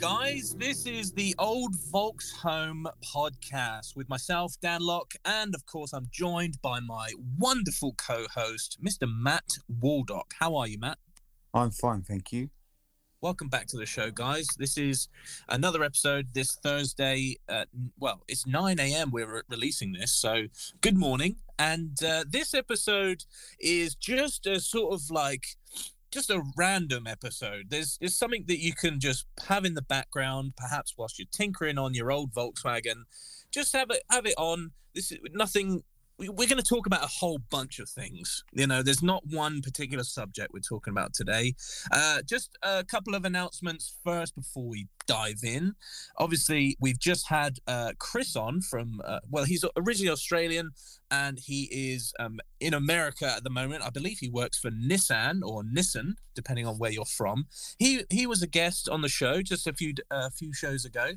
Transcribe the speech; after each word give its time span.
guys. 0.00 0.54
This 0.58 0.86
is 0.86 1.12
the 1.12 1.34
Old 1.38 1.76
Volks 1.90 2.32
Home 2.36 2.88
podcast 3.04 3.94
with 3.94 4.08
myself, 4.08 4.54
Dan 4.62 4.80
Locke, 4.80 5.12
and 5.26 5.54
of 5.54 5.66
course, 5.66 5.92
I'm 5.92 6.06
joined 6.10 6.56
by 6.62 6.80
my 6.80 7.10
wonderful 7.38 7.92
co 7.98 8.24
host, 8.34 8.78
Mr. 8.82 9.06
Matt 9.06 9.44
Waldock. 9.70 10.32
How 10.38 10.56
are 10.56 10.66
you, 10.66 10.78
Matt? 10.78 10.96
I'm 11.52 11.70
fine, 11.70 12.00
thank 12.00 12.32
you. 12.32 12.48
Welcome 13.20 13.48
back 13.48 13.66
to 13.68 13.76
the 13.76 13.84
show, 13.84 14.10
guys. 14.10 14.46
This 14.56 14.78
is 14.78 15.08
another 15.50 15.84
episode 15.84 16.28
this 16.32 16.56
Thursday. 16.62 17.36
At, 17.46 17.68
well, 17.98 18.22
it's 18.26 18.46
9 18.46 18.80
a.m. 18.80 19.10
We're 19.10 19.30
re- 19.30 19.42
releasing 19.50 19.92
this, 19.92 20.12
so 20.12 20.44
good 20.80 20.96
morning. 20.96 21.36
And 21.58 22.02
uh, 22.02 22.24
this 22.26 22.54
episode 22.54 23.24
is 23.58 23.96
just 23.96 24.46
a 24.46 24.60
sort 24.60 24.94
of 24.94 25.10
like 25.10 25.44
just 26.10 26.30
a 26.30 26.42
random 26.56 27.06
episode. 27.06 27.66
There's 27.70 27.98
there's 27.98 28.16
something 28.16 28.44
that 28.48 28.58
you 28.58 28.74
can 28.74 29.00
just 29.00 29.26
have 29.46 29.64
in 29.64 29.74
the 29.74 29.82
background, 29.82 30.54
perhaps 30.56 30.94
whilst 30.96 31.18
you're 31.18 31.28
tinkering 31.30 31.78
on 31.78 31.94
your 31.94 32.10
old 32.10 32.32
Volkswagen. 32.32 33.04
Just 33.50 33.72
have 33.72 33.90
it 33.90 34.02
have 34.10 34.26
it 34.26 34.34
on. 34.36 34.72
This 34.94 35.12
is 35.12 35.18
nothing. 35.32 35.82
We're 36.20 36.48
going 36.48 36.58
to 36.58 36.62
talk 36.62 36.86
about 36.86 37.02
a 37.02 37.08
whole 37.08 37.38
bunch 37.50 37.78
of 37.78 37.88
things. 37.88 38.44
You 38.52 38.66
know, 38.66 38.82
there's 38.82 39.02
not 39.02 39.26
one 39.26 39.62
particular 39.62 40.04
subject 40.04 40.52
we're 40.52 40.60
talking 40.60 40.90
about 40.90 41.14
today. 41.14 41.54
Uh, 41.90 42.20
just 42.22 42.58
a 42.62 42.84
couple 42.84 43.14
of 43.14 43.24
announcements 43.24 43.96
first 44.04 44.34
before 44.34 44.68
we 44.68 44.88
dive 45.06 45.40
in. 45.42 45.74
Obviously, 46.18 46.76
we've 46.78 46.98
just 46.98 47.28
had 47.28 47.58
uh, 47.66 47.92
Chris 47.98 48.36
on 48.36 48.60
from, 48.60 49.00
uh, 49.04 49.20
well, 49.30 49.44
he's 49.44 49.64
originally 49.76 50.10
Australian 50.10 50.72
and 51.10 51.38
he 51.38 51.68
is 51.72 52.12
um, 52.18 52.38
in 52.60 52.74
America 52.74 53.26
at 53.26 53.42
the 53.42 53.50
moment. 53.50 53.82
I 53.82 53.90
believe 53.90 54.18
he 54.18 54.28
works 54.28 54.58
for 54.58 54.70
Nissan 54.70 55.40
or 55.42 55.62
Nissan, 55.62 56.14
depending 56.34 56.66
on 56.66 56.76
where 56.76 56.90
you're 56.90 57.04
from. 57.04 57.46
He 57.78 58.02
he 58.10 58.26
was 58.26 58.42
a 58.42 58.46
guest 58.46 58.88
on 58.88 59.00
the 59.02 59.08
show 59.08 59.42
just 59.42 59.66
a 59.66 59.72
few 59.72 59.94
a 60.10 60.30
few 60.30 60.52
shows 60.52 60.84
ago. 60.84 61.12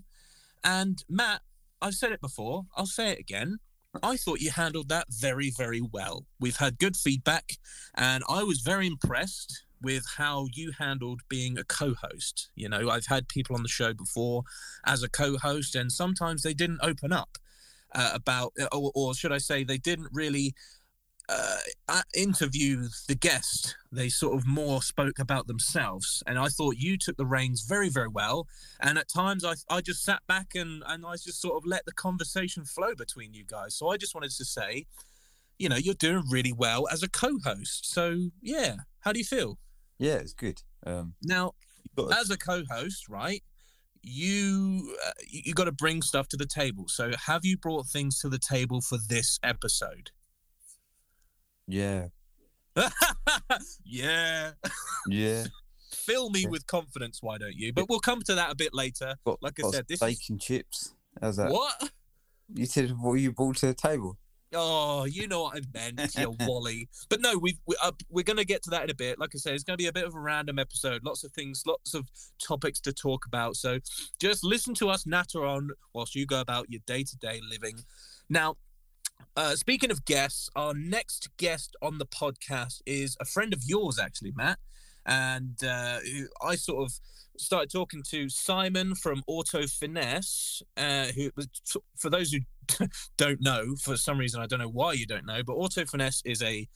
And 0.63 1.03
Matt, 1.09 1.41
I've 1.81 1.93
said 1.93 2.11
it 2.11 2.21
before. 2.21 2.65
I'll 2.75 2.85
say 2.85 3.11
it 3.11 3.19
again. 3.19 3.59
I 4.01 4.17
thought 4.17 4.41
you 4.41 4.49
handled 4.49 4.89
that 4.89 5.07
very, 5.09 5.51
very 5.55 5.81
well. 5.81 6.25
We've 6.39 6.57
had 6.57 6.79
good 6.79 6.95
feedback, 6.97 7.57
and 7.95 8.23
I 8.27 8.43
was 8.43 8.61
very 8.61 8.87
impressed 8.87 9.63
with 9.81 10.03
how 10.17 10.47
you 10.53 10.71
handled 10.79 11.21
being 11.29 11.57
a 11.57 11.63
co-host. 11.63 12.49
You 12.55 12.69
know, 12.69 12.89
I've 12.89 13.05
had 13.05 13.27
people 13.27 13.55
on 13.55 13.61
the 13.61 13.69
show 13.69 13.93
before 13.93 14.43
as 14.85 15.03
a 15.03 15.09
co-host, 15.09 15.75
and 15.75 15.91
sometimes 15.91 16.41
they 16.41 16.53
didn't 16.53 16.79
open 16.81 17.13
up 17.13 17.37
uh, 17.93 18.11
about, 18.13 18.53
or, 18.71 18.91
or, 18.95 19.13
should 19.13 19.31
I 19.31 19.37
say, 19.37 19.63
they 19.63 19.77
didn't 19.77 20.09
really 20.11 20.55
uh, 21.29 22.01
interview 22.15 22.87
the 23.07 23.15
guest. 23.15 23.75
They 23.91 24.09
sort 24.09 24.35
of 24.35 24.45
more 24.45 24.81
spoke 24.81 25.19
about 25.19 25.47
themselves, 25.47 26.21
and 26.27 26.37
I 26.37 26.47
thought 26.47 26.77
you 26.77 26.97
took 26.97 27.17
the 27.17 27.25
reins 27.25 27.61
very, 27.61 27.89
very 27.89 28.07
well. 28.07 28.47
And 28.81 28.97
at 28.97 29.09
times, 29.09 29.45
I 29.45 29.53
I 29.69 29.81
just 29.81 30.03
sat 30.03 30.21
back 30.27 30.55
and 30.55 30.83
and 30.85 31.05
I 31.05 31.13
just 31.13 31.41
sort 31.41 31.55
of 31.55 31.65
let 31.65 31.85
the 31.85 31.93
conversation 31.93 32.65
flow 32.65 32.95
between 32.95 33.33
you 33.33 33.45
guys. 33.45 33.75
So 33.75 33.89
I 33.89 33.97
just 33.97 34.13
wanted 34.15 34.31
to 34.31 34.45
say, 34.45 34.85
you 35.57 35.69
know, 35.69 35.77
you're 35.77 35.93
doing 35.93 36.23
really 36.29 36.53
well 36.53 36.87
as 36.91 37.03
a 37.03 37.09
co-host. 37.09 37.91
So 37.91 38.29
yeah, 38.41 38.75
how 38.99 39.11
do 39.11 39.19
you 39.19 39.25
feel? 39.25 39.59
Yeah, 39.99 40.15
it's 40.15 40.33
good. 40.33 40.61
Um, 40.85 41.13
now, 41.23 41.53
as 42.19 42.29
a 42.29 42.37
co-host, 42.37 43.07
right? 43.07 43.41
You 44.01 44.93
uh, 45.07 45.11
you 45.29 45.53
got 45.53 45.65
to 45.65 45.71
bring 45.71 46.01
stuff 46.01 46.27
to 46.29 46.37
the 46.37 46.45
table. 46.45 46.89
So, 46.89 47.11
have 47.27 47.45
you 47.45 47.57
brought 47.57 47.87
things 47.87 48.19
to 48.19 48.27
the 48.27 48.39
table 48.39 48.81
for 48.81 48.97
this 49.07 49.39
episode? 49.43 50.11
Yeah. 51.67 52.07
yeah. 53.85 54.51
Yeah. 55.07 55.45
Fill 55.91 56.29
me 56.29 56.41
yeah. 56.41 56.49
with 56.49 56.67
confidence, 56.67 57.19
why 57.21 57.37
don't 57.37 57.55
you? 57.55 57.71
But 57.71 57.89
we'll 57.89 57.99
come 57.99 58.21
to 58.23 58.35
that 58.35 58.51
a 58.51 58.55
bit 58.55 58.73
later. 58.73 59.15
Got, 59.25 59.41
like 59.41 59.59
I 59.63 59.69
said, 59.69 59.85
this 59.87 59.99
steak 59.99 60.19
is... 60.21 60.29
and 60.29 60.41
chips. 60.41 60.93
How's 61.21 61.37
that? 61.37 61.51
What? 61.51 61.91
You 62.53 62.65
said 62.65 62.91
what 62.99 63.13
you 63.13 63.31
brought 63.31 63.57
to 63.57 63.67
the 63.67 63.73
table. 63.73 64.17
Oh, 64.55 65.05
you 65.05 65.27
know 65.27 65.43
what 65.43 65.57
I 65.57 65.61
meant, 65.73 66.15
you 66.17 66.35
Wally. 66.41 66.87
But 67.09 67.21
no, 67.21 67.37
we've, 67.37 67.59
we, 67.65 67.75
uh, 67.81 67.91
we're 68.09 68.23
going 68.23 68.37
to 68.37 68.45
get 68.45 68.61
to 68.63 68.69
that 68.71 68.83
in 68.83 68.89
a 68.89 68.95
bit. 68.95 69.19
Like 69.19 69.31
I 69.33 69.37
said, 69.37 69.53
it's 69.53 69.63
going 69.63 69.77
to 69.77 69.81
be 69.81 69.87
a 69.87 69.93
bit 69.93 70.05
of 70.05 70.13
a 70.13 70.19
random 70.19 70.59
episode. 70.59 71.03
Lots 71.03 71.23
of 71.23 71.31
things, 71.31 71.63
lots 71.65 71.93
of 71.93 72.07
topics 72.45 72.79
to 72.81 72.93
talk 72.93 73.25
about. 73.25 73.55
So 73.55 73.79
just 74.19 74.43
listen 74.43 74.75
to 74.75 74.89
us 74.89 75.07
natter 75.07 75.45
on 75.45 75.71
whilst 75.93 76.15
you 76.15 76.25
go 76.25 76.39
about 76.39 76.69
your 76.69 76.81
day 76.85 77.03
to 77.03 77.17
day 77.17 77.41
living. 77.49 77.79
Now, 78.29 78.57
uh, 79.35 79.55
speaking 79.55 79.91
of 79.91 80.05
guests, 80.05 80.49
our 80.55 80.73
next 80.73 81.29
guest 81.37 81.75
on 81.81 81.97
the 81.97 82.05
podcast 82.05 82.81
is 82.85 83.17
a 83.19 83.25
friend 83.25 83.53
of 83.53 83.63
yours, 83.65 83.99
actually, 83.99 84.31
Matt. 84.35 84.59
And 85.05 85.61
uh, 85.63 85.99
I 86.41 86.55
sort 86.55 86.85
of 86.85 86.93
started 87.37 87.71
talking 87.71 88.03
to 88.09 88.29
Simon 88.29 88.95
from 88.95 89.23
Auto 89.27 89.67
Finesse, 89.67 90.61
uh, 90.77 91.07
who 91.07 91.31
for 91.97 92.09
those 92.09 92.31
who 92.31 92.39
don't 93.17 93.41
know, 93.41 93.75
for 93.75 93.97
some 93.97 94.17
reason, 94.17 94.41
I 94.41 94.45
don't 94.45 94.59
know 94.59 94.69
why 94.69 94.93
you 94.93 95.05
don't 95.05 95.25
know, 95.25 95.41
but 95.43 95.53
Auto 95.53 95.85
Finesse 95.85 96.21
is 96.25 96.41
a 96.41 96.67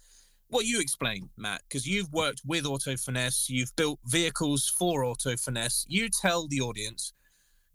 what 0.49 0.65
you 0.65 0.79
explain, 0.79 1.29
Matt, 1.37 1.61
because 1.67 1.85
you've 1.85 2.11
worked 2.13 2.41
with 2.45 2.65
Auto 2.65 2.95
Finesse, 2.95 3.49
you've 3.49 3.75
built 3.75 3.99
vehicles 4.05 4.71
for 4.77 5.03
Auto 5.03 5.35
Finesse. 5.35 5.85
You 5.89 6.07
tell 6.09 6.47
the 6.47 6.61
audience 6.61 7.13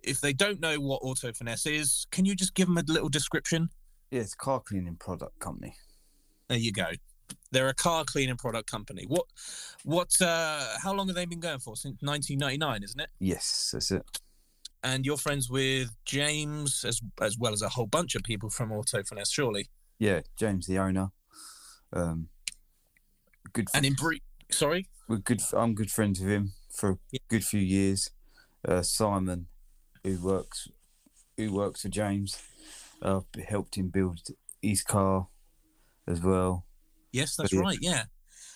if 0.02 0.20
they 0.20 0.32
don't 0.32 0.60
know 0.60 0.76
what 0.76 1.00
Auto 1.02 1.32
Finesse 1.32 1.66
is, 1.66 2.06
can 2.10 2.24
you 2.24 2.34
just 2.34 2.54
give 2.54 2.66
them 2.66 2.78
a 2.78 2.82
little 2.86 3.08
description? 3.08 3.68
It's 4.12 4.34
car 4.34 4.60
cleaning 4.60 4.96
product 4.96 5.38
company. 5.38 5.74
There 6.48 6.58
you 6.58 6.70
go. 6.70 6.88
They're 7.50 7.70
a 7.70 7.74
car 7.74 8.04
cleaning 8.04 8.36
product 8.36 8.70
company. 8.70 9.06
What, 9.08 9.24
what, 9.84 10.10
uh, 10.20 10.66
how 10.82 10.92
long 10.92 11.06
have 11.06 11.16
they 11.16 11.24
been 11.24 11.40
going 11.40 11.60
for? 11.60 11.76
Since 11.76 12.02
1999, 12.02 12.82
isn't 12.82 13.00
it? 13.00 13.08
Yes, 13.18 13.70
that's 13.72 13.90
it. 13.90 14.02
And 14.84 15.06
you're 15.06 15.16
friends 15.16 15.48
with 15.48 15.88
James 16.04 16.84
as 16.84 17.00
as 17.22 17.38
well 17.38 17.54
as 17.54 17.62
a 17.62 17.70
whole 17.70 17.86
bunch 17.86 18.14
of 18.14 18.22
people 18.22 18.50
from 18.50 18.70
Auto 18.70 19.02
Finesse, 19.02 19.30
surely. 19.30 19.68
Yeah, 19.98 20.20
James, 20.36 20.66
the 20.66 20.78
owner. 20.78 21.12
Um, 21.92 22.28
good. 23.52 23.68
and 23.72 23.86
in 23.86 23.94
brief, 23.94 24.20
sorry, 24.50 24.88
we're 25.08 25.18
good. 25.18 25.40
I'm 25.52 25.74
good 25.74 25.90
friends 25.90 26.20
with 26.20 26.30
him 26.30 26.52
for 26.68 26.90
a 26.90 26.98
yeah. 27.12 27.20
good 27.28 27.44
few 27.44 27.60
years. 27.60 28.10
Uh, 28.66 28.82
Simon, 28.82 29.46
who 30.02 30.20
works, 30.20 30.68
who 31.36 31.52
works 31.54 31.82
for 31.82 31.88
James, 31.88 32.42
I've 33.02 33.44
helped 33.46 33.76
him 33.76 33.88
build 33.88 34.20
his 34.60 34.82
car 34.82 35.28
as 36.06 36.20
well. 36.20 36.66
Yes, 37.12 37.36
that's 37.36 37.52
right. 37.52 37.78
Yeah. 37.80 38.04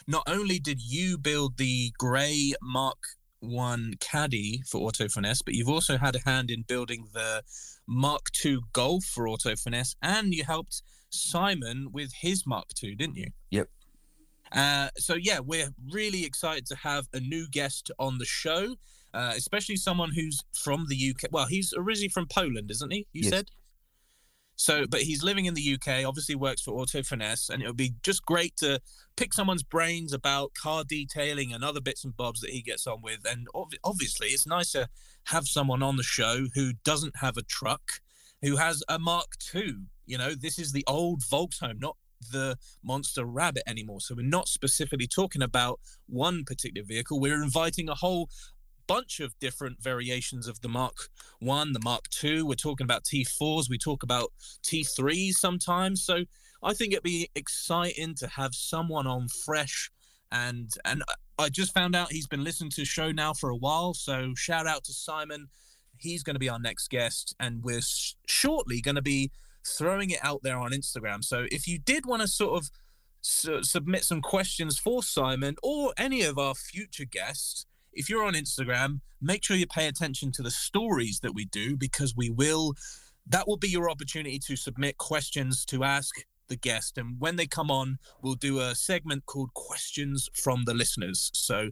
Not 0.06 0.22
only 0.26 0.58
did 0.58 0.80
you 0.80 1.18
build 1.18 1.58
the 1.58 1.92
grey 1.98 2.54
Mark 2.62 2.98
One 3.40 3.94
Caddy 4.00 4.62
for 4.66 4.78
Auto 4.82 5.08
Finesse, 5.08 5.42
but 5.42 5.54
you've 5.54 5.68
also 5.68 5.98
had 5.98 6.16
a 6.16 6.20
hand 6.24 6.50
in 6.50 6.62
building 6.62 7.08
the 7.12 7.42
Mark 7.86 8.30
Two 8.32 8.62
Golf 8.72 9.04
for 9.04 9.28
Auto 9.28 9.56
Finesse, 9.56 9.96
and 10.02 10.32
you 10.32 10.44
helped 10.44 10.82
Simon 11.10 11.88
with 11.92 12.12
his 12.20 12.46
Mark 12.46 12.68
Two, 12.74 12.94
didn't 12.94 13.16
you? 13.16 13.30
Yep. 13.50 13.68
Uh, 14.52 14.88
so 14.96 15.14
yeah, 15.14 15.40
we're 15.40 15.70
really 15.90 16.24
excited 16.24 16.66
to 16.66 16.76
have 16.76 17.08
a 17.12 17.20
new 17.20 17.48
guest 17.50 17.90
on 17.98 18.18
the 18.18 18.24
show, 18.24 18.76
uh, 19.12 19.32
especially 19.36 19.76
someone 19.76 20.12
who's 20.14 20.42
from 20.54 20.86
the 20.88 21.10
UK. 21.10 21.30
Well, 21.32 21.46
he's 21.46 21.74
originally 21.76 22.08
from 22.08 22.26
Poland, 22.26 22.70
isn't 22.70 22.92
he? 22.92 23.06
You 23.12 23.22
yes. 23.22 23.30
said. 23.30 23.50
So, 24.56 24.86
but 24.88 25.02
he's 25.02 25.22
living 25.22 25.44
in 25.44 25.54
the 25.54 25.74
UK, 25.74 26.06
obviously 26.06 26.34
works 26.34 26.62
for 26.62 26.72
Auto 26.72 27.02
Finesse, 27.02 27.50
and 27.50 27.62
it 27.62 27.66
would 27.66 27.76
be 27.76 27.94
just 28.02 28.24
great 28.24 28.56
to 28.56 28.80
pick 29.16 29.34
someone's 29.34 29.62
brains 29.62 30.14
about 30.14 30.54
car 30.54 30.82
detailing 30.82 31.52
and 31.52 31.62
other 31.62 31.80
bits 31.80 32.04
and 32.04 32.16
bobs 32.16 32.40
that 32.40 32.50
he 32.50 32.62
gets 32.62 32.86
on 32.86 33.02
with. 33.02 33.20
And 33.30 33.48
ov- 33.54 33.74
obviously, 33.84 34.28
it's 34.28 34.46
nice 34.46 34.72
to 34.72 34.88
have 35.24 35.46
someone 35.46 35.82
on 35.82 35.96
the 35.96 36.02
show 36.02 36.46
who 36.54 36.72
doesn't 36.84 37.18
have 37.18 37.36
a 37.36 37.42
truck, 37.42 38.00
who 38.40 38.56
has 38.56 38.82
a 38.88 38.98
Mark 38.98 39.32
II. 39.54 39.74
You 40.06 40.16
know, 40.16 40.34
this 40.34 40.58
is 40.58 40.72
the 40.72 40.84
old 40.86 41.20
Volkswagen, 41.20 41.80
not 41.80 41.96
the 42.32 42.56
Monster 42.82 43.24
Rabbit 43.24 43.62
anymore. 43.66 44.00
So 44.00 44.14
we're 44.14 44.26
not 44.26 44.48
specifically 44.48 45.06
talking 45.06 45.42
about 45.42 45.80
one 46.06 46.44
particular 46.44 46.86
vehicle. 46.86 47.20
We're 47.20 47.42
inviting 47.42 47.88
a 47.88 47.94
whole 47.94 48.30
bunch 48.86 49.20
of 49.20 49.38
different 49.38 49.82
variations 49.82 50.48
of 50.48 50.60
the 50.60 50.68
Mark 50.68 51.08
One, 51.40 51.72
the 51.72 51.80
Mark 51.82 52.08
Two. 52.10 52.46
We're 52.46 52.54
talking 52.54 52.84
about 52.84 53.04
T4s. 53.04 53.68
We 53.68 53.78
talk 53.78 54.02
about 54.02 54.32
T3s 54.62 55.34
sometimes. 55.34 56.04
So 56.04 56.24
I 56.62 56.74
think 56.74 56.92
it'd 56.92 57.02
be 57.02 57.30
exciting 57.34 58.14
to 58.16 58.26
have 58.28 58.54
someone 58.54 59.06
on 59.06 59.28
fresh. 59.28 59.90
And 60.32 60.70
and 60.84 61.02
I 61.38 61.48
just 61.48 61.74
found 61.74 61.94
out 61.94 62.12
he's 62.12 62.26
been 62.26 62.44
listening 62.44 62.70
to 62.70 62.82
the 62.82 62.86
show 62.86 63.12
now 63.12 63.32
for 63.32 63.50
a 63.50 63.56
while. 63.56 63.94
So 63.94 64.34
shout 64.34 64.66
out 64.66 64.84
to 64.84 64.92
Simon. 64.92 65.48
He's 65.98 66.22
going 66.22 66.34
to 66.34 66.40
be 66.40 66.48
our 66.48 66.58
next 66.58 66.88
guest, 66.90 67.34
and 67.40 67.62
we're 67.62 67.80
shortly 68.26 68.80
going 68.80 68.96
to 68.96 69.02
be 69.02 69.30
throwing 69.66 70.10
it 70.10 70.18
out 70.22 70.42
there 70.42 70.58
on 70.58 70.70
Instagram. 70.72 71.24
So 71.24 71.46
if 71.50 71.66
you 71.66 71.78
did 71.78 72.06
want 72.06 72.22
to 72.22 72.28
sort 72.28 72.58
of 72.58 72.70
su- 73.22 73.62
submit 73.62 74.04
some 74.04 74.20
questions 74.20 74.78
for 74.78 75.02
Simon 75.02 75.56
or 75.62 75.92
any 75.96 76.22
of 76.22 76.38
our 76.38 76.54
future 76.54 77.04
guests, 77.04 77.66
if 77.96 78.10
you're 78.10 78.22
on 78.22 78.34
Instagram, 78.34 79.00
make 79.20 79.42
sure 79.42 79.56
you 79.56 79.66
pay 79.66 79.88
attention 79.88 80.30
to 80.32 80.42
the 80.42 80.50
stories 80.50 81.20
that 81.20 81.34
we 81.34 81.46
do 81.46 81.76
because 81.76 82.14
we 82.14 82.30
will, 82.30 82.74
that 83.26 83.48
will 83.48 83.56
be 83.56 83.68
your 83.68 83.90
opportunity 83.90 84.38
to 84.40 84.54
submit 84.54 84.98
questions 84.98 85.64
to 85.66 85.82
ask 85.82 86.14
the 86.48 86.56
guest. 86.56 86.98
And 86.98 87.18
when 87.18 87.36
they 87.36 87.46
come 87.46 87.70
on, 87.70 87.98
we'll 88.22 88.34
do 88.34 88.60
a 88.60 88.74
segment 88.74 89.26
called 89.26 89.52
Questions 89.54 90.28
from 90.34 90.64
the 90.64 90.74
Listeners. 90.74 91.30
So, 91.34 91.70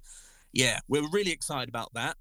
yeah, 0.52 0.80
we're 0.88 1.08
really 1.10 1.30
excited 1.30 1.68
about 1.68 1.92
that. 1.94 2.16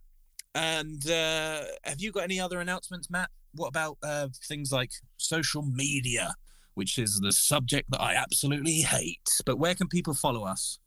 And 0.54 1.10
uh, 1.10 1.64
have 1.84 2.00
you 2.00 2.12
got 2.12 2.26
any 2.26 2.40
other 2.40 2.60
announcements, 2.60 3.10
Matt? 3.10 3.30
What 3.56 3.70
about 3.70 3.98
uh, 4.04 4.28
things 4.48 4.72
like 4.72 4.92
social 5.18 5.64
media, 5.64 6.36
which 6.74 6.98
is 6.98 7.20
the 7.20 7.32
subject 7.32 7.90
that 7.92 8.02
I 8.02 8.16
absolutely 8.16 8.82
hate? 8.82 9.30
But 9.46 9.58
where 9.58 9.74
can 9.74 9.88
people 9.88 10.14
follow 10.14 10.44
us? 10.44 10.80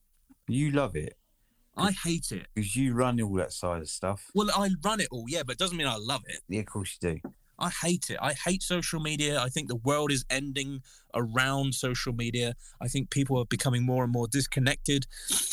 You 0.47 0.71
love 0.71 0.95
it 0.95 1.15
I 1.77 1.93
hate 1.93 2.33
it. 2.33 2.47
because 2.55 2.75
you 2.77 2.95
run 2.95 3.21
all 3.21 3.35
that 3.35 3.53
side 3.53 3.83
of 3.83 3.89
stuff. 3.89 4.31
Well, 4.35 4.51
I 4.55 4.71
run 4.83 5.01
it 5.01 5.09
all, 5.11 5.25
yeah, 5.29 5.43
but 5.45 5.53
it 5.53 5.59
doesn't 5.59 5.77
mean 5.77 5.87
I 5.87 5.97
love 5.97 6.23
it. 6.27 6.41
Yeah, 6.49 6.61
of 6.61 6.67
course 6.67 6.97
you 7.01 7.15
do. 7.15 7.31
I 7.59 7.71
hate 7.71 8.11
it. 8.11 8.19
I 8.21 8.35
hate 8.35 8.63
social 8.63 9.01
media. 9.01 9.41
I 9.41 9.49
think 9.49 9.69
the 9.69 9.77
world 9.77 10.13
is 10.13 10.27
ending 10.29 10.83
around 11.15 11.75
social 11.75 12.13
media. 12.13 12.55
I 12.83 12.89
think 12.89 13.09
people 13.11 13.39
are 13.39 13.47
becoming 13.47 13.83
more 13.85 14.05
and 14.05 14.13
more 14.13 14.29
disconnected, 14.29 15.07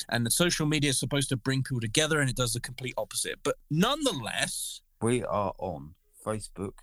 and 0.10 0.26
the 0.26 0.32
social 0.32 0.66
media 0.66 0.90
is 0.90 1.00
supposed 1.00 1.30
to 1.30 1.38
bring 1.38 1.64
people 1.64 1.80
together, 1.80 2.20
and 2.20 2.30
it 2.30 2.36
does 2.36 2.52
the 2.54 2.60
complete 2.60 2.94
opposite. 2.98 3.40
But 3.44 3.56
nonetheless, 3.70 4.82
We 5.02 5.24
are 5.24 5.54
on 5.58 5.96
Facebook, 6.26 6.74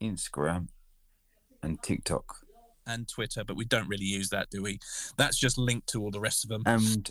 Instagram, 0.00 0.68
and 1.62 1.82
TikTok. 1.82 2.36
and 2.86 3.08
Twitter, 3.08 3.42
but 3.44 3.56
we 3.56 3.64
don't 3.64 3.88
really 3.88 4.04
use 4.04 4.28
that, 4.28 4.50
do 4.50 4.62
we? 4.62 4.78
That's 5.16 5.38
just 5.38 5.56
linked 5.56 5.86
to 5.88 6.02
all 6.02 6.10
the 6.10 6.20
rest 6.20 6.44
of 6.44 6.50
them. 6.50 6.62
And 6.66 7.10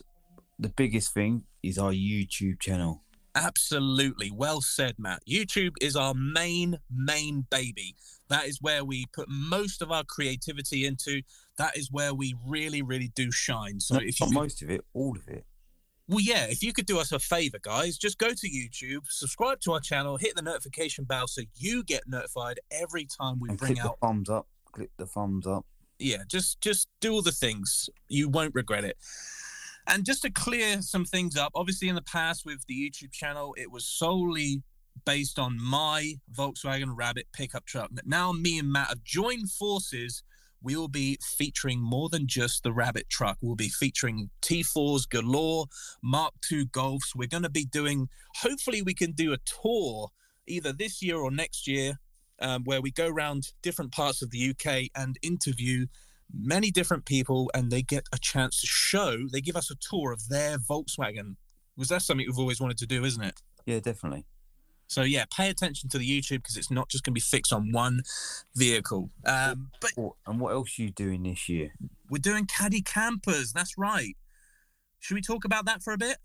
the 0.59 0.69
biggest 0.69 1.13
thing 1.13 1.44
is 1.61 1.77
our 1.77 1.91
YouTube 1.91 2.59
channel. 2.59 3.03
Absolutely. 3.35 4.29
Well 4.31 4.61
said, 4.61 4.95
Matt. 5.00 5.23
YouTube 5.27 5.73
is 5.81 5.95
our 5.95 6.13
main, 6.13 6.77
main 6.94 7.45
baby. 7.50 7.95
That 8.29 8.45
is 8.45 8.61
where 8.61 8.85
we 8.85 9.05
put 9.13 9.27
most 9.27 9.81
of 9.81 9.91
our 9.91 10.03
creativity 10.03 10.85
into. 10.85 11.21
That 11.57 11.75
is 11.75 11.91
where 11.91 12.13
we 12.13 12.35
really, 12.45 12.81
really 12.81 13.11
do 13.15 13.31
shine. 13.31 13.79
So 13.79 13.95
Not, 13.95 14.03
if 14.03 14.19
you 14.19 14.29
most 14.31 14.61
of 14.61 14.69
it, 14.69 14.81
all 14.94 15.17
of 15.17 15.27
it. 15.27 15.45
Well, 16.07 16.19
yeah, 16.19 16.45
if 16.45 16.61
you 16.61 16.73
could 16.73 16.85
do 16.85 17.00
us 17.00 17.11
a 17.11 17.19
favor, 17.19 17.57
guys, 17.61 17.97
just 17.97 18.17
go 18.17 18.29
to 18.29 18.50
YouTube, 18.50 19.01
subscribe 19.07 19.61
to 19.61 19.71
our 19.71 19.79
channel, 19.79 20.17
hit 20.17 20.35
the 20.35 20.41
notification 20.41 21.05
bell 21.05 21.27
so 21.27 21.41
you 21.55 21.83
get 21.83 22.03
notified 22.07 22.59
every 22.71 23.05
time 23.05 23.39
we 23.39 23.50
And 23.50 23.57
bring 23.57 23.75
click 23.75 23.85
out. 23.85 23.97
the 24.00 24.07
thumbs 24.07 24.29
up. 24.29 24.47
Click 24.73 24.89
the 24.97 25.05
thumbs 25.05 25.47
up. 25.47 25.65
Yeah, 26.00 26.23
just 26.27 26.59
just 26.59 26.88
do 27.00 27.13
all 27.13 27.21
the 27.21 27.31
things. 27.31 27.89
You 28.09 28.27
won't 28.27 28.53
regret 28.53 28.83
it. 28.83 28.97
And 29.88 30.06
just 30.06 30.21
to 30.24 30.31
clear 30.31 30.81
some 30.81 31.06
things 31.06 31.35
up, 31.35 31.51
obviously 31.56 31.89
in 31.89 31.95
the 31.95 32.01
past 32.01 32.45
with 32.45 32.65
the 32.68 32.74
YouTube 32.74 33.12
channel, 33.12 33.56
it 33.57 33.71
was 33.71 33.85
solely 33.85 34.63
based 35.06 35.39
on 35.39 35.57
my 35.62 36.15
Volkswagen 36.33 36.94
Rabbit 36.95 37.27
pickup 37.33 37.65
truck. 37.65 37.89
But 37.91 38.07
now 38.07 38.31
me 38.31 38.59
and 38.59 38.71
Matt 38.71 38.89
have 38.89 39.03
joined 39.03 39.51
forces. 39.51 40.24
We 40.62 40.77
will 40.77 40.88
be 40.88 41.18
featuring 41.21 41.81
more 41.81 42.07
than 42.07 42.27
just 42.27 42.63
the 42.63 42.71
Rabbit 42.71 43.09
truck. 43.09 43.38
We'll 43.41 43.56
be 43.56 43.68
featuring 43.68 44.30
T4s 44.41 45.09
galore, 45.09 45.65
Mark 46.01 46.33
II 46.50 46.68
Golfs. 46.68 47.15
We're 47.15 47.27
going 47.27 47.44
to 47.44 47.50
be 47.50 47.65
doing, 47.65 48.07
hopefully, 48.38 48.81
we 48.81 48.94
can 48.94 49.12
do 49.12 49.33
a 49.33 49.38
tour 49.39 50.09
either 50.47 50.71
this 50.71 51.01
year 51.01 51.18
or 51.18 51.31
next 51.31 51.68
year 51.68 52.00
um, 52.39 52.63
where 52.63 52.81
we 52.81 52.91
go 52.91 53.07
around 53.07 53.51
different 53.62 53.91
parts 53.91 54.21
of 54.21 54.31
the 54.31 54.51
UK 54.51 54.89
and 54.95 55.18
interview 55.21 55.86
many 56.31 56.72
different 56.72 57.06
people 57.06 57.50
and 57.54 57.72
they 57.72 57.81
get 57.81 58.06
a 58.14 58.18
chance 58.18 58.62
to 58.62 58.68
show, 58.68 59.18
they 59.31 59.42
give 59.42 59.56
us 59.56 59.72
a 59.72 59.75
tour 59.75 60.12
of 60.12 60.30
their 60.30 60.58
Volkswagen. 60.58 61.36
Because 61.75 61.90
that's 61.90 62.06
something 62.06 62.25
we've 62.28 62.38
always 62.38 62.62
wanted 62.62 62.78
to 62.78 62.86
do, 62.88 63.04
isn't 63.04 63.24
it? 63.24 63.42
Yeah, 63.66 63.80
definitely. 63.80 64.25
So 64.88 65.02
yeah, 65.02 65.25
pay 65.36 65.50
attention 65.50 65.90
to 65.90 65.98
the 65.98 66.08
YouTube 66.08 66.38
because 66.44 66.58
it's 66.58 66.70
not 66.70 66.90
just 66.90 67.04
going 67.04 67.14
to 67.14 67.16
be 67.16 67.22
fixed 67.22 67.52
on 67.52 67.72
one 67.72 68.02
vehicle. 68.56 69.10
Um, 69.25 69.72
but 69.81 69.92
Oh, 69.98 70.16
and 70.28 70.40
what 70.40 70.52
else 70.54 70.78
are 70.78 70.84
you 70.84 70.92
doing 70.92 71.24
this 71.24 71.50
year? 71.50 71.74
we're 72.10 72.20
doing 72.20 72.46
caddy 72.46 72.81
campers. 72.81 73.54
That's 73.54 73.75
right. 73.78 74.16
Should 75.00 75.16
we 75.16 75.22
talk 75.22 75.46
about 75.46 75.66
that 75.66 75.81
for 75.81 75.94
a 75.94 75.98
bit? 75.98 76.18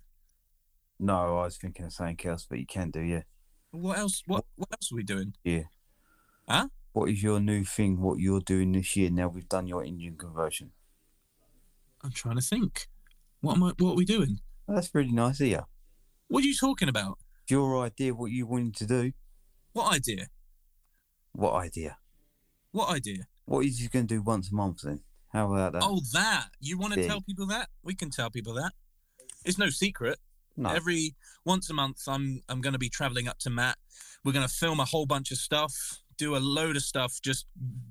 No, 1.00 1.38
I 1.38 1.44
was 1.44 1.56
thinking 1.56 1.86
of 1.86 1.92
something 1.92 2.18
else, 2.26 2.46
but 2.48 2.58
you 2.58 2.66
can 2.66 2.90
do, 2.90 3.00
yeah. 3.00 3.22
What 3.70 3.98
else? 3.98 4.22
What 4.26 4.44
What 4.56 4.68
else 4.72 4.92
are 4.92 4.96
we 4.96 5.02
doing? 5.02 5.34
What 6.98 7.10
is 7.10 7.22
your 7.22 7.38
new 7.38 7.62
thing? 7.62 8.00
What 8.00 8.18
you're 8.18 8.40
doing 8.40 8.72
this 8.72 8.96
year? 8.96 9.08
Now 9.08 9.28
we've 9.28 9.48
done 9.48 9.68
your 9.68 9.84
engine 9.84 10.16
conversion. 10.16 10.72
I'm 12.02 12.10
trying 12.10 12.34
to 12.34 12.42
think. 12.42 12.88
What 13.40 13.54
am 13.56 13.62
I? 13.62 13.72
What 13.78 13.92
are 13.92 13.94
we 13.94 14.04
doing? 14.04 14.40
That's 14.66 14.92
really 14.92 15.12
nice, 15.12 15.40
yeah. 15.40 15.60
What 16.26 16.42
are 16.42 16.46
you 16.48 16.56
talking 16.56 16.88
about? 16.88 17.18
Your 17.48 17.84
idea, 17.84 18.16
what 18.16 18.32
you 18.32 18.48
wanted 18.48 18.74
to 18.78 18.86
do. 18.86 19.12
What 19.74 19.94
idea? 19.94 20.26
What 21.30 21.54
idea? 21.54 21.98
What 22.72 22.88
idea? 22.88 23.28
What 23.44 23.64
is 23.64 23.80
you 23.80 23.88
going 23.88 24.08
to 24.08 24.14
do 24.16 24.20
once 24.22 24.50
a 24.50 24.54
month 24.56 24.80
then? 24.82 25.02
How 25.32 25.52
about 25.52 25.74
that? 25.74 25.82
Oh, 25.84 26.00
that. 26.14 26.48
You 26.58 26.78
want 26.78 26.94
to 26.94 27.00
Yeah. 27.00 27.06
tell 27.06 27.20
people 27.20 27.46
that? 27.46 27.68
We 27.84 27.94
can 27.94 28.10
tell 28.10 28.28
people 28.28 28.54
that. 28.54 28.72
It's 29.44 29.56
no 29.56 29.70
secret. 29.70 30.18
no. 30.56 30.70
Every 30.70 31.14
once 31.44 31.70
a 31.70 31.74
month, 31.74 32.08
I'm 32.08 32.42
I'm 32.48 32.60
going 32.60 32.72
to 32.72 32.78
be 32.80 32.88
traveling 32.88 33.28
up 33.28 33.38
to 33.44 33.50
Matt. 33.50 33.78
We're 34.24 34.32
going 34.32 34.48
to 34.48 34.52
film 34.52 34.80
a 34.80 34.84
whole 34.84 35.06
bunch 35.06 35.30
of 35.30 35.38
stuff, 35.38 36.02
do 36.18 36.36
a 36.36 36.38
load 36.38 36.76
of 36.76 36.82
stuff, 36.82 37.20
just 37.22 37.46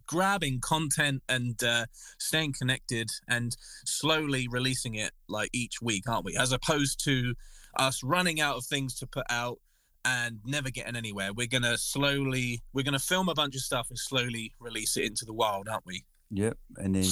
grabbing 0.05 0.59
content 0.59 1.23
and 1.27 1.61
uh, 1.63 1.85
staying 2.19 2.53
connected 2.53 3.09
and 3.27 3.55
slowly 3.85 4.47
releasing 4.49 4.95
it 4.95 5.11
like 5.27 5.49
each 5.53 5.81
week, 5.81 6.07
aren't 6.07 6.25
we? 6.25 6.35
As 6.37 6.51
opposed 6.51 7.03
to 7.05 7.33
us 7.77 8.03
running 8.03 8.39
out 8.39 8.57
of 8.57 8.65
things 8.65 8.95
to 8.99 9.07
put 9.07 9.25
out 9.29 9.59
and 10.05 10.39
never 10.45 10.69
getting 10.69 10.95
anywhere. 10.95 11.33
We're 11.33 11.47
to 11.63 11.77
slowly, 11.77 12.61
we're 12.73 12.83
to 12.93 12.99
film 12.99 13.29
a 13.29 13.33
bunch 13.33 13.55
of 13.55 13.61
stuff 13.61 13.87
and 13.89 13.97
slowly 13.97 14.53
release 14.59 14.95
it 14.97 15.03
into 15.03 15.25
the 15.25 15.33
wild, 15.33 15.67
aren't 15.67 15.85
we? 15.85 16.05
Yep. 16.31 16.57
And 16.77 16.95
then 16.95 17.09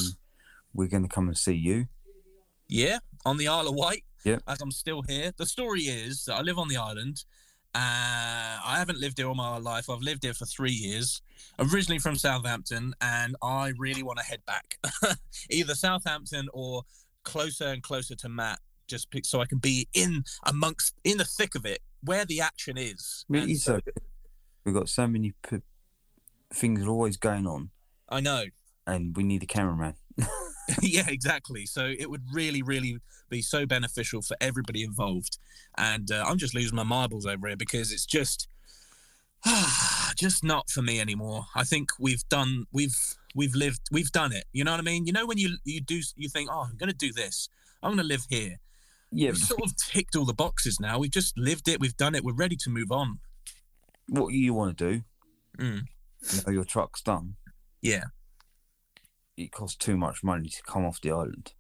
we're 0.73 0.87
to 1.03 1.09
come 1.09 1.27
and 1.27 1.37
see 1.37 1.53
you. 1.53 1.87
Yeah, 2.67 2.99
on 3.25 3.37
the 3.37 3.47
Isle 3.47 3.67
of 3.67 3.75
Wight. 3.75 4.03
Yeah. 4.23 4.39
As 4.47 4.59
I'm 4.61 4.71
still 4.71 5.03
here. 5.03 5.31
The 5.37 5.45
story 5.45 5.81
is 5.81 6.25
that 6.25 6.35
I 6.35 6.41
live 6.41 6.57
on 6.57 6.67
the 6.67 6.77
island. 6.77 7.23
Uh, 7.75 8.57
I 8.65 8.75
haven't 8.77 8.99
lived 9.01 9.17
here 9.17 9.27
all 9.27 9.35
my 9.35 9.57
life. 9.57 9.89
I've 9.89 9.99
lived 10.01 10.23
here 10.23 10.33
for 10.33 10.45
three 10.45 10.71
years. 10.71 11.21
Originally 11.59 11.99
from 11.99 12.15
Southampton, 12.15 12.93
and 13.01 13.35
I 13.43 13.73
really 13.77 14.01
want 14.01 14.17
to 14.19 14.23
head 14.25 14.39
back, 14.45 14.77
either 15.49 15.75
Southampton 15.75 16.47
or 16.53 16.83
closer 17.23 17.65
and 17.65 17.83
closer 17.83 18.15
to 18.15 18.29
Matt, 18.29 18.59
just 18.87 19.07
so 19.23 19.41
I 19.41 19.45
can 19.45 19.57
be 19.57 19.87
in 19.93 20.23
amongst 20.45 20.95
in 21.03 21.17
the 21.17 21.25
thick 21.25 21.53
of 21.55 21.65
it, 21.65 21.79
where 22.01 22.23
the 22.25 22.39
action 22.41 22.77
is. 22.77 23.25
I 23.29 23.33
mean, 23.33 23.55
so- 23.57 23.79
we've 24.65 24.75
got 24.75 24.87
so 24.89 25.05
many 25.07 25.33
p- 25.47 25.57
things 26.53 26.81
are 26.83 26.89
always 26.89 27.17
going 27.17 27.45
on, 27.47 27.71
I 28.09 28.21
know. 28.21 28.45
and 28.87 29.15
we 29.17 29.23
need 29.23 29.43
a 29.43 29.47
cameraman. 29.47 29.95
yeah, 30.81 31.05
exactly. 31.07 31.65
So 31.65 31.85
it 31.85 32.09
would 32.09 32.23
really, 32.31 32.61
really 32.61 32.97
be 33.29 33.41
so 33.41 33.65
beneficial 33.65 34.21
for 34.21 34.35
everybody 34.41 34.83
involved. 34.83 35.37
And 35.77 36.11
uh, 36.11 36.23
I'm 36.27 36.37
just 36.37 36.55
losing 36.55 36.75
my 36.75 36.83
marbles 36.83 37.25
over 37.25 37.47
here 37.47 37.57
because 37.57 37.91
it's 37.91 38.05
just, 38.05 38.47
just 40.15 40.43
not 40.43 40.69
for 40.69 40.81
me 40.81 40.99
anymore. 40.99 41.45
I 41.55 41.63
think 41.63 41.89
we've 41.99 42.27
done, 42.29 42.65
we've, 42.71 42.95
we've 43.35 43.53
lived, 43.55 43.81
we've 43.91 44.11
done 44.11 44.31
it. 44.31 44.45
You 44.53 44.63
know 44.63 44.71
what 44.71 44.79
I 44.79 44.83
mean? 44.83 45.05
You 45.05 45.13
know 45.13 45.25
when 45.25 45.37
you 45.37 45.57
you 45.63 45.81
do, 45.81 46.01
you 46.15 46.29
think, 46.29 46.49
oh, 46.51 46.67
I'm 46.69 46.77
going 46.77 46.89
to 46.89 46.95
do 46.95 47.13
this. 47.13 47.49
I'm 47.83 47.91
going 47.91 47.99
to 47.99 48.03
live 48.03 48.25
here. 48.29 48.57
Yeah. 49.11 49.29
We've 49.29 49.37
sort 49.37 49.61
of 49.63 49.77
ticked 49.77 50.15
all 50.15 50.25
the 50.25 50.33
boxes 50.33 50.79
now. 50.79 50.99
We've 50.99 51.11
just 51.11 51.37
lived 51.37 51.67
it. 51.67 51.79
We've 51.79 51.95
done 51.95 52.15
it. 52.15 52.23
We're 52.23 52.33
ready 52.33 52.55
to 52.57 52.69
move 52.69 52.91
on. 52.91 53.19
What 54.09 54.33
you 54.33 54.53
want 54.53 54.77
to 54.77 54.91
do? 54.91 55.01
Mm. 55.57 55.83
You 56.33 56.41
know, 56.45 56.53
your 56.53 56.65
truck's 56.65 57.01
done. 57.01 57.35
Yeah. 57.81 58.05
It 59.37 59.51
costs 59.51 59.77
too 59.77 59.97
much 59.97 60.23
money 60.23 60.49
to 60.49 60.63
come 60.63 60.85
off 60.85 61.01
the 61.01 61.11
island. 61.11 61.53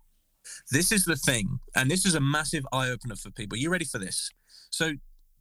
This 0.71 0.91
is 0.91 1.05
the 1.05 1.15
thing, 1.15 1.59
and 1.75 1.89
this 1.89 2.05
is 2.05 2.15
a 2.15 2.19
massive 2.19 2.65
eye 2.71 2.89
opener 2.89 3.15
for 3.15 3.31
people. 3.31 3.57
You 3.57 3.69
ready 3.69 3.85
for 3.85 3.97
this? 3.97 4.29
So, 4.69 4.93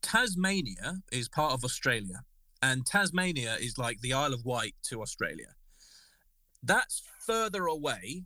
Tasmania 0.03 0.99
is 1.12 1.29
part 1.29 1.53
of 1.53 1.64
Australia, 1.64 2.23
and 2.62 2.87
Tasmania 2.87 3.57
is 3.61 3.79
like 3.79 4.00
the 4.00 4.12
Isle 4.12 4.35
of 4.35 4.45
Wight 4.45 4.75
to 4.85 5.03
Australia. 5.03 5.55
That's 6.62 7.03
further 7.21 7.67
away 7.67 8.25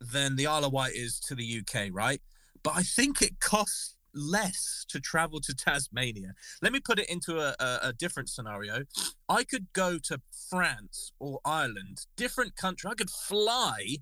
than 0.00 0.36
the 0.36 0.46
Isle 0.46 0.64
of 0.64 0.72
Wight 0.72 0.94
is 0.94 1.18
to 1.20 1.34
the 1.34 1.60
UK, 1.60 1.88
right? 1.90 2.20
But 2.62 2.76
I 2.76 2.82
think 2.82 3.20
it 3.20 3.40
costs 3.40 3.96
less 4.14 4.84
to 4.88 5.00
travel 5.00 5.40
to 5.40 5.54
Tasmania. 5.54 6.34
Let 6.62 6.72
me 6.72 6.80
put 6.80 6.98
it 6.98 7.08
into 7.08 7.38
a, 7.38 7.54
a, 7.58 7.78
a 7.82 7.92
different 7.92 8.28
scenario. 8.28 8.84
I 9.28 9.44
could 9.44 9.66
go 9.72 9.98
to 10.04 10.20
France 10.50 11.12
or 11.18 11.40
Ireland, 11.44 12.06
different 12.16 12.56
country. 12.56 12.90
I 12.90 12.94
could 12.94 13.10
fly 13.10 13.96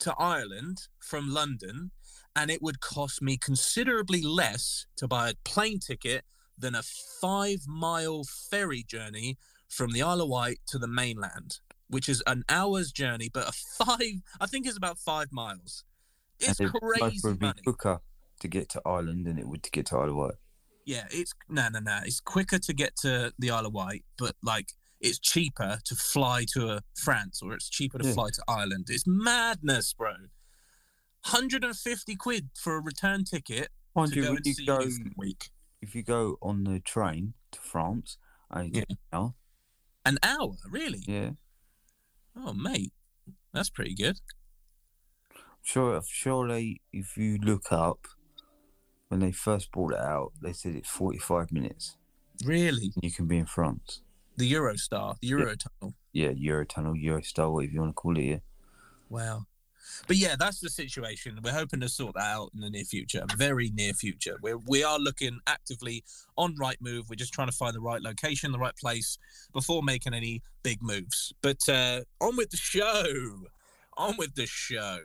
to 0.00 0.14
Ireland 0.18 0.88
from 1.00 1.32
London, 1.32 1.90
and 2.34 2.50
it 2.50 2.62
would 2.62 2.80
cost 2.80 3.20
me 3.20 3.36
considerably 3.36 4.22
less 4.22 4.86
to 4.96 5.08
buy 5.08 5.30
a 5.30 5.34
plane 5.44 5.80
ticket 5.80 6.24
than 6.56 6.74
a 6.74 6.82
five 6.82 7.66
mile 7.66 8.24
ferry 8.24 8.82
journey 8.82 9.38
from 9.68 9.92
the 9.92 10.02
Isle 10.02 10.22
of 10.22 10.28
Wight 10.28 10.60
to 10.68 10.78
the 10.78 10.88
mainland, 10.88 11.58
which 11.88 12.08
is 12.08 12.22
an 12.26 12.44
hour's 12.48 12.90
journey, 12.92 13.28
but 13.32 13.48
a 13.48 13.52
five, 13.52 14.22
I 14.40 14.46
think 14.46 14.66
it's 14.66 14.76
about 14.76 14.98
five 14.98 15.28
miles. 15.30 15.84
It's 16.40 16.60
and 16.60 16.68
it 16.68 16.72
both 16.72 16.98
crazy 16.98 17.36
money. 17.40 17.62
To 18.40 18.48
get 18.48 18.68
to 18.70 18.82
Ireland 18.86 19.26
than 19.26 19.38
it 19.38 19.46
would 19.48 19.62
to 19.64 19.70
get 19.70 19.86
to 19.86 19.96
Isle 19.98 20.10
of 20.10 20.16
Wight. 20.16 20.34
Yeah, 20.84 21.06
it's 21.10 21.32
no, 21.48 21.68
no, 21.68 21.80
no. 21.80 22.00
It's 22.04 22.20
quicker 22.20 22.58
to 22.58 22.72
get 22.72 22.96
to 23.02 23.32
the 23.38 23.50
Isle 23.50 23.66
of 23.66 23.72
Wight, 23.74 24.04
but 24.16 24.36
like 24.42 24.72
it's 25.00 25.18
cheaper 25.18 25.78
to 25.84 25.94
fly 25.94 26.44
to 26.54 26.68
uh, 26.68 26.80
France 26.96 27.40
or 27.42 27.52
it's 27.52 27.68
cheaper 27.68 27.98
to 27.98 28.06
Yeah. 28.08 28.14
fly 28.14 28.28
to 28.32 28.42
Ireland. 28.48 28.86
It's 28.90 29.04
madness, 29.06 29.92
bro. 29.92 30.14
150 31.24 32.16
quid 32.16 32.50
for 32.58 32.76
a 32.76 32.80
return 32.80 33.24
ticket 33.24 33.68
Mind 33.94 34.10
to 34.12 34.16
you, 34.16 34.22
go 34.22 34.30
and 34.30 34.46
you 34.46 34.54
see 34.54 34.64
go, 34.66 34.88
week. 35.16 35.50
if 35.82 35.94
you 35.94 36.02
go 36.02 36.36
on 36.40 36.64
the 36.64 36.80
train 36.80 37.34
to 37.52 37.60
France, 37.60 38.16
and 38.50 38.74
Yeah. 38.74 38.84
yeah, 39.12 39.28
An 40.04 40.18
hour, 40.22 40.56
really? 40.70 41.02
yeah, 41.06 41.30
Oh, 42.34 42.52
mate, 42.54 42.92
that's 43.52 43.68
pretty 43.70 43.94
good. 43.94 44.20
sure, 45.62 46.00
surely 46.08 46.80
if 46.92 47.16
you 47.16 47.36
look 47.38 47.70
up 47.72 48.06
when 49.08 49.20
they 49.20 49.32
first 49.32 49.72
brought 49.72 49.92
it 49.92 50.00
out, 50.00 50.32
they 50.42 50.52
said 50.52 50.74
it's 50.74 50.88
forty-five 50.88 51.52
minutes. 51.52 51.96
Really, 52.44 52.92
You 53.02 53.10
can 53.10 53.26
be 53.26 53.38
in 53.38 53.46
France. 53.46 54.00
the 54.36 54.52
Eurostar, 54.52 55.16
the 55.20 55.30
Eurotunnel. 55.30 55.94
Yeah, 56.12 56.30
Eurotunnel, 56.32 57.02
Eurostar, 57.02 57.52
whatever 57.52 57.72
you 57.72 57.80
want 57.80 57.90
to 57.90 57.94
call 57.94 58.16
it. 58.16 58.22
Yeah. 58.22 58.38
Wow. 59.08 59.46
But 60.06 60.16
yeah, 60.16 60.36
that's 60.38 60.60
the 60.60 60.68
situation. 60.68 61.38
We're 61.42 61.52
hoping 61.52 61.80
to 61.80 61.88
sort 61.88 62.14
that 62.14 62.22
out 62.24 62.50
in 62.54 62.60
the 62.60 62.70
near 62.70 62.84
future, 62.84 63.24
very 63.36 63.70
near 63.74 63.94
future. 63.94 64.36
We're 64.42 64.58
we 64.58 64.84
are 64.84 64.98
looking 64.98 65.40
actively 65.46 66.04
on 66.36 66.54
Rightmove. 66.56 67.08
We're 67.08 67.16
just 67.16 67.32
trying 67.32 67.48
to 67.48 67.56
find 67.56 67.74
the 67.74 67.80
right 67.80 68.02
location, 68.02 68.52
the 68.52 68.58
right 68.58 68.76
place 68.76 69.18
before 69.52 69.82
making 69.82 70.14
any 70.14 70.42
big 70.62 70.82
moves. 70.82 71.32
But 71.42 71.66
uh, 71.68 72.02
on 72.20 72.36
with 72.36 72.50
the 72.50 72.56
show. 72.58 73.04
On 73.96 74.16
with 74.18 74.34
the 74.36 74.46
show. 74.46 74.98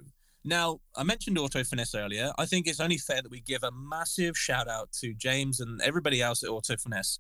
Now, 0.46 0.80
I 0.96 1.04
mentioned 1.04 1.38
Auto 1.38 1.64
Finesse 1.64 1.96
earlier. 1.96 2.34
I 2.38 2.46
think 2.46 2.68
it's 2.68 2.80
only 2.82 2.98
fair 2.98 3.22
that 3.22 3.32
we 3.32 3.40
give 3.40 3.64
a 3.64 3.72
massive 3.72 4.38
shout 4.38 4.68
out 4.68 4.92
to 5.00 5.14
James 5.14 5.60
and 5.60 5.82
everybody 5.82 6.22
else 6.22 6.44
at 6.44 6.50
Auto 6.50 6.76
Finesse. 6.76 7.20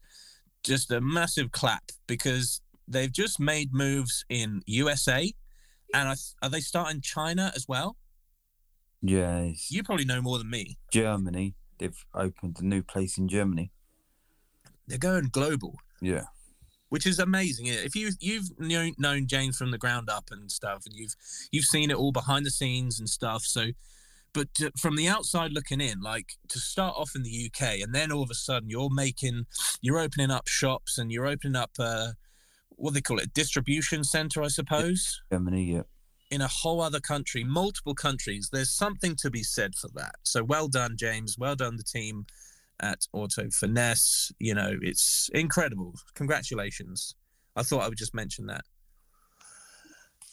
Just 0.63 0.91
a 0.91 0.99
massive 0.99 1.51
clap 1.51 1.91
because 2.07 2.61
they've 2.87 3.11
just 3.11 3.39
made 3.39 3.73
moves 3.73 4.25
in 4.29 4.61
USA 4.65 5.31
and 5.93 6.09
I, 6.09 6.15
are 6.41 6.49
they 6.49 6.59
starting 6.59 7.01
China 7.01 7.51
as 7.55 7.67
well? 7.67 7.97
Yes. 9.01 9.69
You 9.69 9.83
probably 9.83 10.05
know 10.05 10.21
more 10.21 10.37
than 10.37 10.49
me. 10.49 10.77
Germany. 10.91 11.55
They've 11.77 12.05
opened 12.13 12.57
a 12.59 12.65
new 12.65 12.81
place 12.83 13.17
in 13.17 13.27
Germany. 13.27 13.71
They're 14.87 14.97
going 14.97 15.29
global, 15.31 15.75
Yeah. 16.01 16.25
Which 16.93 17.07
is 17.07 17.17
amazing. 17.17 17.65
If 17.65 17.95
you 17.95 18.11
you've 18.19 18.51
known, 18.59 19.25
James 19.25 19.57
from 19.57 19.71
the 19.71 19.79
ground 19.79 20.11
up 20.11 20.29
and 20.29 20.51
stuff, 20.51 20.85
and 20.85 20.93
you've 20.95 21.15
you've 21.51 21.65
seen 21.65 21.89
it 21.89 21.97
all 21.97 22.11
behind 22.11 22.45
the 22.45 22.51
scenes 22.51 22.99
and 22.99 23.09
stuff. 23.09 23.41
So, 23.45 23.69
but 24.31 24.53
to, 24.57 24.71
from 24.79 24.95
the 24.95 25.07
outside 25.07 25.53
looking 25.53 25.81
in, 25.81 26.01
like 26.01 26.33
to 26.49 26.59
start 26.59 26.93
off 26.95 27.15
in 27.15 27.23
the 27.23 27.49
UK, 27.49 27.79
and 27.81 27.95
then 27.95 28.11
all 28.11 28.21
of 28.21 28.29
a 28.29 28.35
sudden 28.35 28.69
you're 28.69 28.91
making, 28.93 29.47
you're 29.81 29.97
opening 29.97 30.29
up 30.29 30.47
shops 30.47 30.99
and 30.99 31.11
you're 31.11 31.25
opening 31.25 31.55
up, 31.55 31.71
uh, 31.79 32.09
what 32.75 32.93
they 32.93 33.01
call 33.01 33.17
it, 33.17 33.25
a 33.25 33.29
distribution 33.29 34.03
center, 34.03 34.43
I 34.43 34.49
suppose. 34.49 35.19
Germany, 35.31 35.63
yeah. 35.63 35.81
in 36.29 36.41
a 36.41 36.47
whole 36.47 36.79
other 36.79 36.99
country, 36.99 37.43
multiple 37.43 37.95
countries. 37.95 38.49
There's 38.53 38.69
something 38.69 39.15
to 39.15 39.31
be 39.31 39.41
said 39.41 39.73
for 39.73 39.87
that. 39.95 40.17
So 40.21 40.43
well 40.43 40.67
done, 40.67 40.95
James. 40.95 41.39
Well 41.39 41.55
done, 41.55 41.77
the 41.77 41.83
team 41.83 42.27
at 42.79 43.07
Auto 43.13 43.49
Finesse. 43.49 44.31
You 44.39 44.55
know, 44.55 44.73
it's 44.81 45.29
incredible. 45.33 45.93
Congratulations. 46.15 47.15
I 47.55 47.63
thought 47.63 47.83
I 47.83 47.89
would 47.89 47.97
just 47.97 48.15
mention 48.15 48.47
that. 48.47 48.61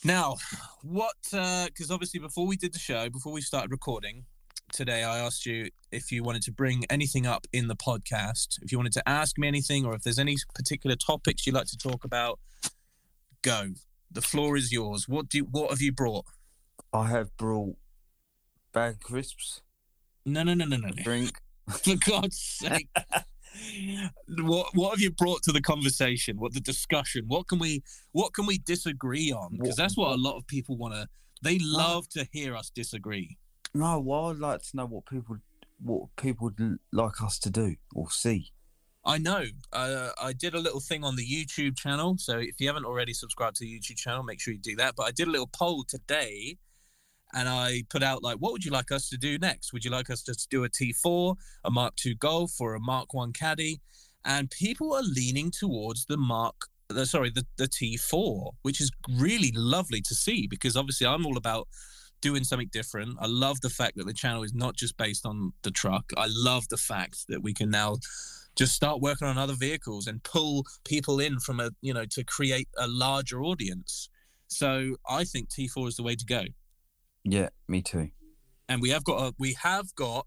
Now, 0.04 0.36
what, 0.82 1.16
uh, 1.32 1.66
because 1.66 1.90
obviously 1.90 2.20
before 2.20 2.46
we 2.46 2.56
did 2.56 2.72
the 2.72 2.78
show, 2.78 3.10
before 3.10 3.32
we 3.32 3.42
started 3.42 3.70
recording 3.70 4.24
today, 4.72 5.04
I 5.04 5.18
asked 5.18 5.44
you 5.44 5.68
if 5.92 6.10
you 6.10 6.22
wanted 6.22 6.42
to 6.42 6.52
bring 6.52 6.84
anything 6.88 7.26
up 7.26 7.46
in 7.52 7.68
the 7.68 7.76
podcast, 7.76 8.58
if 8.62 8.72
you 8.72 8.78
wanted 8.78 8.94
to 8.94 9.06
ask 9.06 9.36
me 9.36 9.46
anything, 9.46 9.84
or 9.84 9.94
if 9.94 10.02
there's 10.02 10.18
any 10.18 10.36
particular 10.54 10.96
topics 10.96 11.46
you'd 11.46 11.54
like 11.54 11.66
to 11.66 11.76
talk 11.76 12.04
about, 12.04 12.38
go. 13.42 13.68
The 14.10 14.22
floor 14.22 14.56
is 14.56 14.72
yours. 14.72 15.06
What 15.06 15.28
do 15.28 15.38
you, 15.38 15.44
what 15.44 15.70
have 15.70 15.82
you 15.82 15.92
brought? 15.92 16.24
I 16.92 17.08
have 17.08 17.36
brought 17.36 17.76
bag 18.72 19.00
crisps, 19.00 19.60
No, 20.24 20.42
no, 20.42 20.54
no, 20.54 20.64
no, 20.64 20.76
no. 20.78 20.90
drink. 20.90 21.38
For 21.84 21.96
God's 21.96 22.38
sake. 22.38 22.88
what 24.38 24.74
what 24.74 24.90
have 24.90 25.00
you 25.00 25.10
brought 25.10 25.42
to 25.44 25.52
the 25.52 25.60
conversation? 25.60 26.38
What 26.38 26.54
the 26.54 26.60
discussion? 26.60 27.24
What 27.26 27.48
can 27.48 27.58
we 27.58 27.82
what 28.12 28.32
can 28.32 28.46
we 28.46 28.58
disagree 28.58 29.32
on? 29.32 29.56
Because 29.58 29.76
that's 29.76 29.96
what 29.96 30.12
a 30.12 30.16
lot 30.16 30.36
of 30.36 30.46
people 30.46 30.76
want 30.76 30.94
to. 30.94 31.06
They 31.42 31.58
love 31.60 32.08
to 32.10 32.28
hear 32.32 32.54
us 32.54 32.70
disagree. 32.70 33.38
No, 33.74 34.00
well, 34.00 34.26
I'd 34.26 34.38
like 34.38 34.62
to 34.62 34.76
know 34.76 34.86
what 34.86 35.06
people 35.06 35.38
what 35.82 36.08
people 36.16 36.52
would 36.58 36.78
like 36.92 37.22
us 37.22 37.38
to 37.40 37.50
do 37.50 37.76
or 37.94 38.10
see. 38.10 38.52
I 39.04 39.16
know. 39.16 39.44
Uh, 39.72 40.10
I 40.20 40.34
did 40.34 40.54
a 40.54 40.58
little 40.58 40.80
thing 40.80 41.04
on 41.04 41.16
the 41.16 41.26
YouTube 41.26 41.78
channel. 41.78 42.16
So 42.18 42.38
if 42.38 42.60
you 42.60 42.66
haven't 42.66 42.84
already 42.84 43.14
subscribed 43.14 43.56
to 43.56 43.64
the 43.64 43.78
YouTube 43.78 43.96
channel, 43.96 44.22
make 44.22 44.40
sure 44.40 44.52
you 44.52 44.60
do 44.60 44.76
that. 44.76 44.94
But 44.94 45.04
I 45.04 45.10
did 45.10 45.26
a 45.26 45.30
little 45.30 45.46
poll 45.46 45.84
today 45.88 46.58
and 47.34 47.48
I 47.48 47.84
put 47.90 48.02
out 48.02 48.22
like, 48.22 48.36
what 48.36 48.52
would 48.52 48.64
you 48.64 48.70
like 48.70 48.90
us 48.90 49.08
to 49.10 49.16
do 49.16 49.38
next? 49.38 49.72
Would 49.72 49.84
you 49.84 49.90
like 49.90 50.10
us 50.10 50.22
to 50.24 50.34
do 50.50 50.64
a 50.64 50.68
T4, 50.68 51.36
a 51.64 51.70
Mark 51.70 51.94
II 52.04 52.14
Golf, 52.14 52.60
or 52.60 52.74
a 52.74 52.80
Mark 52.80 53.14
One 53.14 53.32
Caddy? 53.32 53.80
And 54.24 54.50
people 54.50 54.94
are 54.94 55.02
leaning 55.02 55.50
towards 55.50 56.06
the 56.06 56.16
Mark, 56.16 56.54
the, 56.88 57.06
sorry, 57.06 57.30
the, 57.30 57.46
the 57.56 57.68
T4, 57.68 58.52
which 58.62 58.80
is 58.80 58.90
really 59.18 59.52
lovely 59.54 60.00
to 60.02 60.14
see 60.14 60.46
because 60.46 60.76
obviously 60.76 61.06
I'm 61.06 61.24
all 61.24 61.36
about 61.36 61.68
doing 62.20 62.44
something 62.44 62.68
different. 62.72 63.16
I 63.20 63.26
love 63.26 63.60
the 63.60 63.70
fact 63.70 63.96
that 63.96 64.06
the 64.06 64.12
channel 64.12 64.42
is 64.42 64.52
not 64.52 64.76
just 64.76 64.96
based 64.96 65.24
on 65.24 65.52
the 65.62 65.70
truck. 65.70 66.12
I 66.16 66.26
love 66.28 66.68
the 66.68 66.76
fact 66.76 67.26
that 67.28 67.42
we 67.42 67.54
can 67.54 67.70
now 67.70 67.96
just 68.56 68.74
start 68.74 69.00
working 69.00 69.26
on 69.26 69.38
other 69.38 69.54
vehicles 69.54 70.06
and 70.06 70.22
pull 70.22 70.66
people 70.84 71.20
in 71.20 71.38
from 71.38 71.60
a 71.60 71.70
you 71.80 71.94
know 71.94 72.04
to 72.04 72.24
create 72.24 72.68
a 72.78 72.88
larger 72.88 73.42
audience 73.42 74.08
so 74.48 74.96
i 75.08 75.24
think 75.24 75.48
t4 75.48 75.88
is 75.88 75.96
the 75.96 76.02
way 76.02 76.16
to 76.16 76.26
go 76.26 76.42
Yeah, 77.24 77.48
me 77.68 77.82
too. 77.82 78.10
and 78.68 78.80
we 78.80 78.90
have 78.90 79.04
got 79.04 79.18
a 79.26 79.34
we 79.38 79.52
have 79.62 79.94
got 79.94 80.26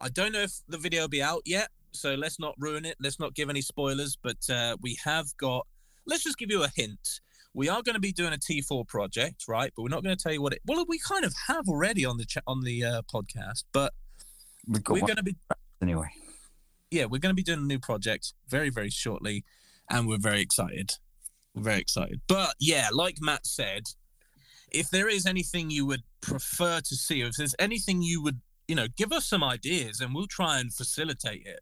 i 0.00 0.08
don't 0.08 0.32
know 0.32 0.40
if 0.42 0.52
the 0.68 0.78
video 0.78 1.02
will 1.02 1.08
be 1.08 1.22
out 1.22 1.42
yet 1.46 1.68
so 1.92 2.14
let's 2.14 2.38
not 2.38 2.54
ruin 2.58 2.84
it 2.84 2.96
let's 3.00 3.18
not 3.20 3.34
give 3.34 3.48
any 3.48 3.60
spoilers 3.62 4.16
but 4.20 4.38
uh, 4.50 4.76
we 4.80 4.98
have 5.04 5.26
got 5.36 5.66
let's 6.06 6.22
just 6.24 6.36
give 6.38 6.50
you 6.50 6.62
a 6.64 6.68
hint 6.74 7.20
we 7.54 7.68
are 7.68 7.82
going 7.82 7.94
to 7.94 8.00
be 8.00 8.12
doing 8.12 8.32
a 8.32 8.36
t4 8.38 8.86
project 8.88 9.44
right 9.48 9.72
but 9.76 9.82
we're 9.82 9.88
not 9.88 10.02
going 10.02 10.16
to 10.16 10.22
tell 10.22 10.32
you 10.32 10.42
what 10.42 10.52
it 10.52 10.60
well 10.66 10.84
we 10.88 10.98
kind 10.98 11.24
of 11.24 11.32
have 11.48 11.68
already 11.68 12.04
on 12.04 12.16
the 12.16 12.24
cha- 12.24 12.40
on 12.46 12.62
the 12.62 12.84
uh, 12.84 13.02
podcast 13.02 13.64
but 13.72 13.92
we're 14.66 14.80
going 15.00 15.16
to 15.16 15.22
be 15.22 15.36
anyway. 15.82 16.08
yeah, 16.90 17.04
we're 17.06 17.18
going 17.18 17.30
to 17.30 17.34
be 17.34 17.42
doing 17.42 17.60
a 17.60 17.62
new 17.62 17.78
project 17.78 18.34
very, 18.48 18.68
very 18.68 18.90
shortly, 18.90 19.44
and 19.88 20.06
we're 20.06 20.18
very 20.18 20.40
excited. 20.40 20.92
We're 21.54 21.62
very 21.62 21.80
excited. 21.80 22.20
But 22.28 22.54
yeah, 22.60 22.88
like 22.92 23.16
Matt 23.20 23.46
said, 23.46 23.84
if 24.72 24.90
there 24.90 25.08
is 25.08 25.26
anything 25.26 25.70
you 25.70 25.86
would 25.86 26.02
prefer 26.20 26.80
to 26.80 26.96
see, 26.96 27.22
or 27.22 27.26
if 27.28 27.36
there's 27.36 27.54
anything 27.58 28.02
you 28.02 28.22
would, 28.22 28.40
you 28.68 28.74
know, 28.74 28.86
give 28.96 29.12
us 29.12 29.26
some 29.26 29.42
ideas, 29.42 30.00
and 30.00 30.14
we'll 30.14 30.26
try 30.26 30.58
and 30.58 30.72
facilitate 30.72 31.46
it. 31.46 31.60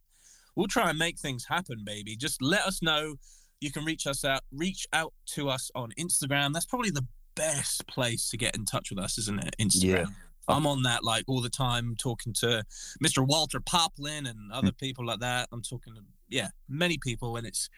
We'll 0.56 0.66
try 0.66 0.90
and 0.90 0.98
make 0.98 1.18
things 1.18 1.46
happen, 1.48 1.82
baby. 1.84 2.16
Just 2.16 2.42
let 2.42 2.62
us 2.62 2.82
know. 2.82 3.16
You 3.60 3.70
can 3.70 3.84
reach 3.84 4.06
us 4.06 4.24
out, 4.24 4.42
reach 4.52 4.86
out 4.92 5.12
to 5.34 5.48
us 5.48 5.70
on 5.74 5.90
Instagram. 5.98 6.52
That's 6.52 6.66
probably 6.66 6.90
the 6.90 7.06
best 7.34 7.86
place 7.86 8.28
to 8.30 8.36
get 8.36 8.56
in 8.56 8.64
touch 8.64 8.90
with 8.90 8.98
us, 8.98 9.18
isn't 9.18 9.44
it? 9.44 9.56
Instagram. 9.60 9.84
Yeah. 9.84 10.04
I'm 10.48 10.66
on 10.66 10.82
that 10.82 11.04
like 11.04 11.24
all 11.28 11.40
the 11.40 11.50
time, 11.50 11.94
talking 11.98 12.32
to 12.40 12.64
Mr. 13.04 13.24
Walter 13.26 13.60
Poplin 13.60 14.26
and 14.26 14.50
other 14.52 14.68
hmm. 14.68 14.76
people 14.84 15.06
like 15.06 15.20
that. 15.20 15.48
I'm 15.52 15.62
talking 15.62 15.94
to 15.94 16.00
yeah, 16.28 16.48
many 16.68 16.98
people, 16.98 17.36
and 17.36 17.46
it's 17.46 17.68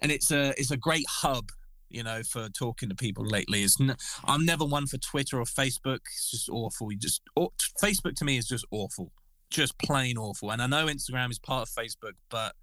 and 0.00 0.12
it's 0.12 0.30
a 0.30 0.52
it's 0.58 0.70
a 0.70 0.76
great 0.76 1.06
hub, 1.08 1.50
you 1.88 2.02
know, 2.02 2.22
for 2.22 2.48
talking 2.48 2.88
to 2.88 2.94
people 2.94 3.24
lately. 3.24 3.62
It's 3.62 3.80
n- 3.80 3.96
I'm 4.24 4.44
never 4.44 4.64
one 4.64 4.86
for 4.86 4.98
Twitter 4.98 5.38
or 5.38 5.44
Facebook. 5.44 6.00
It's 6.06 6.30
just 6.30 6.48
awful. 6.48 6.92
You 6.92 6.98
just 6.98 7.22
aw- 7.36 7.48
Facebook 7.82 8.14
to 8.16 8.24
me 8.24 8.38
is 8.38 8.46
just 8.46 8.66
awful, 8.70 9.12
just 9.50 9.78
plain 9.78 10.18
awful. 10.18 10.50
And 10.50 10.62
I 10.62 10.66
know 10.66 10.86
Instagram 10.86 11.30
is 11.30 11.38
part 11.38 11.68
of 11.68 11.74
Facebook, 11.74 12.14
but 12.30 12.54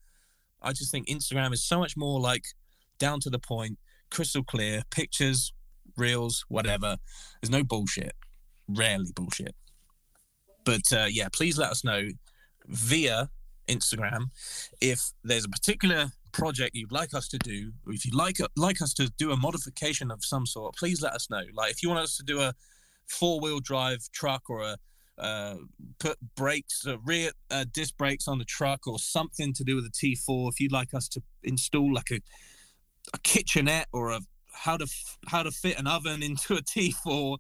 I 0.61 0.71
just 0.71 0.91
think 0.91 1.07
Instagram 1.07 1.53
is 1.53 1.63
so 1.63 1.79
much 1.79 1.95
more 1.97 2.19
like 2.19 2.43
down 2.99 3.19
to 3.21 3.29
the 3.29 3.39
point, 3.39 3.77
crystal 4.11 4.43
clear, 4.43 4.83
pictures, 4.89 5.53
reels, 5.97 6.45
whatever. 6.47 6.97
There's 7.41 7.51
no 7.51 7.63
bullshit. 7.63 8.13
Rarely 8.67 9.11
bullshit. 9.15 9.55
But 10.63 10.83
uh, 10.91 11.07
yeah, 11.09 11.27
please 11.31 11.57
let 11.57 11.71
us 11.71 11.83
know 11.83 12.07
via 12.67 13.29
Instagram 13.67 14.25
if 14.81 15.11
there's 15.23 15.45
a 15.45 15.49
particular 15.49 16.11
project 16.33 16.75
you'd 16.75 16.91
like 16.91 17.13
us 17.13 17.27
to 17.29 17.37
do, 17.37 17.71
or 17.85 17.93
if 17.93 18.05
you'd 18.05 18.15
like 18.15 18.37
like 18.57 18.81
us 18.81 18.93
to 18.95 19.09
do 19.17 19.31
a 19.31 19.37
modification 19.37 20.11
of 20.11 20.23
some 20.23 20.45
sort, 20.45 20.75
please 20.75 21.01
let 21.01 21.13
us 21.13 21.29
know. 21.29 21.43
Like 21.53 21.71
if 21.71 21.81
you 21.81 21.89
want 21.89 22.01
us 22.01 22.17
to 22.17 22.23
do 22.23 22.41
a 22.41 22.53
four 23.07 23.39
wheel 23.39 23.59
drive 23.59 23.99
truck 24.11 24.49
or 24.49 24.61
a 24.61 24.77
uh, 25.17 25.55
put 25.99 26.17
brakes, 26.35 26.85
uh, 26.87 26.97
rear 26.99 27.31
uh, 27.51 27.65
disc 27.71 27.95
brakes 27.97 28.27
on 28.27 28.39
the 28.39 28.45
truck, 28.45 28.87
or 28.87 28.97
something 28.97 29.53
to 29.53 29.63
do 29.63 29.75
with 29.75 29.85
the 29.85 30.15
T4. 30.15 30.49
If 30.49 30.59
you'd 30.59 30.71
like 30.71 30.93
us 30.93 31.07
to 31.09 31.21
install 31.43 31.93
like 31.93 32.11
a 32.11 32.19
a 33.13 33.19
kitchenette 33.19 33.87
or 33.91 34.11
a 34.11 34.21
how 34.53 34.77
to 34.77 34.85
f- 34.85 35.17
how 35.27 35.43
to 35.43 35.51
fit 35.51 35.77
an 35.77 35.87
oven 35.87 36.23
into 36.23 36.55
a 36.55 36.61
T4, 36.61 37.37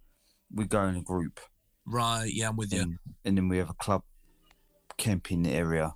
we 0.53 0.65
go 0.65 0.83
in 0.85 0.95
a 0.95 1.01
group, 1.01 1.39
right. 1.85 2.29
Yeah, 2.31 2.49
I'm 2.49 2.57
with 2.57 2.73
you. 2.73 2.81
and, 2.81 2.99
and 3.25 3.37
then 3.37 3.47
we 3.47 3.57
have 3.57 3.69
a 3.69 3.73
club 3.75 4.03
camping 4.97 5.47
area. 5.47 5.95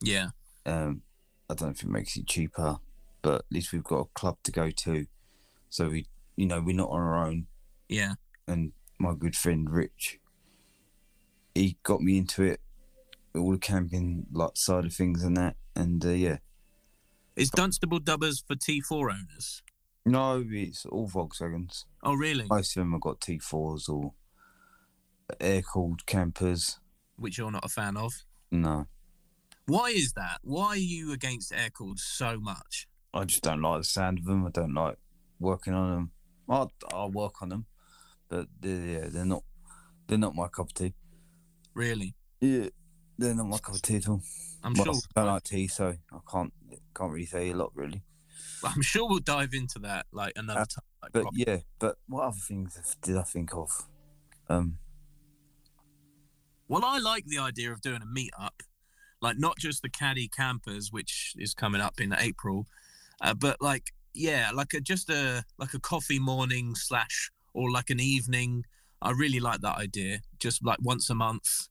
Yeah, 0.00 0.28
Um, 0.66 1.02
I 1.48 1.54
don't 1.54 1.68
know 1.68 1.72
if 1.72 1.82
it 1.82 1.88
makes 1.88 2.16
it 2.16 2.26
cheaper, 2.26 2.76
but 3.22 3.36
at 3.36 3.44
least 3.50 3.72
we've 3.72 3.82
got 3.82 4.00
a 4.00 4.04
club 4.14 4.36
to 4.44 4.52
go 4.52 4.70
to, 4.70 5.06
so 5.70 5.88
we, 5.88 6.06
you 6.36 6.46
know, 6.46 6.60
we're 6.60 6.76
not 6.76 6.90
on 6.90 7.00
our 7.00 7.26
own. 7.26 7.46
Yeah. 7.94 8.14
And 8.46 8.72
my 8.98 9.14
good 9.14 9.36
friend 9.36 9.70
Rich, 9.70 10.18
he 11.54 11.76
got 11.82 12.00
me 12.00 12.18
into 12.18 12.42
it, 12.42 12.60
all 13.34 13.52
the 13.52 13.58
camping 13.58 14.26
like 14.32 14.56
side 14.56 14.84
of 14.84 14.92
things 14.92 15.22
and 15.22 15.36
that, 15.36 15.56
and 15.74 16.04
uh, 16.04 16.10
yeah. 16.10 16.38
Is 17.36 17.50
Dunstable 17.50 17.98
Dubbers 18.00 18.44
for 18.46 18.54
T4 18.54 19.12
owners? 19.12 19.62
No, 20.06 20.44
it's 20.46 20.84
all 20.86 21.08
Volkswagens. 21.08 21.84
Oh 22.02 22.14
really? 22.14 22.46
Most 22.48 22.76
of 22.76 22.82
them 22.82 22.92
have 22.92 23.00
got 23.00 23.20
T4s 23.20 23.88
or 23.88 24.12
air 25.40 25.62
cooled 25.62 26.06
campers. 26.06 26.78
Which 27.16 27.38
you're 27.38 27.50
not 27.50 27.64
a 27.64 27.68
fan 27.68 27.96
of. 27.96 28.12
No, 28.50 28.86
Why 29.66 29.88
is 29.88 30.12
that? 30.12 30.38
Why 30.42 30.66
are 30.66 30.76
you 30.76 31.12
against 31.12 31.52
air 31.52 31.70
cooled 31.70 31.98
so 31.98 32.38
much? 32.38 32.86
I 33.12 33.24
just 33.24 33.42
don't 33.42 33.62
like 33.62 33.80
the 33.80 33.84
sound 33.84 34.18
of 34.18 34.26
them. 34.26 34.46
I 34.46 34.50
don't 34.50 34.74
like 34.74 34.98
working 35.40 35.74
on 35.74 35.90
them. 35.90 36.10
I'll, 36.48 36.70
I'll 36.92 37.10
work 37.10 37.40
on 37.42 37.48
them, 37.48 37.66
but 38.28 38.46
yeah, 38.62 39.06
they're 39.08 39.24
not 39.24 39.42
they're 40.06 40.18
not 40.18 40.34
my 40.34 40.48
cup 40.48 40.66
of 40.66 40.74
tea. 40.74 40.94
Really? 41.74 42.14
Yeah, 42.40 42.68
they're 43.18 43.34
not 43.34 43.46
my 43.46 43.58
cup 43.58 43.74
of 43.74 43.82
tea 43.82 43.96
at 43.96 44.08
all. 44.08 44.22
I'm 44.62 44.74
well, 44.74 44.84
sure. 44.84 44.94
I 45.16 45.20
don't 45.20 45.26
like 45.32 45.42
tea, 45.44 45.68
so 45.68 45.94
I 46.12 46.18
can't 46.30 46.52
can't 46.96 47.12
really 47.12 47.26
say 47.26 47.50
a 47.50 47.54
lot 47.56 47.72
really. 47.74 48.02
I'm 48.64 48.82
sure 48.82 49.08
we'll 49.08 49.18
dive 49.20 49.52
into 49.52 49.78
that 49.80 50.06
like 50.12 50.32
another 50.36 50.60
Uh, 50.60 50.64
time. 50.64 50.84
Like, 51.02 51.12
But 51.12 51.22
proper. 51.22 51.36
yeah, 51.36 51.58
but 51.78 51.96
what 52.06 52.24
other 52.24 52.36
things 52.48 52.96
did 53.02 53.16
I 53.16 53.22
think 53.22 53.54
of? 53.54 53.70
Um, 54.48 54.78
Well, 56.68 56.84
I 56.84 56.98
like 56.98 57.26
the 57.26 57.38
idea 57.38 57.72
of 57.72 57.82
doing 57.82 58.00
a 58.02 58.06
meetup, 58.06 58.62
like 59.20 59.38
not 59.38 59.58
just 59.58 59.82
the 59.82 59.90
caddy 59.90 60.28
campers, 60.28 60.90
which 60.90 61.34
is 61.38 61.52
coming 61.54 61.80
up 61.82 62.00
in 62.00 62.14
April, 62.14 62.66
uh, 63.20 63.34
but 63.34 63.60
like 63.60 63.92
yeah, 64.14 64.50
like 64.54 64.72
a 64.74 64.80
just 64.80 65.10
a 65.10 65.44
like 65.58 65.74
a 65.74 65.80
coffee 65.80 66.18
morning 66.18 66.74
slash 66.74 67.30
or 67.54 67.70
like 67.70 67.88
an 67.90 68.00
evening. 68.00 68.64
I 69.00 69.10
really 69.12 69.40
like 69.40 69.60
that 69.62 69.78
idea. 69.78 70.20
Just 70.38 70.64
like 70.64 70.78
once 70.82 71.08
a 71.10 71.14
month, 71.14 71.68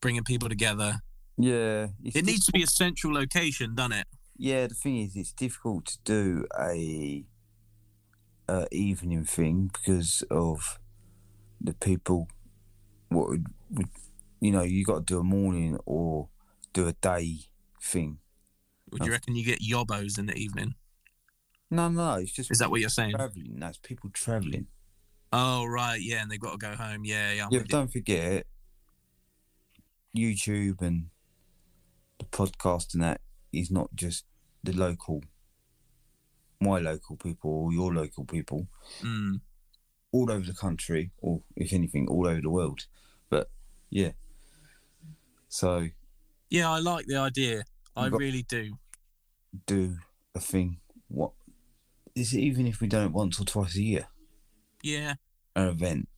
bringing 0.00 0.24
people 0.24 0.48
together. 0.48 1.00
yeah, 1.36 1.88
It 2.02 2.24
needs 2.24 2.44
to 2.46 2.52
be 2.52 2.62
a 2.62 2.66
central 2.66 3.12
location, 3.14 3.74
doesn't 3.74 3.92
it? 3.92 4.06
Yeah, 4.36 4.66
the 4.68 4.74
thing 4.74 4.98
is, 4.98 5.16
it's 5.16 5.32
difficult 5.32 5.86
to 5.86 5.98
do 6.04 6.46
a, 6.58 7.24
a 8.48 8.66
evening 8.72 9.24
thing 9.24 9.70
because 9.72 10.22
of 10.30 10.78
the 11.60 11.74
people. 11.74 12.28
What 13.08 13.28
would, 13.30 13.46
would 13.70 13.88
you 14.40 14.52
know? 14.52 14.62
You 14.62 14.84
got 14.84 15.06
to 15.06 15.14
do 15.14 15.18
a 15.18 15.24
morning 15.24 15.78
or 15.86 16.28
do 16.72 16.86
a 16.86 16.92
day 16.92 17.38
thing. 17.82 18.18
Would 18.92 19.04
you 19.04 19.10
reckon 19.12 19.34
you 19.34 19.44
get 19.44 19.60
yobos 19.60 20.18
in 20.18 20.26
the 20.26 20.34
evening? 20.36 20.74
No, 21.70 21.88
no, 21.88 22.14
it's 22.14 22.32
just 22.32 22.50
Is 22.50 22.58
that 22.60 22.70
what 22.70 22.80
you're 22.80 22.88
saying? 22.88 23.12
traveling. 23.16 23.56
That's 23.58 23.78
people 23.78 24.10
traveling. 24.12 24.68
Oh 25.32 25.66
right, 25.66 26.00
yeah, 26.00 26.22
and 26.22 26.30
they've 26.30 26.40
got 26.40 26.52
to 26.52 26.58
go 26.58 26.74
home. 26.74 27.04
Yeah, 27.04 27.32
yeah. 27.32 27.44
I'm 27.44 27.48
Yeah, 27.52 27.60
but 27.60 27.68
don't 27.68 27.92
forget 27.92 28.46
YouTube 30.16 30.80
and 30.80 31.10
the 32.18 32.24
podcast 32.24 32.94
and 32.94 33.02
that 33.02 33.20
is 33.52 33.70
not 33.70 33.94
just 33.94 34.24
the 34.64 34.72
local, 34.72 35.22
my 36.60 36.78
local 36.78 37.16
people 37.16 37.50
or 37.50 37.72
your 37.72 37.92
local 37.94 38.24
people. 38.24 38.68
Mm. 39.02 39.40
all 40.10 40.30
over 40.30 40.46
the 40.46 40.54
country, 40.54 41.10
or 41.18 41.42
if 41.56 41.72
anything, 41.72 42.08
all 42.08 42.26
over 42.26 42.40
the 42.40 42.50
world. 42.50 42.86
But 43.28 43.50
yeah, 43.90 44.12
so 45.48 45.88
Yeah, 46.50 46.70
I 46.70 46.78
like 46.78 47.06
the 47.06 47.16
idea. 47.16 47.64
I 47.94 48.06
really 48.06 48.42
do. 48.42 48.78
do 49.66 49.96
a 50.34 50.40
thing. 50.40 50.78
What 51.08 51.32
is 52.14 52.32
it? 52.32 52.40
Even 52.40 52.66
if 52.66 52.80
we 52.80 52.86
don't 52.86 53.12
once 53.12 53.40
or 53.40 53.44
twice 53.44 53.76
a 53.76 53.82
year, 53.82 54.06
Yeah. 54.82 55.14
an 55.56 55.68
event. 55.68 56.08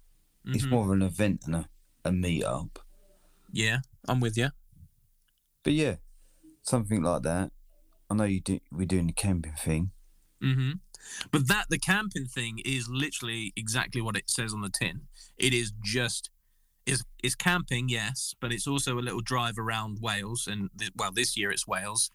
It's 0.47 0.65
mhm. 0.65 0.71
more 0.71 0.85
of 0.87 0.91
an 0.91 1.03
event 1.03 1.43
than 1.43 1.55
a, 1.55 1.69
a 2.05 2.13
meet 2.13 2.45
up. 2.45 2.79
Yeah, 3.53 3.81
I'm 4.09 4.21
with 4.21 4.37
you. 4.39 4.51
But 5.63 5.75
yeah, 5.75 5.97
something 6.63 7.03
like 7.03 7.23
that. 7.23 7.53
I 8.09 8.15
know 8.15 8.25
you 8.25 8.41
do. 8.41 8.61
We're 8.73 8.87
doing 8.87 9.07
the 9.07 9.13
camping 9.13 9.53
thing. 9.55 9.91
hmm 10.41 10.73
But 11.31 11.49
that 11.49 11.67
the 11.69 11.79
camping 11.79 12.27
thing 12.27 12.61
is 12.65 12.89
literally 12.89 13.53
exactly 13.57 14.01
what 14.01 14.17
it 14.17 14.31
says 14.31 14.53
on 14.55 14.63
the 14.63 14.71
tin. 14.71 15.03
It 15.37 15.53
is 15.53 15.73
just 15.83 16.31
is 16.87 17.05
is 17.23 17.35
camping, 17.35 17.89
yes, 17.89 18.35
but 18.41 18.53
it's 18.53 18.67
also 18.67 18.99
a 18.99 19.01
little 19.01 19.21
drive 19.21 19.59
around 19.59 19.99
Wales, 20.01 20.47
and 20.47 20.71
th- 20.79 20.93
well, 20.97 21.13
this 21.13 21.37
year 21.37 21.51
it's 21.51 21.67
Wales, 21.67 22.11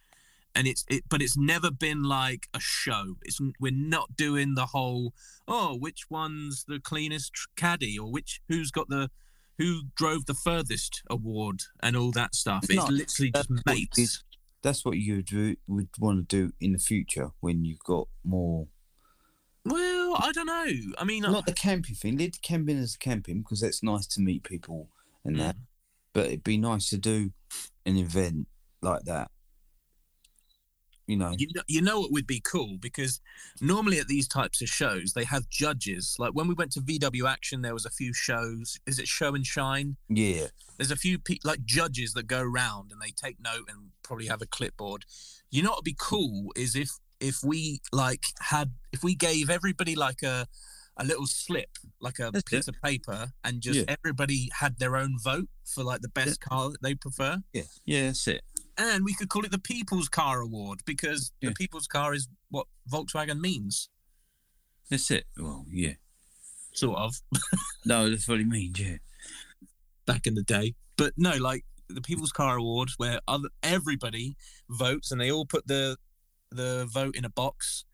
and 0.55 0.67
it's 0.67 0.85
it, 0.89 1.03
but 1.09 1.21
it's 1.21 1.37
never 1.37 1.69
been 1.71 2.03
like 2.03 2.47
a 2.53 2.59
show. 2.59 3.15
It's 3.23 3.39
we're 3.59 3.71
not 3.73 4.15
doing 4.15 4.55
the 4.55 4.67
whole 4.67 5.13
oh, 5.47 5.75
which 5.77 6.09
one's 6.09 6.65
the 6.67 6.79
cleanest 6.79 7.31
caddy, 7.55 7.97
or 7.99 8.11
which 8.11 8.41
who's 8.49 8.71
got 8.71 8.89
the 8.89 9.09
who 9.57 9.83
drove 9.95 10.25
the 10.25 10.33
furthest 10.33 11.01
award, 11.09 11.61
and 11.81 11.95
all 11.95 12.11
that 12.11 12.35
stuff. 12.35 12.63
It's 12.65 12.75
No, 12.75 12.85
literally 12.87 13.31
just 13.31 13.49
mates. 13.65 13.97
it- 13.99 14.23
That's 14.63 14.83
what 14.83 14.97
you 14.97 15.21
do, 15.21 15.55
would 15.67 15.89
want 15.99 16.27
to 16.27 16.35
do 16.47 16.53
in 16.59 16.73
the 16.73 16.79
future 16.79 17.29
when 17.39 17.63
you've 17.63 17.79
got 17.85 18.07
more. 18.23 18.67
Well, 19.63 20.15
I 20.19 20.31
don't 20.33 20.45
know. 20.45 20.93
I 20.97 21.03
mean, 21.05 21.23
Not 21.23 21.45
the 21.45 21.53
camping 21.53 21.95
thing. 21.95 22.17
The 22.17 22.29
camping 22.41 22.77
as 22.77 22.95
camping 22.97 23.39
because 23.39 23.61
that's 23.61 23.81
nice 23.81 24.05
to 24.07 24.21
meet 24.21 24.43
people 24.43 24.89
and 25.23 25.39
that. 25.39 25.55
Mm. 25.55 25.59
but 26.13 26.25
it'd 26.27 26.43
be 26.43 26.57
nice 26.57 26.89
to 26.89 26.97
do 26.97 27.31
an 27.85 27.97
event 27.97 28.47
like 28.81 29.03
that. 29.05 29.31
You 31.07 31.17
know, 31.17 31.35
You 31.37 31.47
know, 31.53 31.61
you 31.67 31.81
know 31.81 31.99
what 31.99 32.11
would 32.11 32.25
be 32.25 32.39
cool 32.39 32.77
because 32.79 33.19
normally 33.61 33.99
at 33.99 34.07
these 34.07 34.27
types 34.27 34.61
of 34.61 34.67
shows 34.69 35.13
they 35.13 35.23
have 35.25 35.47
judges. 35.49 36.15
Like 36.17 36.31
when 36.33 36.47
we 36.47 36.55
went 36.55 36.71
to 36.73 36.81
VW 36.81 37.29
Action, 37.29 37.61
there 37.61 37.73
was 37.75 37.85
a 37.85 37.91
few 37.91 38.11
shows. 38.13 38.79
Is 38.87 38.97
it 38.97 39.07
Show 39.07 39.35
and 39.35 39.45
Shine? 39.45 39.97
yeah, 40.09 40.47
There's 40.77 40.91
a 40.91 40.95
few 40.95 41.19
pe- 41.19 41.37
like 41.43 41.63
judges 41.63 42.13
that 42.13 42.25
go 42.27 42.41
around 42.41 42.91
and 42.91 42.99
they 43.01 43.11
take 43.11 43.39
note 43.39 43.69
and 43.69 43.91
probably 44.03 44.25
have 44.27 44.41
a 44.41 44.47
clipboard. 44.47 45.05
You 45.51 45.61
know 45.61 45.69
what 45.69 45.79
would 45.79 45.85
be 45.85 45.95
cool 45.97 46.51
is 46.55 46.75
if 46.75 46.89
if 47.19 47.37
we 47.43 47.81
like 47.93 48.23
had 48.41 48.71
if 48.91 49.03
we 49.03 49.13
gave 49.15 49.49
everybody 49.49 49.95
like 49.95 50.23
a 50.23 50.47
a 50.97 51.03
little 51.05 51.27
slip, 51.27 51.69
like 51.99 52.19
a 52.19 52.31
That's 52.31 52.43
piece 52.49 52.67
of 52.69 52.75
paper, 52.81 53.33
and 53.43 53.61
just 53.61 53.79
Yeah. 53.79 53.85
everybody 53.99 54.49
had 54.59 54.79
their 54.79 54.95
own 54.95 55.19
vote 55.21 55.49
for 55.65 55.83
like 55.83 55.99
the 56.01 56.07
best 56.09 56.39
car 56.41 56.71
that 56.71 56.81
they 56.81 56.95
prefer. 56.95 57.43
Yeah, 57.53 57.63
yeah, 57.85 58.05
that's 58.07 58.27
it. 58.29 58.41
And 58.77 59.05
we 59.05 59.13
could 59.13 59.29
call 59.29 59.45
it 59.45 59.51
the 59.51 59.59
People's 59.59 60.09
Car 60.09 60.41
Award 60.41 60.81
because 60.85 61.31
Yeah. 61.41 61.49
the 61.49 61.55
People's 61.55 61.87
Car 61.87 62.13
is 62.13 62.27
what 62.49 62.67
Volkswagen 62.91 63.39
means, 63.39 63.89
That's 64.89 65.09
it. 65.11 65.25
Well, 65.37 65.65
yeah. 65.71 65.93
sort 66.73 66.97
of, 66.99 67.15
No, 67.85 68.09
that's 68.09 68.27
what 68.27 68.39
it 68.39 68.47
means. 68.47 68.79
Yeah. 68.79 68.97
back 70.05 70.27
in 70.27 70.35
the 70.35 70.43
day. 70.43 70.75
But 70.97 71.13
no, 71.17 71.35
like 71.37 71.65
the 71.89 72.01
People's 72.01 72.31
Car 72.31 72.57
Award, 72.57 72.89
where 72.97 73.19
other 73.27 73.49
everybody 73.63 74.35
votes 74.69 75.11
and 75.11 75.19
they 75.21 75.31
all 75.31 75.45
put 75.45 75.67
the 75.67 75.97
the 76.51 76.85
vote 76.91 77.15
in 77.15 77.25
a 77.25 77.29
box. 77.29 77.85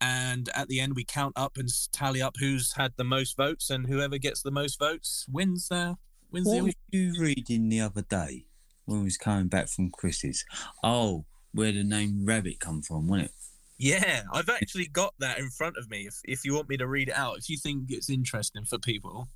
And 0.00 0.48
at 0.54 0.68
the 0.68 0.78
end, 0.80 0.94
we 0.94 1.04
count 1.04 1.32
up 1.36 1.56
and 1.56 1.68
tally 1.92 2.22
up 2.22 2.36
who's 2.38 2.74
had 2.74 2.92
the 2.96 3.04
most 3.04 3.36
votes, 3.36 3.68
and 3.70 3.86
whoever 3.86 4.16
gets 4.18 4.42
the 4.42 4.50
most 4.52 4.78
votes 4.78 5.26
wins 5.28 5.68
the 5.68 5.96
wins 6.30 6.46
the 6.46 6.50
What 6.52 6.58
award. 6.60 6.74
were 6.92 6.98
you 6.98 7.14
reading 7.20 7.68
the 7.68 7.80
other 7.80 8.02
day 8.02 8.46
when 8.88 9.00
we 9.00 9.04
was 9.04 9.16
coming 9.16 9.48
back 9.48 9.68
from 9.68 9.90
Chris's? 9.90 10.44
Oh, 10.82 11.24
where 11.52 11.72
the 11.72 11.84
name 11.84 12.24
Rabbit 12.24 12.60
come 12.60 12.82
from, 12.82 13.08
wasn't 13.08 13.28
it? 13.28 13.34
Yeah, 13.78 14.22
I've 14.32 14.48
actually 14.48 14.86
got 14.86 15.14
that 15.20 15.38
in 15.38 15.50
front 15.50 15.76
of 15.76 15.88
me. 15.88 16.06
If 16.06 16.20
if 16.24 16.44
you 16.44 16.54
want 16.54 16.68
me 16.68 16.76
to 16.78 16.88
read 16.88 17.08
it 17.08 17.16
out, 17.16 17.38
if 17.38 17.48
you 17.48 17.56
think 17.56 17.84
it's 17.90 18.10
interesting 18.10 18.64
for 18.64 18.78
people, 18.78 19.28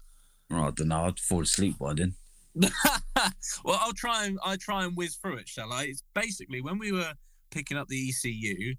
Oh, 0.53 0.65
I 0.65 0.71
don't 0.71 0.88
know. 0.88 1.05
I'd 1.05 1.19
fall 1.19 1.43
asleep 1.43 1.79
by 1.79 1.95
then. 1.95 2.15
well, 3.65 3.79
I'll 3.81 3.95
try 3.95 4.27
and 4.27 4.38
I'll 4.43 4.59
try 4.59 4.85
and 4.85 4.95
whiz 4.97 5.17
through 5.17 5.38
it, 5.38 5.49
shall 5.49 5.73
I? 5.73 5.85
It's 5.85 6.03
basically 6.15 6.61
when 6.61 6.79
we 6.79 6.93
were 6.93 7.15
picking 7.51 7.79
up 7.79 7.88
the 7.88 8.11
ECU, 8.11 8.75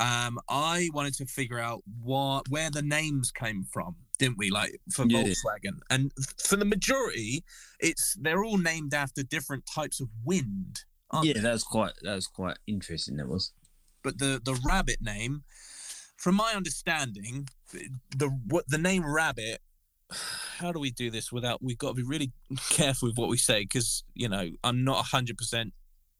um, 0.00 0.38
I 0.48 0.90
wanted 0.92 1.14
to 1.14 1.26
figure 1.26 1.60
out 1.60 1.82
what 2.02 2.48
where 2.48 2.70
the 2.70 2.82
names 2.82 3.30
came 3.30 3.64
from, 3.72 3.94
didn't 4.18 4.38
we? 4.38 4.50
Like 4.50 4.80
for 4.92 5.04
Yeah. 5.08 5.22
Volkswagen, 5.22 5.78
and 5.90 6.12
for 6.38 6.56
the 6.56 6.64
majority, 6.64 7.44
it's 7.80 8.16
they're 8.20 8.44
all 8.44 8.58
named 8.58 8.94
after 8.94 9.22
different 9.22 9.64
types 9.72 10.00
of 10.00 10.08
wind. 10.24 10.80
Yeah, 11.22 11.34
they? 11.34 11.40
that 11.40 11.52
was 11.52 11.62
quite 11.64 11.92
that 12.02 12.14
was 12.14 12.26
quite 12.26 12.58
interesting. 12.66 13.16
That 13.16 13.28
was. 13.28 13.52
but 14.02 14.18
the 14.18 14.40
the 14.44 14.58
rabbit 14.66 14.98
name, 15.00 15.44
from 16.16 16.34
my 16.34 16.52
understanding, 16.54 17.48
the 18.16 18.28
what 18.48 18.64
the 18.68 18.78
name 18.78 19.04
rabbit. 19.06 19.60
How 20.58 20.70
do 20.70 20.78
we 20.78 20.90
do 20.90 21.10
this 21.10 21.32
without? 21.32 21.62
We've 21.62 21.78
got 21.78 21.88
to 21.88 21.94
be 21.94 22.02
really 22.02 22.32
careful 22.70 23.08
with 23.08 23.16
what 23.16 23.28
we 23.30 23.36
say 23.38 23.62
because 23.62 24.04
you 24.14 24.28
know 24.28 24.50
I'm 24.62 24.84
not 24.84 25.06
hundred 25.06 25.38
percent 25.38 25.72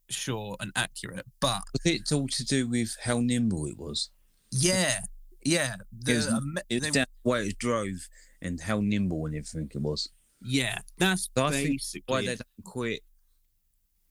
sure 0.08 0.56
and 0.60 0.72
accurate. 0.74 1.26
But 1.40 1.62
Was 1.72 1.92
it 1.92 2.12
all 2.12 2.26
to 2.28 2.44
do 2.44 2.66
with 2.68 2.96
how 3.04 3.20
nimble 3.20 3.66
it 3.66 3.76
was? 3.78 4.10
yeah, 4.50 5.00
yeah, 5.44 5.76
the, 5.92 6.14
was- 6.14 6.28
um, 6.28 6.58
It 6.68 6.74
was 6.76 6.82
they- 6.84 6.90
down 6.90 7.06
the 7.24 7.30
way 7.30 7.46
it 7.48 7.58
drove 7.58 8.08
and 8.42 8.60
how 8.60 8.80
nimble 8.80 9.26
and 9.26 9.34
everything 9.34 9.70
it 9.74 9.80
was. 9.80 10.08
yeah, 10.42 10.80
that's 10.98 11.28
So 11.36 11.50
basically 11.50 12.02
Why 12.12 12.20
they 12.22 12.36
don't 12.36 12.64
call 12.64 12.84
it 12.84 13.00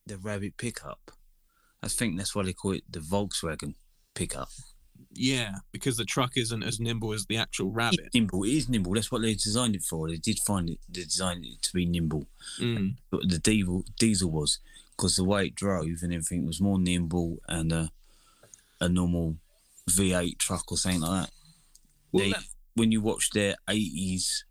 the 0.06 0.18
Rabbit 0.18 0.56
pickup? 0.56 1.10
I 1.82 1.88
think 1.88 2.16
that's 2.16 2.34
why 2.34 2.42
they 2.44 2.52
call 2.52 2.72
it 2.72 2.84
the 2.90 3.00
Volkswagen 3.00 3.74
pickup. 4.14 4.48
yeah 5.12 5.56
because 5.72 5.96
the 5.96 6.04
truck 6.04 6.32
isn't 6.36 6.62
as 6.62 6.80
nimble 6.80 7.12
as 7.12 7.26
the 7.26 7.36
actual 7.36 7.70
rabbit. 7.70 8.00
It's 8.06 8.14
nimble. 8.14 8.44
It 8.44 8.52
is 8.52 8.68
nimble. 8.68 8.94
That's 8.94 9.12
what 9.12 9.22
they 9.22 9.34
designed 9.34 9.76
it 9.76 9.82
for. 9.82 10.08
They 10.08 10.16
did 10.16 10.38
find 10.40 10.70
it. 10.70 10.78
They 10.88 11.02
designed 11.04 11.44
it 11.44 11.62
to 11.62 11.72
be 11.74 11.84
nimble. 11.86 12.26
Mm, 12.60 12.96
But 13.10 13.28
the 13.28 13.38
diesel 13.38 13.84
diesel 13.98 14.30
was 14.30 14.58
because 14.96 15.16
the 15.16 15.24
way 15.24 15.46
it 15.46 15.54
drove 15.54 16.02
and 16.02 16.12
everything 16.12 16.46
was 16.46 16.60
more 16.60 16.78
nimble 16.78 17.38
and 17.48 17.72
a 17.72 17.90
a 18.80 18.88
normal 18.88 19.36
V8 19.94 20.38
truck 20.38 20.70
or 20.72 20.78
something 20.78 21.00
like 21.02 21.26
that. 21.26 21.30
well, 22.12 22.24
They- 22.24 22.32
that- 22.32 22.44
When 22.76 22.90
you 22.90 23.00
watch 23.00 23.30
their 23.30 23.54
80s 23.68 24.44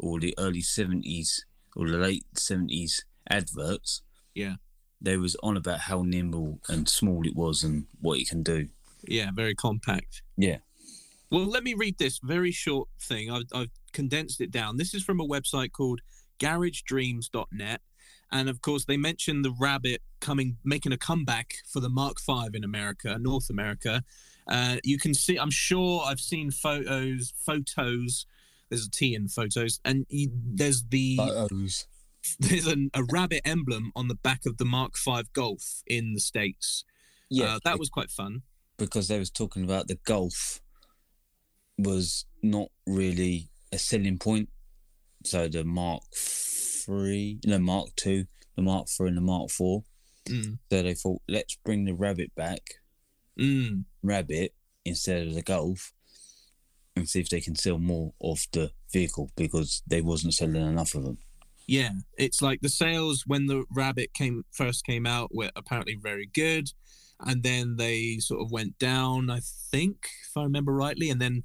or 0.00 0.18
the 0.20 0.34
early 0.38 0.62
70s 0.62 1.44
or 1.76 1.86
the 1.90 1.98
late 1.98 2.24
70s 2.34 3.02
adverts, 3.28 4.00
Yeah. 4.34 4.56
they 5.02 5.18
was 5.18 5.36
on 5.42 5.54
about 5.58 5.80
how 5.80 6.02
nimble 6.02 6.60
and 6.68 6.88
small 6.88 7.26
it 7.26 7.34
was 7.36 7.62
and 7.62 7.86
what 8.00 8.18
it 8.20 8.28
can 8.28 8.42
do. 8.42 8.70
yeah, 9.06 9.30
very 9.30 9.54
compact. 9.54 10.22
Yeah. 10.38 10.58
Well, 11.30 11.44
let 11.44 11.62
me 11.62 11.74
read 11.74 11.98
this 11.98 12.18
very 12.22 12.50
short 12.52 12.88
thing. 12.98 13.30
I've, 13.30 13.44
I've 13.52 13.70
condensed 13.92 14.40
it 14.40 14.50
down. 14.50 14.78
This 14.78 14.94
is 14.94 15.04
from 15.04 15.20
a 15.20 15.26
website 15.26 15.72
called 15.72 16.00
GarageDreams.net, 16.38 17.82
and 18.32 18.48
of 18.48 18.60
course, 18.62 18.86
they 18.86 18.96
mentioned 18.96 19.44
the 19.44 19.52
Rabbit 19.52 20.02
coming, 20.20 20.56
making 20.64 20.92
a 20.92 20.96
comeback 20.98 21.56
for 21.70 21.80
the 21.80 21.90
Mark 21.90 22.16
V 22.24 22.48
in 22.54 22.64
America, 22.64 23.18
North 23.18 23.50
America. 23.50 24.02
Uh, 24.48 24.76
you 24.84 24.98
can 24.98 25.14
see. 25.14 25.36
I'm 25.36 25.50
sure 25.50 26.02
I've 26.04 26.20
seen 26.20 26.50
photos. 26.50 27.32
Photos. 27.36 28.26
There's 28.70 28.86
a 28.86 28.90
T 28.90 29.14
in 29.14 29.28
photos, 29.28 29.80
and 29.84 30.04
you, 30.08 30.30
there's 30.32 30.84
the 30.84 31.16
Photos. 31.16 31.86
there's 32.40 32.66
an, 32.66 32.90
a 32.94 33.02
rabbit 33.10 33.42
emblem 33.44 33.92
on 33.96 34.08
the 34.08 34.14
back 34.14 34.44
of 34.46 34.58
the 34.58 34.64
Mark 34.64 34.92
V 35.02 35.22
Golf 35.32 35.82
in 35.86 36.12
the 36.14 36.20
states. 36.20 36.84
Yeah. 37.30 37.54
uh, 37.56 37.58
that 37.64 37.78
was 37.78 37.88
quite 37.90 38.10
fun. 38.10 38.42
because 38.78 39.08
they 39.08 39.18
was 39.18 39.30
talking 39.30 39.64
about 39.64 39.88
the 39.88 39.98
Golf 40.04 40.60
was 41.78 42.24
not 42.42 42.68
really 42.86 43.48
a 43.72 43.78
selling 43.78 44.18
point. 44.18 44.48
So 45.24 45.48
the 45.48 45.64
Mark 45.64 46.02
Three, 46.14 47.38
no 47.44 47.58
Mark 47.58 47.88
Two, 47.96 48.26
the 48.56 48.62
Mark 48.62 48.88
Three, 48.88 49.08
and 49.08 49.16
the 49.16 49.20
Mark 49.22 49.50
Four. 49.50 49.84
Mm, 50.26 50.58
So 50.70 50.82
they 50.82 50.94
thought, 50.94 51.22
let's 51.28 51.56
bring 51.64 51.84
the 51.84 51.94
Rabbit 51.94 52.34
back, 52.34 52.60
mm. 53.38 53.84
Rabbit 54.02 54.54
instead 54.84 55.26
of 55.26 55.34
the 55.34 55.42
Golf, 55.42 55.92
and 56.96 57.08
see 57.08 57.20
if 57.20 57.28
they 57.28 57.40
can 57.40 57.54
sell 57.54 57.78
more 57.78 58.12
of 58.20 58.46
the 58.52 58.70
vehicle 58.92 59.30
because 59.36 59.82
they 59.86 60.00
wasn't 60.00 60.34
selling 60.34 60.56
enough 60.56 60.94
of 60.94 61.04
them. 61.04 61.18
Yeah, 61.66 61.90
it's 62.16 62.40
like 62.40 62.62
the 62.62 62.70
sales 62.70 63.24
when 63.26 63.46
the 63.46 63.64
Rabbit 63.70 64.14
came 64.14 64.44
first 64.52 64.86
came 64.86 65.06
out 65.06 65.34
were 65.34 65.50
apparently 65.54 65.98
very 66.00 66.26
good, 66.26 66.70
and 67.20 67.42
then 67.42 67.76
they 67.76 68.18
sort 68.20 68.40
of 68.40 68.50
went 68.50 68.78
down. 68.78 69.28
I 69.30 69.40
think, 69.70 70.08
if 70.28 70.36
I 70.36 70.44
remember 70.44 70.72
rightly, 70.72 71.10
and 71.10 71.20
then 71.20 71.42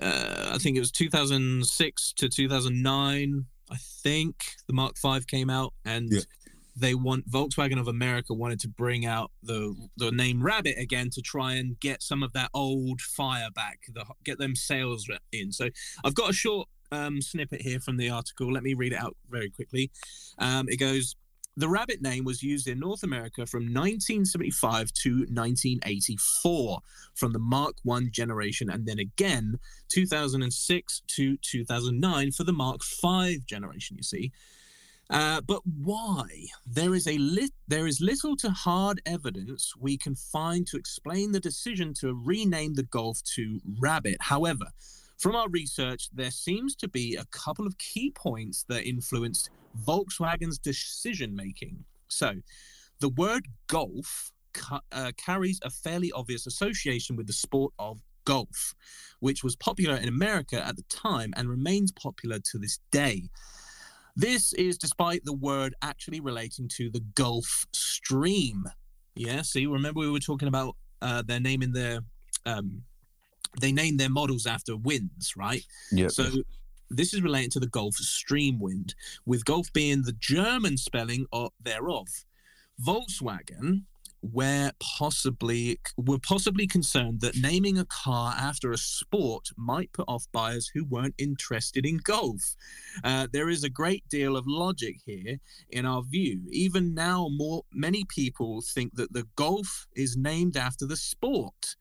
uh, 0.00 0.52
I 0.54 0.58
think 0.58 0.76
it 0.76 0.80
was 0.80 0.90
2006 0.90 2.12
to 2.14 2.28
2009. 2.28 3.44
I 3.70 3.76
think 4.02 4.34
the 4.66 4.72
Mark 4.72 4.96
V 5.00 5.20
came 5.28 5.50
out, 5.50 5.74
and 5.84 6.10
Yeah. 6.10 6.20
They 6.80 6.94
want 6.94 7.30
Volkswagen 7.30 7.78
of 7.78 7.88
America 7.88 8.34
wanted 8.34 8.60
to 8.60 8.68
bring 8.68 9.06
out 9.06 9.30
the 9.42 9.74
the 9.96 10.10
name 10.10 10.42
Rabbit 10.42 10.76
again 10.78 11.10
to 11.10 11.20
try 11.20 11.54
and 11.54 11.78
get 11.78 12.02
some 12.02 12.22
of 12.22 12.32
that 12.32 12.50
old 12.54 13.00
fire 13.00 13.50
back, 13.54 13.80
the, 13.92 14.04
get 14.24 14.38
them 14.38 14.56
sales 14.56 15.08
in. 15.32 15.52
So 15.52 15.68
I've 16.04 16.14
got 16.14 16.30
a 16.30 16.34
short 16.34 16.68
um, 16.90 17.20
snippet 17.20 17.62
here 17.62 17.80
from 17.80 17.96
the 17.96 18.10
article. 18.10 18.52
Let 18.52 18.62
me 18.62 18.74
read 18.74 18.92
it 18.92 18.98
out 18.98 19.16
very 19.28 19.50
quickly. 19.50 19.90
Um, 20.38 20.68
it 20.68 20.78
goes. 20.78 21.16
The 21.56 21.68
rabbit 21.68 22.00
name 22.00 22.24
was 22.24 22.42
used 22.42 22.68
in 22.68 22.78
North 22.78 23.02
America 23.02 23.44
from 23.44 23.64
1975 23.64 24.92
to 25.02 25.10
1984 25.28 26.78
from 27.14 27.32
the 27.32 27.38
Mark 27.40 27.74
I 27.90 28.00
generation, 28.10 28.70
and 28.70 28.86
then 28.86 28.98
again 28.98 29.58
2006 29.88 31.02
to 31.08 31.36
2009 31.36 32.30
for 32.30 32.44
the 32.44 32.52
Mark 32.52 32.80
V 33.02 33.40
generation. 33.46 33.96
You 33.96 34.04
see, 34.04 34.32
uh, 35.10 35.40
but 35.40 35.60
why? 35.64 36.24
There 36.66 36.94
is 36.94 37.06
a 37.06 37.18
lit. 37.18 37.50
There 37.68 37.86
is 37.86 38.00
little 38.00 38.36
to 38.36 38.50
hard 38.50 39.00
evidence 39.06 39.74
we 39.78 39.98
can 39.98 40.14
find 40.14 40.66
to 40.68 40.76
explain 40.76 41.32
the 41.32 41.40
decision 41.40 41.94
to 41.94 42.14
rename 42.24 42.74
the 42.74 42.84
Golf 42.84 43.22
to 43.34 43.60
Rabbit. 43.80 44.18
However, 44.20 44.66
from 45.18 45.36
our 45.36 45.48
research, 45.48 46.08
there 46.12 46.30
seems 46.30 46.74
to 46.76 46.88
be 46.88 47.16
a 47.16 47.26
couple 47.26 47.66
of 47.66 47.76
key 47.78 48.10
points 48.10 48.64
that 48.68 48.88
influenced 48.88 49.50
Volkswagen's 49.86 50.58
decision 50.58 51.34
making. 51.34 51.84
So, 52.08 52.34
the 53.00 53.10
word 53.10 53.46
golf 53.66 54.32
ca- 54.52 54.80
uh, 54.92 55.12
carries 55.16 55.60
a 55.62 55.70
fairly 55.70 56.12
obvious 56.12 56.46
association 56.46 57.16
with 57.16 57.26
the 57.26 57.32
sport 57.32 57.72
of 57.78 58.00
golf, 58.24 58.74
which 59.20 59.42
was 59.42 59.56
popular 59.56 59.96
in 59.96 60.08
America 60.08 60.64
at 60.64 60.76
the 60.76 60.84
time 60.84 61.32
and 61.36 61.48
remains 61.48 61.92
popular 61.92 62.38
to 62.38 62.58
this 62.58 62.78
day. 62.90 63.28
This 64.16 64.52
is 64.54 64.78
despite 64.78 65.24
the 65.24 65.32
word 65.32 65.74
actually 65.82 66.20
relating 66.20 66.68
to 66.76 66.90
the 66.90 67.00
Gulf 67.14 67.66
Stream. 67.72 68.64
Yeah, 69.14 69.42
see, 69.42 69.66
remember 69.66 70.00
we 70.00 70.10
were 70.10 70.20
talking 70.20 70.48
about 70.48 70.76
uh, 71.02 71.22
their 71.22 71.40
name 71.40 71.62
in 71.62 71.72
their 71.72 72.00
um, 72.46 72.82
they 73.60 73.72
named 73.72 73.98
their 73.98 74.10
models 74.10 74.46
after 74.46 74.76
winds, 74.76 75.36
right? 75.36 75.64
Yeah. 75.90 76.08
So 76.08 76.30
this 76.88 77.14
is 77.14 77.22
related 77.22 77.52
to 77.52 77.60
the 77.60 77.66
Gulf 77.68 77.94
Stream 77.96 78.58
wind, 78.58 78.94
with 79.26 79.44
Gulf 79.44 79.72
being 79.72 80.02
the 80.02 80.12
German 80.12 80.76
spelling 80.76 81.26
of, 81.32 81.52
thereof. 81.62 82.08
Volkswagen 82.82 83.82
were 84.22 84.70
possibly 84.80 85.80
were 85.96 86.18
possibly 86.18 86.66
concerned 86.66 87.20
that 87.20 87.36
naming 87.36 87.78
a 87.78 87.86
car 87.86 88.34
after 88.36 88.70
a 88.72 88.78
sport 88.78 89.48
might 89.56 89.92
put 89.92 90.04
off 90.08 90.26
buyers 90.32 90.70
who 90.74 90.84
weren't 90.84 91.14
interested 91.18 91.86
in 91.86 91.98
golf. 91.98 92.56
Uh, 93.02 93.26
there 93.32 93.48
is 93.48 93.64
a 93.64 93.70
great 93.70 94.06
deal 94.08 94.36
of 94.36 94.44
logic 94.46 94.96
here 95.04 95.38
in 95.70 95.86
our 95.86 96.02
view. 96.02 96.42
Even 96.50 96.94
now, 96.94 97.28
more 97.30 97.62
many 97.72 98.04
people 98.04 98.62
think 98.62 98.94
that 98.96 99.12
the 99.12 99.26
Golf 99.36 99.86
is 99.96 100.16
named 100.16 100.56
after 100.56 100.86
the 100.86 100.96
sport. 100.96 101.76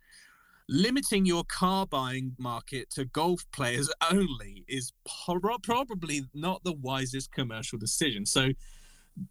limiting 0.72 1.26
your 1.26 1.44
car 1.46 1.88
buying 1.88 2.36
market 2.38 2.90
to 2.92 3.04
golf 3.06 3.44
players 3.52 3.90
only 4.12 4.64
is 4.68 4.94
pro- 5.26 5.58
probably 5.64 6.22
not 6.34 6.64
the 6.64 6.74
wisest 6.74 7.32
commercial 7.32 7.80
decision. 7.80 8.26
So 8.26 8.50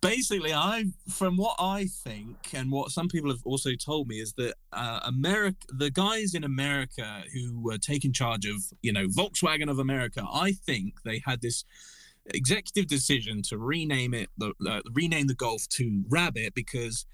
basically 0.01 0.53
i 0.53 0.85
from 1.09 1.37
what 1.37 1.57
i 1.59 1.87
think 1.87 2.37
and 2.53 2.71
what 2.71 2.91
some 2.91 3.09
people 3.09 3.31
have 3.31 3.45
also 3.45 3.71
told 3.75 4.09
me 4.09 4.17
is 4.17 4.35
that 4.35 4.55
uh, 4.73 5.01
america 5.05 5.67
the 5.71 5.91
guys 5.91 6.35
in 6.35 6.45
america 6.45 7.23
who 7.33 7.61
were 7.61 7.79
taking 7.79 8.13
charge 8.13 8.45
of 8.45 8.57
you 8.83 8.93
know 8.93 9.07
volkswagen 9.07 9.71
of 9.71 9.79
america 9.79 10.25
i 10.33 10.53
think 10.53 10.95
they 11.05 11.23
had 11.25 11.41
this 11.41 11.65
executive 12.35 12.87
decision 12.87 13.41
to 13.43 13.57
rename 13.57 14.13
it 14.13 14.29
the 14.37 14.53
uh, 14.69 14.81
rename 14.93 15.27
the 15.27 15.35
golf 15.35 15.67
to 15.69 16.05
rabbit 16.09 16.55
because 16.55 17.07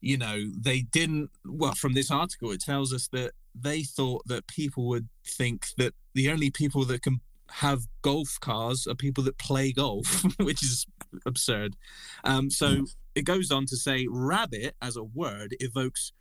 you 0.00 0.16
know 0.16 0.44
they 0.56 0.80
didn't 0.80 1.30
well 1.44 1.74
from 1.74 1.94
this 1.94 2.10
article 2.10 2.50
it 2.50 2.60
tells 2.60 2.92
us 2.92 3.08
that 3.08 3.32
they 3.54 3.82
thought 3.82 4.22
that 4.26 4.46
people 4.46 4.86
would 4.86 5.08
think 5.26 5.68
that 5.78 5.94
the 6.14 6.30
only 6.30 6.50
people 6.50 6.84
that 6.84 7.02
can 7.02 7.20
have 7.50 7.82
golf 8.02 8.38
cars 8.40 8.86
are 8.86 8.94
people 8.94 9.24
that 9.24 9.38
play 9.38 9.72
golf, 9.72 10.24
which 10.38 10.62
is 10.62 10.86
absurd. 11.26 11.76
Um, 12.24 12.50
so 12.50 12.84
it 13.14 13.22
goes 13.22 13.50
on 13.50 13.66
to 13.66 13.76
say 13.76 14.06
rabbit 14.10 14.76
as 14.82 14.96
a 14.96 15.04
word 15.04 15.56
evokes 15.60 16.12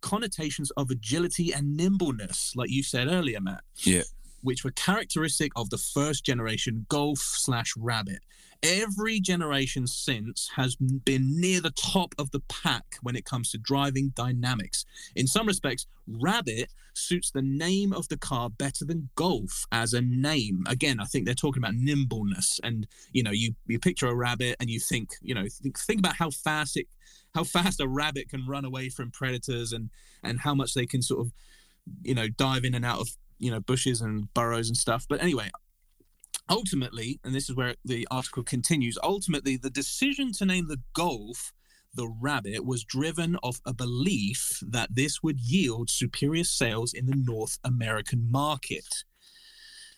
connotations 0.00 0.70
of 0.72 0.90
agility 0.90 1.52
and 1.52 1.76
nimbleness, 1.76 2.52
like 2.54 2.70
you 2.70 2.82
said 2.82 3.08
earlier, 3.08 3.40
Matt. 3.40 3.62
Yeah. 3.78 4.02
Which 4.42 4.64
were 4.64 4.70
characteristic 4.70 5.50
of 5.56 5.70
the 5.70 5.78
first 5.78 6.24
generation 6.24 6.86
golf 6.88 7.18
slash 7.18 7.74
rabbit 7.76 8.20
every 8.62 9.20
generation 9.20 9.86
since 9.86 10.50
has 10.56 10.76
been 10.76 11.40
near 11.40 11.60
the 11.60 11.70
top 11.70 12.14
of 12.18 12.30
the 12.30 12.40
pack 12.48 12.96
when 13.02 13.16
it 13.16 13.24
comes 13.24 13.50
to 13.50 13.58
driving 13.58 14.12
dynamics. 14.14 14.84
In 15.14 15.26
some 15.26 15.46
respects, 15.46 15.86
Rabbit 16.06 16.70
suits 16.94 17.30
the 17.30 17.42
name 17.42 17.92
of 17.92 18.08
the 18.08 18.16
car 18.16 18.50
better 18.50 18.84
than 18.84 19.08
Golf 19.14 19.64
as 19.70 19.92
a 19.92 20.00
name. 20.00 20.64
Again, 20.68 21.00
I 21.00 21.04
think 21.04 21.24
they're 21.24 21.34
talking 21.34 21.62
about 21.62 21.74
nimbleness, 21.74 22.60
and 22.62 22.86
you 23.12 23.22
know, 23.22 23.30
you 23.30 23.54
you 23.66 23.78
picture 23.78 24.06
a 24.06 24.14
rabbit 24.14 24.56
and 24.60 24.68
you 24.68 24.80
think, 24.80 25.10
you 25.22 25.34
know, 25.34 25.44
think, 25.62 25.78
think 25.78 26.00
about 26.00 26.16
how 26.16 26.30
fast 26.30 26.76
it, 26.76 26.86
how 27.34 27.44
fast 27.44 27.80
a 27.80 27.88
rabbit 27.88 28.28
can 28.28 28.46
run 28.46 28.64
away 28.64 28.88
from 28.88 29.10
predators, 29.10 29.72
and 29.72 29.90
and 30.22 30.40
how 30.40 30.54
much 30.54 30.74
they 30.74 30.86
can 30.86 31.02
sort 31.02 31.20
of, 31.20 31.32
you 32.02 32.14
know, 32.14 32.28
dive 32.28 32.64
in 32.64 32.74
and 32.74 32.84
out 32.84 33.00
of 33.00 33.08
you 33.38 33.50
know 33.50 33.60
bushes 33.60 34.00
and 34.00 34.32
burrows 34.34 34.68
and 34.68 34.76
stuff. 34.76 35.06
But 35.08 35.22
anyway, 35.22 35.50
ultimately, 36.48 37.20
and 37.24 37.34
this 37.34 37.48
is 37.48 37.56
where 37.56 37.74
the 37.84 38.06
article 38.10 38.42
continues, 38.42 38.98
ultimately, 39.02 39.56
the 39.56 39.70
decision 39.70 40.32
to 40.32 40.46
name 40.46 40.68
the 40.68 40.80
Golf 40.94 41.52
the 41.94 42.08
Rabbit 42.20 42.64
was 42.64 42.84
driven 42.84 43.36
off 43.42 43.60
a 43.64 43.74
belief 43.74 44.60
that 44.62 44.94
this 44.94 45.22
would 45.22 45.40
yield 45.40 45.90
superior 45.90 46.44
sales 46.44 46.92
in 46.92 47.06
the 47.06 47.16
North 47.16 47.58
American 47.64 48.30
market. 48.30 48.86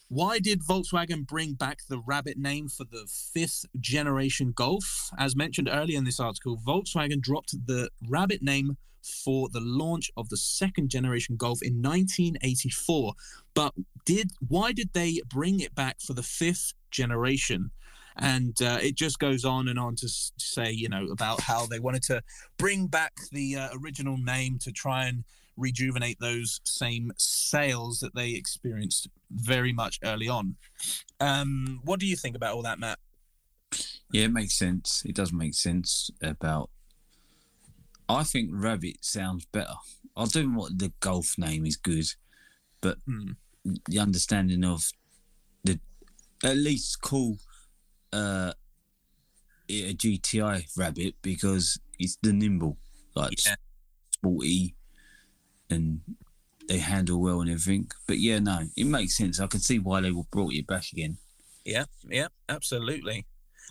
Why 0.09 0.39
did 0.41 0.63
Volkswagen 0.63 1.27
bring 1.27 1.55
back 1.55 1.81
the 1.89 2.03
Rabbit 2.05 2.37
name 2.37 2.69
for 2.69 2.85
the 2.85 3.07
fifth 3.07 3.67
generation 3.79 4.53
Golf? 4.53 5.11
As 5.19 5.37
mentioned 5.37 5.69
earlier 5.71 5.99
in 5.99 6.05
this 6.05 6.19
article, 6.19 6.57
Volkswagen 6.57 7.21
dropped 7.21 7.55
the 7.67 7.91
Rabbit 8.09 8.43
name 8.43 8.77
for 9.03 9.49
the 9.49 9.61
launch 9.61 10.11
of 10.17 10.29
the 10.29 10.37
second 10.37 10.91
generation 10.91 11.37
Golf 11.37 11.63
in 11.63 11.83
1984. 11.83 13.15
But 13.55 13.75
did 14.05 14.31
why 14.49 14.73
did 14.73 14.91
they 14.93 15.21
bring 15.29 15.61
it 15.61 15.75
back 15.75 16.01
for 16.01 16.15
the 16.15 16.23
fifth 16.23 16.73
generation? 16.91 17.71
And 18.17 18.61
uh, 18.61 18.79
it 18.83 18.97
just 18.97 19.19
goes 19.19 19.45
on 19.45 19.69
and 19.69 19.79
on 19.79 19.97
to 19.97 20.09
say, 20.09 20.71
you 20.71 20.89
know, 20.89 21.07
about 21.07 21.41
how 21.41 21.67
they 21.67 21.79
wanted 21.79 22.03
to 22.05 22.23
bring 22.59 22.87
back 22.87 23.13
the 23.33 23.57
uh, 23.57 23.69
original 23.83 24.19
name 24.19 24.59
to 24.61 24.73
try 24.73 25.07
and 25.07 25.25
rejuvenate 25.57 26.19
those 26.21 26.61
same 26.65 27.13
sales 27.17 28.01
that 28.01 28.15
they 28.15 28.31
experienced 28.31 29.09
very 29.31 29.73
much 29.73 29.99
early 30.03 30.29
on. 30.29 30.57
Um, 31.21 31.81
what 31.85 32.01
do 32.01 32.07
you 32.07 32.17
think 32.17 32.35
about 32.35 32.55
all 32.55 32.63
that, 32.63 32.79
Matt? 32.79 32.99
Yeah, 34.11 34.25
it 34.25 34.33
makes 34.33 34.55
sense. 34.55 35.03
It 35.07 35.15
does 35.15 35.33
make 35.33 35.55
sense 35.55 36.11
about 36.21 36.71
I 38.17 38.25
think 38.25 38.51
Rabbit 38.53 39.05
sounds 39.05 39.45
better. 39.47 39.75
I 40.17 40.25
don't 40.27 40.53
know 40.53 40.61
what 40.61 40.79
the 40.79 40.93
golf 41.01 41.37
name 41.39 41.65
is 41.67 41.77
good, 41.77 42.07
but 42.81 42.99
mm. 43.09 43.37
the 43.89 43.99
understanding 43.99 44.65
of 44.65 44.91
the 45.65 45.79
at 46.45 46.57
least 46.57 47.01
call 47.01 47.37
uh, 48.13 48.53
a 49.69 49.95
GTI 49.95 50.77
Rabbit 50.77 51.15
because 51.23 51.79
it's 51.99 52.17
the 52.23 52.33
nimble, 52.33 52.77
like 53.15 53.45
yeah. 53.47 53.55
sporty, 54.11 54.75
and 55.69 56.01
they 56.69 56.79
handle 56.79 57.21
well 57.21 57.41
and 57.41 57.51
everything. 57.51 57.91
But 58.07 58.19
yeah, 58.19 58.41
no, 58.41 58.61
it 58.77 58.87
makes 58.87 59.17
sense. 59.17 59.41
I 59.41 59.47
can 59.47 59.61
see 59.61 59.79
why 59.79 60.01
they 60.01 60.11
were 60.11 60.25
brought 60.31 60.53
it 60.53 60.67
back 60.67 60.85
again. 60.93 61.19
Yeah, 61.65 61.85
yeah, 62.09 62.29
absolutely. 62.49 63.27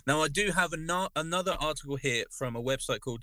Now 0.06 0.22
I 0.22 0.28
do 0.28 0.50
have 0.52 0.72
an- 0.72 1.08
another 1.14 1.56
article 1.60 1.96
here 1.96 2.24
from 2.30 2.56
a 2.56 2.62
website 2.62 3.00
called 3.00 3.22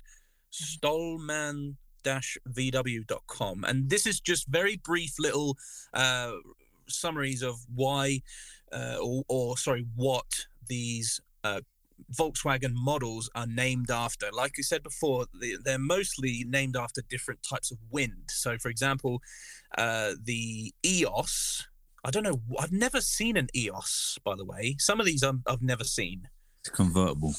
stohlman 0.52 1.76
vw.com 2.04 3.64
and 3.64 3.90
this 3.90 4.06
is 4.06 4.18
just 4.18 4.48
very 4.48 4.76
brief 4.76 5.18
little 5.18 5.58
uh, 5.92 6.32
summaries 6.88 7.42
of 7.42 7.56
why 7.74 8.22
uh, 8.72 8.96
or, 9.02 9.24
or, 9.28 9.58
sorry 9.58 9.86
what 9.94 10.46
these 10.68 11.20
uh, 11.44 11.60
Volkswagen 12.16 12.72
models 12.74 13.30
are 13.34 13.46
named 13.46 13.90
after. 13.90 14.28
Like 14.32 14.54
I 14.58 14.62
said 14.62 14.82
before, 14.82 15.26
they're 15.64 15.78
mostly 15.78 16.44
named 16.46 16.76
after 16.76 17.02
different 17.08 17.42
types 17.42 17.70
of 17.70 17.78
wind. 17.90 18.24
So, 18.28 18.58
for 18.58 18.68
example, 18.68 19.20
uh, 19.76 20.12
the 20.22 20.72
EOS. 20.84 21.66
I 22.04 22.10
don't 22.10 22.22
know. 22.22 22.40
I've 22.58 22.72
never 22.72 23.00
seen 23.00 23.36
an 23.36 23.48
EOS, 23.56 24.18
by 24.24 24.36
the 24.36 24.44
way. 24.44 24.76
Some 24.78 25.00
of 25.00 25.06
these 25.06 25.22
i 25.24 25.32
have 25.48 25.62
never 25.62 25.84
seen. 25.84 26.28
It's 26.60 26.70
convertible. 26.70 27.34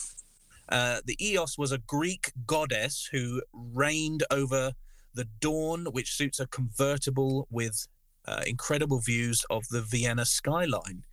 Uh, 0.69 1.01
the 1.05 1.17
Eos 1.19 1.57
was 1.57 1.71
a 1.71 1.79
Greek 1.79 2.31
goddess 2.45 3.09
who 3.11 3.41
reigned 3.51 4.23
over 4.31 4.73
the 5.13 5.27
dawn, 5.39 5.85
which 5.91 6.15
suits 6.15 6.39
a 6.39 6.47
convertible 6.47 7.47
with 7.49 7.87
uh, 8.27 8.43
incredible 8.45 8.99
views 8.99 9.43
of 9.49 9.67
the 9.69 9.81
Vienna 9.81 10.25
skyline. 10.25 11.03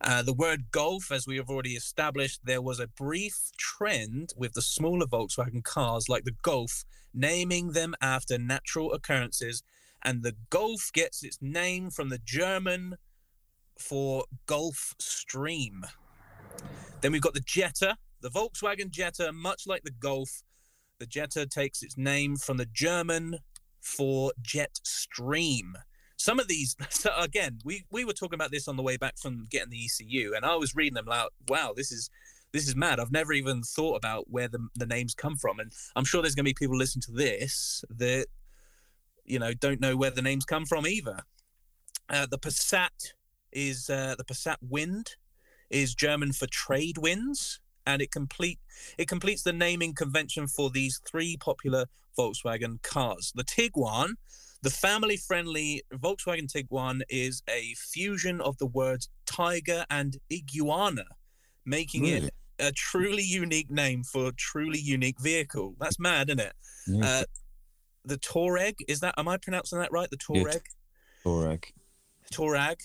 Uh, 0.00 0.22
the 0.22 0.32
word 0.32 0.70
golf, 0.70 1.10
as 1.10 1.26
we 1.26 1.36
have 1.36 1.48
already 1.48 1.74
established, 1.74 2.40
there 2.44 2.60
was 2.60 2.80
a 2.80 2.86
brief 2.86 3.50
trend 3.56 4.32
with 4.36 4.52
the 4.52 4.62
smaller 4.62 5.06
Volkswagen 5.06 5.64
cars 5.64 6.08
like 6.08 6.24
the 6.24 6.36
Golf, 6.42 6.84
naming 7.14 7.72
them 7.72 7.94
after 8.00 8.38
natural 8.38 8.92
occurrences. 8.92 9.62
And 10.02 10.22
the 10.22 10.36
Golf 10.50 10.90
gets 10.92 11.22
its 11.22 11.38
name 11.40 11.90
from 11.90 12.10
the 12.10 12.18
German 12.18 12.96
for 13.78 14.24
Gulf 14.46 14.94
Stream. 14.98 15.84
Then 17.00 17.12
we've 17.12 17.22
got 17.22 17.34
the 17.34 17.40
Jetta, 17.40 17.96
the 18.26 18.40
Volkswagen 18.40 18.90
Jetta, 18.90 19.32
much 19.32 19.68
like 19.68 19.84
the 19.84 19.92
Golf, 19.92 20.42
the 20.98 21.06
Jetta 21.06 21.46
takes 21.46 21.80
its 21.84 21.96
name 21.96 22.34
from 22.34 22.56
the 22.56 22.66
German 22.66 23.38
for 23.80 24.32
jet 24.42 24.80
stream. 24.82 25.74
Some 26.16 26.40
of 26.40 26.48
these, 26.48 26.74
so 26.90 27.10
again, 27.16 27.58
we, 27.64 27.84
we 27.92 28.04
were 28.04 28.12
talking 28.12 28.34
about 28.34 28.50
this 28.50 28.66
on 28.66 28.76
the 28.76 28.82
way 28.82 28.96
back 28.96 29.16
from 29.16 29.46
getting 29.48 29.70
the 29.70 29.84
ECU, 29.84 30.32
and 30.34 30.44
I 30.44 30.56
was 30.56 30.74
reading 30.74 30.94
them 30.94 31.08
out. 31.08 31.34
Wow, 31.46 31.72
this 31.76 31.92
is 31.92 32.10
this 32.52 32.66
is 32.66 32.74
mad. 32.74 32.98
I've 32.98 33.12
never 33.12 33.32
even 33.32 33.62
thought 33.62 33.96
about 33.96 34.28
where 34.28 34.48
the, 34.48 34.66
the 34.74 34.86
names 34.86 35.14
come 35.14 35.36
from, 35.36 35.60
and 35.60 35.70
I'm 35.94 36.04
sure 36.04 36.20
there's 36.20 36.34
going 36.34 36.46
to 36.46 36.50
be 36.50 36.54
people 36.54 36.76
listening 36.76 37.02
to 37.02 37.12
this 37.12 37.84
that 37.90 38.26
you 39.24 39.38
know 39.38 39.54
don't 39.54 39.80
know 39.80 39.96
where 39.96 40.10
the 40.10 40.22
names 40.22 40.44
come 40.44 40.66
from 40.66 40.84
either. 40.84 41.20
Uh, 42.08 42.26
the 42.26 42.38
Passat 42.38 43.12
is 43.52 43.88
uh, 43.88 44.16
the 44.18 44.24
Passat 44.24 44.56
Wind 44.62 45.14
is 45.70 45.94
German 45.94 46.32
for 46.32 46.48
trade 46.48 46.98
winds 46.98 47.60
and 47.86 48.02
it 48.02 48.10
complete 48.10 48.58
it 48.98 49.08
completes 49.08 49.42
the 49.42 49.52
naming 49.52 49.94
convention 49.94 50.46
for 50.46 50.70
these 50.70 51.00
three 51.08 51.36
popular 51.38 51.86
Volkswagen 52.18 52.82
cars. 52.82 53.32
The 53.34 53.44
Tiguan, 53.44 54.14
the 54.62 54.70
family-friendly 54.70 55.82
Volkswagen 55.94 56.50
Tiguan, 56.50 57.02
is 57.08 57.42
a 57.48 57.74
fusion 57.74 58.40
of 58.40 58.56
the 58.58 58.66
words 58.66 59.08
tiger 59.26 59.84
and 59.90 60.16
iguana, 60.32 61.04
making 61.64 62.02
really? 62.02 62.26
it 62.26 62.34
a 62.58 62.72
truly 62.72 63.22
unique 63.22 63.70
name 63.70 64.02
for 64.02 64.28
a 64.28 64.32
truly 64.32 64.78
unique 64.78 65.20
vehicle. 65.20 65.74
That's 65.78 65.98
mad, 65.98 66.30
isn't 66.30 66.40
it? 66.40 66.52
Yeah. 66.86 67.06
Uh, 67.06 67.24
the 68.04 68.18
Touareg 68.18 68.76
is 68.88 69.00
that? 69.00 69.14
Am 69.18 69.28
I 69.28 69.36
pronouncing 69.36 69.78
that 69.78 69.92
right? 69.92 70.08
The 70.10 70.16
Touareg. 70.16 70.62
Touareg. 71.24 71.64
Touareg 72.32 72.76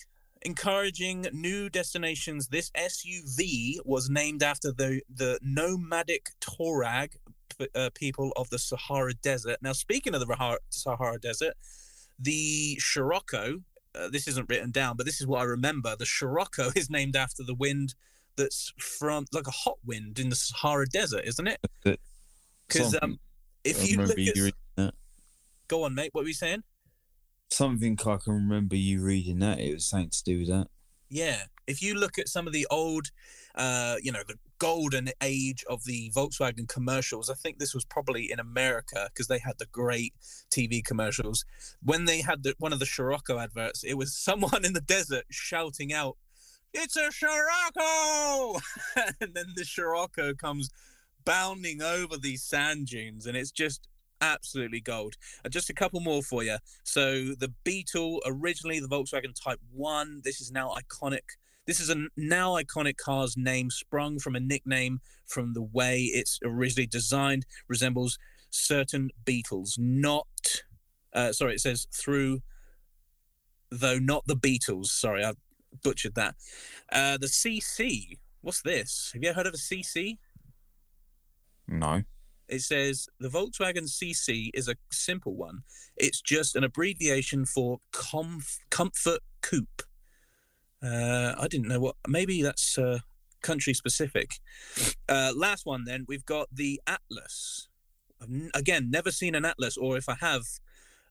encouraging 0.43 1.27
new 1.33 1.69
destinations. 1.69 2.47
This 2.47 2.71
SUV 2.71 3.77
was 3.85 4.09
named 4.09 4.43
after 4.43 4.71
the 4.71 5.01
the 5.13 5.39
nomadic 5.41 6.29
Touareg 6.39 7.15
uh, 7.75 7.89
people 7.93 8.31
of 8.35 8.49
the 8.49 8.59
Sahara 8.59 9.13
Desert. 9.13 9.57
Now, 9.61 9.73
speaking 9.73 10.13
of 10.13 10.21
the 10.21 10.59
Sahara 10.69 11.19
Desert, 11.19 11.53
the 12.19 12.77
Scirocco. 12.79 13.61
Uh, 13.93 14.07
this 14.09 14.25
isn't 14.25 14.47
written 14.47 14.71
down, 14.71 14.95
but 14.95 15.05
this 15.05 15.19
is 15.19 15.27
what 15.27 15.41
I 15.41 15.43
remember. 15.43 15.95
The 15.97 16.05
Scirocco 16.05 16.71
is 16.75 16.89
named 16.89 17.15
after 17.15 17.43
the 17.43 17.55
wind 17.55 17.95
that's 18.37 18.71
from 18.77 19.25
like 19.33 19.47
a 19.47 19.51
hot 19.51 19.77
wind 19.85 20.17
in 20.17 20.29
the 20.29 20.35
Sahara 20.35 20.87
Desert, 20.87 21.23
isn't 21.25 21.47
it? 21.47 21.59
Because 22.67 22.97
um, 23.01 23.19
if 23.65 23.89
you 23.89 23.97
look 23.97 24.17
at, 24.17 24.93
go 25.67 25.83
on, 25.83 25.93
mate. 25.93 26.11
What 26.13 26.23
were 26.23 26.29
you 26.29 26.33
saying? 26.33 26.63
Something 27.51 27.99
I 28.05 28.17
can 28.17 28.33
remember 28.33 28.75
you 28.75 29.03
reading 29.03 29.39
that 29.39 29.59
it 29.59 29.73
was 29.73 29.85
something 29.85 30.09
to 30.09 30.23
do 30.23 30.39
with 30.39 30.47
that. 30.47 30.67
Yeah, 31.09 31.43
if 31.67 31.83
you 31.83 31.95
look 31.95 32.17
at 32.17 32.29
some 32.29 32.47
of 32.47 32.53
the 32.53 32.65
old, 32.71 33.11
uh, 33.55 33.97
you 34.01 34.11
know, 34.11 34.23
the 34.25 34.39
golden 34.59 35.09
age 35.21 35.65
of 35.69 35.83
the 35.83 36.09
Volkswagen 36.15 36.69
commercials, 36.69 37.29
I 37.29 37.33
think 37.33 37.59
this 37.59 37.73
was 37.73 37.83
probably 37.83 38.31
in 38.31 38.39
America 38.39 39.09
because 39.11 39.27
they 39.27 39.39
had 39.39 39.57
the 39.57 39.65
great 39.65 40.13
TV 40.49 40.83
commercials. 40.83 41.43
When 41.83 42.05
they 42.05 42.21
had 42.21 42.43
the, 42.43 42.55
one 42.59 42.71
of 42.71 42.79
the 42.79 42.85
Scirocco 42.85 43.39
adverts, 43.39 43.83
it 43.83 43.95
was 43.95 44.15
someone 44.29 44.63
in 44.63 44.71
the 44.71 44.81
desert 44.81 45.25
shouting 45.29 45.91
out, 45.91 46.17
"It's 46.73 46.95
a 46.95 47.11
Scirocco!" 47.11 48.61
and 49.19 49.33
then 49.33 49.53
the 49.55 49.65
Scirocco 49.65 50.33
comes 50.33 50.69
bounding 51.25 51.81
over 51.81 52.17
these 52.17 52.43
sand 52.43 52.87
dunes, 52.87 53.25
and 53.25 53.35
it's 53.35 53.51
just 53.51 53.87
absolutely 54.21 54.79
gold. 54.79 55.15
Uh, 55.43 55.49
just 55.49 55.69
a 55.69 55.73
couple 55.73 55.99
more 55.99 56.21
for 56.21 56.43
you. 56.43 56.57
So 56.83 57.33
the 57.33 57.53
Beetle, 57.63 58.21
originally 58.25 58.79
the 58.79 58.87
Volkswagen 58.87 59.33
Type 59.39 59.59
One. 59.71 60.21
This 60.23 60.39
is 60.39 60.51
now 60.51 60.75
iconic. 60.75 61.37
This 61.67 61.79
is 61.79 61.89
a 61.89 62.07
now 62.17 62.53
iconic 62.53 62.97
car's 62.97 63.37
name, 63.37 63.69
sprung 63.69 64.19
from 64.19 64.35
a 64.35 64.39
nickname 64.39 64.99
from 65.27 65.53
the 65.53 65.61
way 65.61 66.01
it's 66.01 66.39
originally 66.43 66.87
designed, 66.87 67.45
resembles 67.67 68.17
certain 68.49 69.09
Beetles. 69.25 69.77
Not, 69.79 70.27
uh, 71.13 71.31
sorry, 71.31 71.55
it 71.55 71.61
says 71.61 71.87
through, 71.93 72.41
though 73.69 73.99
not 73.99 74.25
the 74.25 74.35
Beatles. 74.35 74.87
Sorry, 74.87 75.23
I 75.23 75.33
butchered 75.83 76.15
that. 76.15 76.35
Uh, 76.91 77.17
the 77.17 77.27
CC. 77.27 78.17
What's 78.41 78.61
this? 78.61 79.11
Have 79.13 79.23
you 79.23 79.29
ever 79.29 79.37
heard 79.37 79.47
of 79.47 79.53
a 79.53 79.57
CC? 79.57 80.17
No. 81.67 82.03
It 82.51 82.61
says 82.61 83.07
the 83.17 83.29
Volkswagen 83.29 83.87
CC 83.89 84.49
is 84.53 84.67
a 84.67 84.75
simple 84.91 85.35
one. 85.35 85.63
It's 85.95 86.19
just 86.19 86.55
an 86.57 86.65
abbreviation 86.65 87.45
for 87.45 87.79
comf- 87.93 88.59
Comfort 88.69 89.21
Coupe. 89.41 89.83
Uh, 90.83 91.33
I 91.39 91.47
didn't 91.47 91.69
know 91.69 91.79
what. 91.79 91.95
Maybe 92.07 92.41
that's 92.41 92.77
uh, 92.77 92.99
country 93.41 93.73
specific. 93.73 94.33
Uh, 95.07 95.31
last 95.33 95.65
one, 95.65 95.85
then 95.85 96.03
we've 96.09 96.25
got 96.25 96.49
the 96.51 96.81
Atlas. 96.85 97.69
Again, 98.53 98.91
never 98.91 99.11
seen 99.11 99.33
an 99.33 99.45
Atlas, 99.45 99.77
or 99.77 99.95
if 99.95 100.09
I 100.09 100.15
have, 100.19 100.43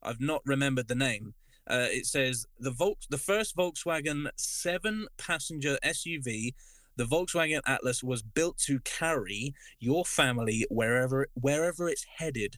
I've 0.03 0.21
not 0.21 0.43
remembered 0.45 0.89
the 0.89 0.95
name. 0.95 1.35
Uh, 1.67 1.87
it 1.89 2.05
says 2.05 2.47
the 2.59 2.71
Volks, 2.71 3.07
the 3.09 3.19
first 3.19 3.57
Volkswagen 3.57 4.29
seven-passenger 4.37 5.79
SUV. 5.85 6.53
The 6.97 7.05
Volkswagen 7.05 7.61
Atlas 7.67 8.03
was 8.03 8.23
built 8.23 8.59
to 8.67 8.81
carry 8.81 9.55
your 9.79 10.05
family 10.05 10.67
wherever 10.71 11.29
wherever 11.35 11.89
it's 11.89 12.05
headed. 12.19 12.57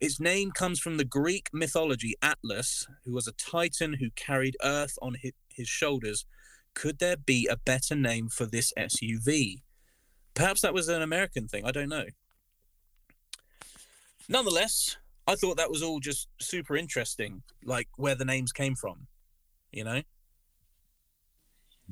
Its 0.00 0.18
name 0.18 0.50
comes 0.50 0.80
from 0.80 0.96
the 0.96 1.04
Greek 1.04 1.50
mythology 1.52 2.14
Atlas, 2.22 2.86
who 3.04 3.12
was 3.12 3.28
a 3.28 3.32
titan 3.32 3.94
who 3.94 4.10
carried 4.16 4.56
Earth 4.62 4.98
on 5.02 5.16
his, 5.20 5.32
his 5.48 5.68
shoulders. 5.68 6.24
Could 6.74 6.98
there 6.98 7.16
be 7.16 7.46
a 7.46 7.56
better 7.56 7.94
name 7.94 8.28
for 8.28 8.46
this 8.46 8.72
SUV? 8.78 9.62
Perhaps 10.34 10.62
that 10.62 10.72
was 10.72 10.88
an 10.88 11.02
American 11.02 11.48
thing. 11.48 11.66
I 11.66 11.70
don't 11.70 11.88
know. 11.88 12.06
Nonetheless, 14.28 14.96
I 15.26 15.34
thought 15.34 15.58
that 15.58 15.70
was 15.70 15.82
all 15.82 16.00
just 16.00 16.28
super 16.40 16.76
interesting, 16.76 17.42
like 17.64 17.88
where 17.96 18.14
the 18.14 18.24
names 18.24 18.52
came 18.52 18.76
from. 18.76 19.06
You 19.70 19.84
know, 19.84 20.02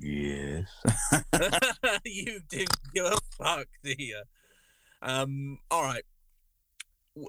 Yes. 0.00 0.68
you 2.04 2.40
didn't 2.48 2.76
give 2.94 3.04
a 3.06 3.18
fuck, 3.36 3.66
do 3.82 3.94
you? 3.98 4.22
Um, 5.02 5.58
all 5.70 5.82
right. 5.82 6.02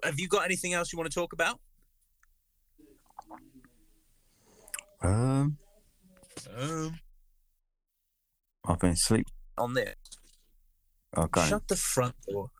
Have 0.03 0.19
you 0.19 0.27
got 0.27 0.45
anything 0.45 0.73
else 0.73 0.91
you 0.93 0.97
want 0.97 1.11
to 1.11 1.15
talk 1.19 1.33
about? 1.33 1.59
um, 5.01 5.57
Um, 6.55 6.99
I've 8.65 8.79
been 8.79 8.91
asleep. 8.91 9.27
on 9.57 9.73
this. 9.73 9.95
Okay. 11.17 11.47
Shut 11.47 11.67
the 11.67 11.75
front 11.75 12.15
door. 12.29 12.51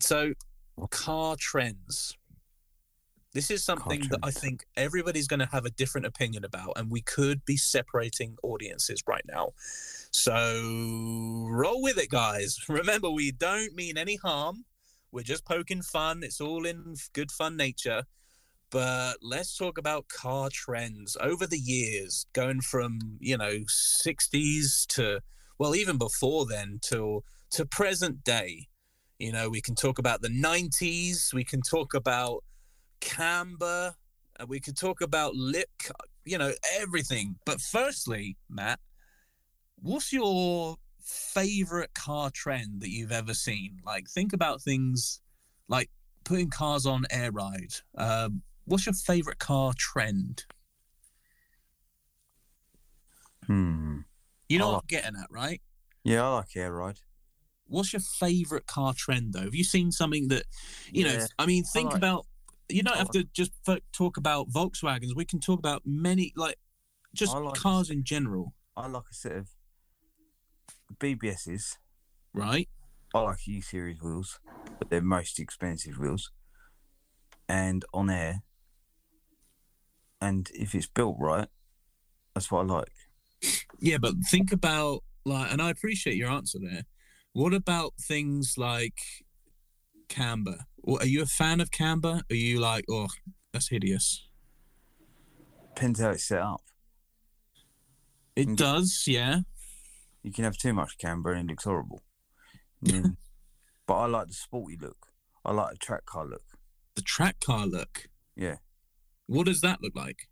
So, 0.00 0.34
car 0.90 1.36
trends. 1.38 2.16
This 3.34 3.50
is 3.50 3.64
something 3.64 4.02
that 4.10 4.18
I 4.22 4.30
think 4.30 4.66
everybody's 4.76 5.26
going 5.26 5.40
to 5.40 5.46
have 5.46 5.64
a 5.64 5.70
different 5.70 6.06
opinion 6.06 6.44
about, 6.44 6.72
and 6.76 6.90
we 6.90 7.00
could 7.00 7.44
be 7.46 7.56
separating 7.56 8.36
audiences 8.42 9.02
right 9.06 9.24
now. 9.26 9.52
So, 10.10 11.46
roll 11.48 11.82
with 11.82 11.96
it, 11.96 12.10
guys. 12.10 12.58
Remember, 12.68 13.08
we 13.08 13.32
don't 13.32 13.74
mean 13.74 13.96
any 13.96 14.16
harm. 14.16 14.64
We're 15.12 15.22
just 15.22 15.46
poking 15.46 15.80
fun. 15.80 16.22
It's 16.22 16.42
all 16.42 16.66
in 16.66 16.96
good 17.14 17.30
fun 17.30 17.56
nature. 17.56 18.04
But 18.70 19.16
let's 19.22 19.56
talk 19.56 19.78
about 19.78 20.08
car 20.08 20.48
trends 20.52 21.16
over 21.20 21.46
the 21.46 21.58
years, 21.58 22.26
going 22.34 22.60
from, 22.60 22.98
you 23.18 23.36
know, 23.38 23.60
60s 23.96 24.86
to, 24.88 25.20
well, 25.58 25.74
even 25.74 25.96
before 25.96 26.46
then, 26.46 26.80
till 26.82 27.24
to 27.52 27.64
present 27.64 28.24
day. 28.24 28.68
You 29.18 29.32
know, 29.32 29.48
we 29.48 29.60
can 29.60 29.74
talk 29.74 29.98
about 29.98 30.20
the 30.20 30.28
90s, 30.28 31.32
we 31.32 31.44
can 31.44 31.60
talk 31.62 31.94
about 31.94 32.44
camber, 33.02 33.94
and 34.38 34.48
we 34.48 34.60
could 34.60 34.76
talk 34.76 35.02
about 35.02 35.34
lip, 35.34 35.68
you 36.24 36.38
know, 36.38 36.52
everything. 36.78 37.36
But 37.44 37.60
firstly, 37.60 38.38
Matt, 38.48 38.80
what's 39.76 40.12
your 40.12 40.76
favorite 41.02 41.92
car 41.94 42.30
trend 42.30 42.80
that 42.80 42.90
you've 42.90 43.12
ever 43.12 43.34
seen? 43.34 43.80
Like, 43.84 44.08
think 44.08 44.32
about 44.32 44.62
things 44.62 45.20
like 45.68 45.90
putting 46.24 46.48
cars 46.48 46.86
on 46.86 47.04
air 47.10 47.30
ride. 47.32 47.74
Um, 47.98 48.42
what's 48.64 48.86
your 48.86 48.94
favorite 48.94 49.38
car 49.38 49.74
trend? 49.76 50.44
Hmm. 53.46 53.98
You 54.48 54.58
know 54.58 54.68
I 54.68 54.72
what 54.72 54.78
I'm 54.82 54.86
getting 54.88 55.16
at, 55.16 55.30
right? 55.30 55.60
Yeah, 56.04 56.24
I 56.24 56.34
like 56.34 56.56
air 56.56 56.72
ride. 56.72 57.00
What's 57.66 57.92
your 57.92 58.00
favorite 58.00 58.66
car 58.66 58.92
trend, 58.94 59.32
though? 59.32 59.40
Have 59.40 59.54
you 59.54 59.64
seen 59.64 59.92
something 59.92 60.28
that, 60.28 60.44
you 60.90 61.04
know, 61.04 61.26
I 61.38 61.46
mean, 61.46 61.64
think 61.64 61.88
like- 61.88 61.96
about, 61.96 62.26
you 62.72 62.82
don't 62.82 62.96
have 62.96 63.10
to 63.10 63.24
just 63.32 63.52
talk 63.92 64.16
about 64.16 64.50
Volkswagens. 64.50 65.14
We 65.14 65.24
can 65.24 65.40
talk 65.40 65.58
about 65.58 65.82
many, 65.84 66.32
like, 66.36 66.58
just 67.14 67.34
like- 67.36 67.54
cars 67.54 67.90
in 67.90 68.04
general, 68.04 68.54
I 68.76 68.86
like 68.86 69.04
a 69.10 69.14
set 69.14 69.32
of 69.32 69.48
BBSs. 70.98 71.76
right? 72.34 72.68
I 73.14 73.20
like 73.20 73.46
E 73.46 73.60
series 73.60 74.00
wheels, 74.00 74.40
but 74.78 74.88
they're 74.88 75.02
most 75.02 75.38
expensive 75.38 75.98
wheels. 75.98 76.30
And 77.48 77.84
on 77.92 78.08
air. 78.08 78.42
And 80.20 80.50
if 80.54 80.74
it's 80.74 80.86
built 80.86 81.16
right, 81.18 81.48
that's 82.34 82.50
what 82.50 82.60
I 82.60 82.74
like. 82.74 82.92
Yeah, 83.80 83.98
but 83.98 84.14
think 84.30 84.52
about, 84.52 85.02
like, 85.26 85.52
and 85.52 85.60
I 85.60 85.68
appreciate 85.68 86.16
your 86.16 86.30
answer 86.30 86.58
there. 86.62 86.84
What 87.34 87.52
about 87.52 87.94
things 88.00 88.54
like 88.56 88.98
camber? 90.12 90.58
Are 90.86 91.06
you 91.06 91.22
a 91.22 91.26
fan 91.26 91.60
of 91.60 91.70
camber? 91.70 92.20
Are 92.30 92.36
you 92.36 92.60
like, 92.60 92.84
oh, 92.90 93.08
that's 93.52 93.68
hideous? 93.68 94.28
Depends 95.74 96.00
how 96.00 96.10
it's 96.10 96.28
set 96.28 96.40
up. 96.40 96.62
It 98.36 98.56
does, 98.56 99.04
yeah. 99.06 99.40
You 100.22 100.32
can 100.32 100.44
have 100.44 100.56
too 100.56 100.72
much 100.72 100.98
camber 100.98 101.32
and 101.32 101.48
it 101.48 101.52
looks 101.52 101.64
horrible. 101.64 102.02
Mm. 102.84 103.16
but 103.86 103.94
I 103.94 104.06
like 104.06 104.28
the 104.28 104.34
sporty 104.34 104.76
look. 104.80 105.08
I 105.44 105.52
like 105.52 105.72
the 105.72 105.78
track 105.78 106.06
car 106.06 106.26
look. 106.26 106.44
The 106.94 107.02
track 107.02 107.40
car 107.40 107.66
look. 107.66 108.08
Yeah. 108.36 108.56
What 109.26 109.46
does 109.46 109.60
that 109.62 109.82
look 109.82 109.96
like? 109.96 110.28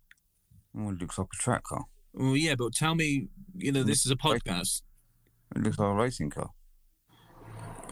Oh, 0.77 0.89
it 0.89 1.01
looks 1.01 1.17
like 1.17 1.27
a 1.33 1.37
track 1.37 1.63
car. 1.63 1.85
Well, 2.13 2.37
yeah, 2.37 2.55
but 2.55 2.73
tell 2.73 2.95
me, 2.95 3.27
you 3.55 3.71
know, 3.71 3.83
this 3.83 4.05
is 4.05 4.11
a 4.11 4.15
podcast. 4.15 4.83
It 5.55 5.63
looks 5.63 5.79
like 5.79 5.89
a 5.89 5.93
racing 5.93 6.29
car. 6.29 6.49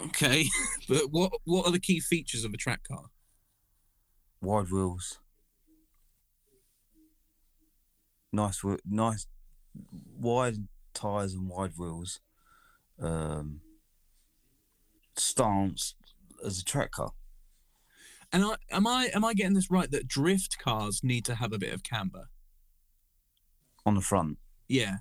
Okay, 0.02 0.45
but 0.89 1.12
what 1.12 1.34
what 1.43 1.66
are 1.66 1.72
the 1.72 1.80
key 1.80 2.00
features 2.00 2.43
of 2.43 2.54
a 2.54 2.58
track 2.58 2.82
car? 2.88 3.06
Wide 4.41 4.72
wheels. 4.72 5.20
Nice, 8.32 8.64
nice, 8.86 9.28
wide 10.18 10.68
tires 10.93 11.34
and 11.34 11.50
wide 11.50 11.72
wheels. 11.78 12.20
Um, 13.02 13.62
stance 15.16 15.95
as 16.45 16.60
a 16.60 16.64
track 16.64 16.91
car. 16.91 17.12
And 18.32 18.43
I, 18.43 18.56
am 18.72 18.86
I 18.86 19.10
am 19.14 19.26
I 19.26 19.34
getting 19.34 19.56
this 19.56 19.72
right 19.72 19.89
that 19.91 20.08
drift 20.08 20.60
cars 20.60 21.02
need 21.04 21.26
to 21.26 21.36
have 21.36 21.52
a 21.52 21.58
bit 21.58 21.74
of 21.74 21.84
camber? 21.84 22.30
on 23.86 23.95
the 23.95 24.02
front, 24.02 24.38
Yeah, 24.68 24.97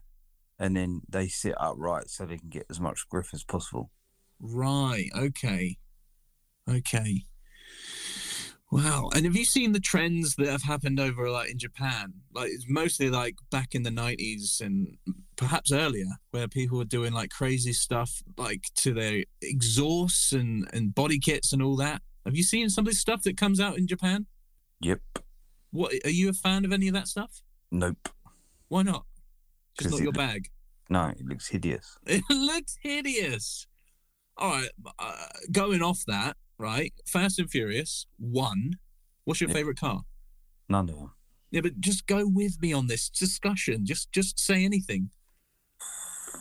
and 0.59 0.77
then 0.77 1.03
they 1.09 1.29
sit 1.29 1.55
upright 1.61 2.09
so 2.09 2.25
they 2.25 2.39
can 2.39 2.49
get 2.49 2.65
as 2.71 2.81
much 2.81 3.09
grip 3.09 3.27
as 3.35 3.45
possible. 3.45 3.91
Right. 4.41 5.09
Okay, 5.17 5.79
okay. 6.69 7.25
Wow. 8.71 9.09
And 9.15 9.25
have 9.25 9.35
you 9.35 9.47
seen 9.47 9.73
the 9.73 9.81
trends 9.81 10.35
that 10.37 10.49
have 10.49 10.63
happened 10.63 11.01
over 11.01 11.31
like 11.31 11.51
in 11.51 11.59
Japan? 11.59 12.13
Like 12.35 12.51
it's 12.51 12.67
mostly 12.69 13.09
like 13.09 13.37
back 13.51 13.75
in 13.75 13.83
the 13.83 13.91
nineties 13.91 14.61
and 14.63 14.99
perhaps 15.37 15.73
earlier, 15.73 16.07
where 16.33 16.49
people 16.49 16.77
were 16.77 16.85
doing 16.85 17.13
like 17.13 17.31
crazy 17.31 17.73
stuff 17.73 18.23
like 18.37 18.65
to 18.77 18.93
their 18.93 19.25
exhausts 19.41 20.33
and 20.33 20.69
and 20.73 20.95
body 20.95 21.19
kits 21.19 21.53
and 21.53 21.63
all 21.63 21.77
that. 21.77 22.03
Have 22.27 22.37
you 22.37 22.43
seen 22.43 22.69
some 22.69 22.83
of 22.83 22.91
this 22.91 23.01
stuff 23.01 23.23
that 23.23 23.39
comes 23.39 23.59
out 23.59 23.79
in 23.79 23.87
Japan? 23.87 24.27
Yep. 24.81 25.01
What 25.71 25.95
are 26.05 26.11
you 26.11 26.29
a 26.29 26.35
fan 26.35 26.65
of 26.65 26.73
any 26.73 26.89
of 26.89 26.95
that 26.95 27.09
stuff? 27.09 27.43
Nope. 27.71 28.11
Why 28.69 28.83
not? 28.83 29.07
Just 29.81 29.93
not 29.93 30.03
your 30.03 30.13
bag. 30.13 30.51
No, 30.91 31.07
it 31.07 31.25
looks 31.25 31.49
hideous. 31.49 31.99
It 32.07 32.23
looks 32.31 32.77
hideous. 32.83 33.67
All 34.39 34.51
right, 34.51 34.71
uh, 34.99 35.27
going 35.51 35.83
off 35.83 36.05
that, 36.07 36.37
right? 36.59 36.93
Fast 37.07 37.39
and 37.41 37.51
Furious 37.51 38.07
one. 38.19 38.79
What's 39.25 39.41
your 39.41 39.51
Yeah. 39.51 39.55
favorite 39.55 39.79
car? 39.81 40.05
None 40.69 40.89
of 40.91 40.97
them. 40.97 41.13
Yeah, 41.51 41.63
but 41.63 41.81
just 41.81 42.07
go 42.07 42.27
with 42.27 42.61
me 42.61 42.73
on 42.73 42.87
this 42.87 43.09
discussion. 43.11 43.85
Just 43.85 44.13
just 44.13 44.39
say 44.39 44.65
anything. 44.65 45.11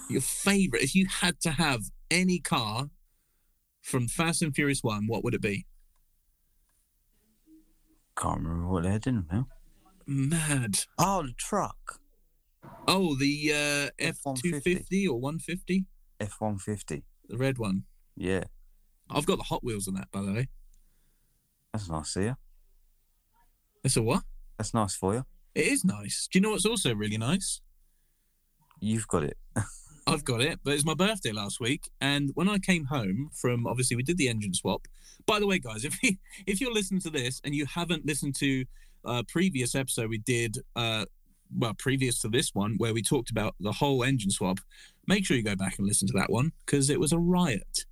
Your 0.09 0.21
favorite, 0.21 0.83
if 0.83 0.93
you 0.95 1.07
had 1.07 1.39
to 1.41 1.51
have 1.51 1.85
any 2.11 2.39
car 2.39 2.91
from 3.81 4.07
Fast 4.07 4.41
and 4.41 4.53
Furious 4.55 4.83
One, 4.83 5.07
what 5.07 5.23
would 5.23 5.33
it 5.33 5.41
be? 5.41 5.65
Can't 8.15 8.41
remember 8.41 8.67
what 8.67 8.83
they 8.83 8.91
had 8.91 9.07
in 9.07 9.25
them. 9.27 9.47
Mad. 10.05 10.85
Oh, 10.97 11.23
the 11.23 11.33
truck. 11.33 11.99
Oh, 12.87 13.15
the 13.15 13.51
uh, 13.53 13.89
F 13.99 14.19
two 14.41 14.59
fifty 14.61 15.05
F-150. 15.05 15.09
or 15.09 15.19
one 15.19 15.39
fifty, 15.39 15.85
F 16.19 16.35
one 16.39 16.57
fifty. 16.57 17.03
The 17.27 17.37
red 17.37 17.57
one. 17.57 17.83
Yeah, 18.15 18.45
I've 19.09 19.25
got 19.25 19.37
the 19.37 19.43
Hot 19.45 19.63
Wheels 19.63 19.87
on 19.87 19.93
that, 19.95 20.11
by 20.11 20.21
the 20.21 20.33
way. 20.33 20.47
that's 21.73 21.89
nice 21.89 22.13
for 22.13 22.21
you. 22.21 22.35
It's 23.83 23.97
a 23.97 24.01
what? 24.01 24.23
That's 24.57 24.73
nice 24.73 24.95
for 24.95 25.13
you. 25.13 25.25
It 25.55 25.67
is 25.67 25.85
nice. 25.85 26.27
Do 26.31 26.37
you 26.39 26.43
know 26.43 26.51
what's 26.51 26.65
also 26.65 26.93
really 26.93 27.17
nice? 27.17 27.61
You've 28.79 29.07
got 29.07 29.23
it. 29.23 29.37
I've 30.07 30.23
got 30.23 30.41
it, 30.41 30.59
but 30.63 30.73
it's 30.73 30.85
my 30.85 30.93
birthday 30.93 31.31
last 31.33 31.59
week, 31.59 31.89
and 31.99 32.31
when 32.33 32.47
I 32.47 32.59
came 32.59 32.85
home 32.85 33.29
from 33.33 33.67
obviously 33.67 33.97
we 33.97 34.03
did 34.03 34.17
the 34.17 34.29
engine 34.29 34.53
swap. 34.53 34.87
By 35.25 35.39
the 35.39 35.47
way, 35.47 35.59
guys, 35.59 35.83
if 35.83 36.01
you, 36.01 36.15
if 36.47 36.61
you're 36.61 36.73
listening 36.73 37.01
to 37.01 37.09
this 37.09 37.41
and 37.43 37.53
you 37.53 37.65
haven't 37.65 38.05
listened 38.05 38.35
to 38.35 38.65
a 39.03 39.23
previous 39.23 39.75
episode 39.75 40.09
we 40.09 40.19
did, 40.19 40.57
uh, 40.75 41.05
well, 41.55 41.73
previous 41.73 42.19
to 42.21 42.29
this 42.29 42.53
one 42.53 42.75
where 42.77 42.93
we 42.93 43.01
talked 43.01 43.29
about 43.29 43.55
the 43.59 43.71
whole 43.71 44.03
engine 44.03 44.31
swap, 44.31 44.59
make 45.07 45.25
sure 45.25 45.37
you 45.37 45.43
go 45.43 45.55
back 45.55 45.77
and 45.77 45.87
listen 45.87 46.07
to 46.07 46.13
that 46.13 46.31
one 46.31 46.51
because 46.65 46.89
it 46.89 46.99
was 46.99 47.11
a 47.11 47.19
riot. 47.19 47.85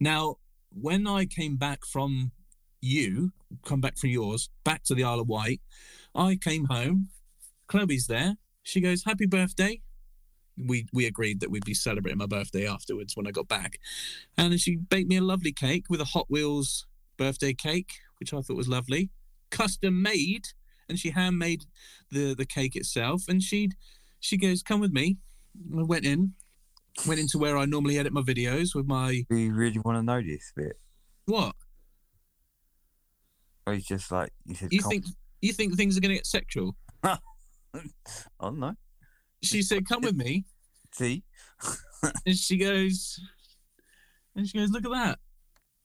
Now, 0.00 0.36
when 0.70 1.06
I 1.06 1.26
came 1.26 1.56
back 1.56 1.84
from 1.84 2.32
you, 2.80 3.32
come 3.64 3.80
back 3.80 3.98
from 3.98 4.10
yours, 4.10 4.50
back 4.64 4.82
to 4.84 4.94
the 4.94 5.04
Isle 5.04 5.20
of 5.20 5.28
Wight, 5.28 5.60
I 6.14 6.36
came 6.36 6.66
home. 6.66 7.08
Chloe's 7.68 8.06
there. 8.06 8.36
She 8.62 8.80
goes, 8.80 9.04
"Happy 9.04 9.26
birthday." 9.26 9.80
we 10.56 10.86
we 10.92 11.06
agreed 11.06 11.40
that 11.40 11.50
we'd 11.50 11.64
be 11.64 11.74
celebrating 11.74 12.18
my 12.18 12.26
birthday 12.26 12.66
afterwards 12.66 13.16
when 13.16 13.26
I 13.26 13.30
got 13.30 13.48
back, 13.48 13.78
and 14.36 14.58
she 14.60 14.76
baked 14.76 15.08
me 15.08 15.16
a 15.16 15.22
lovely 15.22 15.52
cake 15.52 15.86
with 15.88 16.00
a 16.00 16.06
Hot 16.06 16.26
Wheels 16.30 16.86
birthday 17.16 17.54
cake, 17.54 17.92
which 18.18 18.32
I 18.32 18.40
thought 18.40 18.56
was 18.56 18.68
lovely, 18.68 19.10
custom 19.50 20.02
made, 20.02 20.48
and 20.92 20.98
she 20.98 21.10
handmade 21.10 21.64
the 22.10 22.34
the 22.34 22.44
cake 22.44 22.76
itself. 22.76 23.22
And 23.28 23.42
she 23.42 23.70
she 24.20 24.36
goes, 24.36 24.62
"Come 24.62 24.80
with 24.80 24.92
me." 24.92 25.16
I 25.78 25.82
went 25.82 26.04
in, 26.04 26.34
went 27.06 27.18
into 27.18 27.38
where 27.38 27.56
I 27.56 27.64
normally 27.64 27.98
edit 27.98 28.12
my 28.12 28.20
videos 28.20 28.74
with 28.74 28.86
my 28.86 29.24
Do 29.30 29.36
you 29.36 29.54
really 29.54 29.78
want 29.80 29.96
to 29.98 30.02
know 30.02 30.20
this 30.20 30.52
bit? 30.54 30.78
what? 31.24 31.54
Or 33.66 33.72
it's 33.72 33.86
just 33.86 34.12
like 34.12 34.32
you 34.44 34.54
said. 34.54 34.72
You 34.72 34.82
think 34.82 35.06
you 35.40 35.52
think 35.54 35.76
things 35.76 35.96
are 35.96 36.00
going 36.00 36.10
to 36.10 36.16
get 36.16 36.26
sexual? 36.26 36.76
I 37.02 37.18
don't 38.40 38.58
know. 38.58 38.74
She 39.42 39.62
said, 39.62 39.88
"Come 39.88 40.02
with 40.02 40.14
me." 40.16 40.44
See, 40.92 41.22
and 42.26 42.36
she 42.36 42.58
goes, 42.58 43.18
and 44.36 44.46
she 44.46 44.58
goes, 44.58 44.70
look 44.70 44.84
at 44.84 44.90
that, 44.90 45.18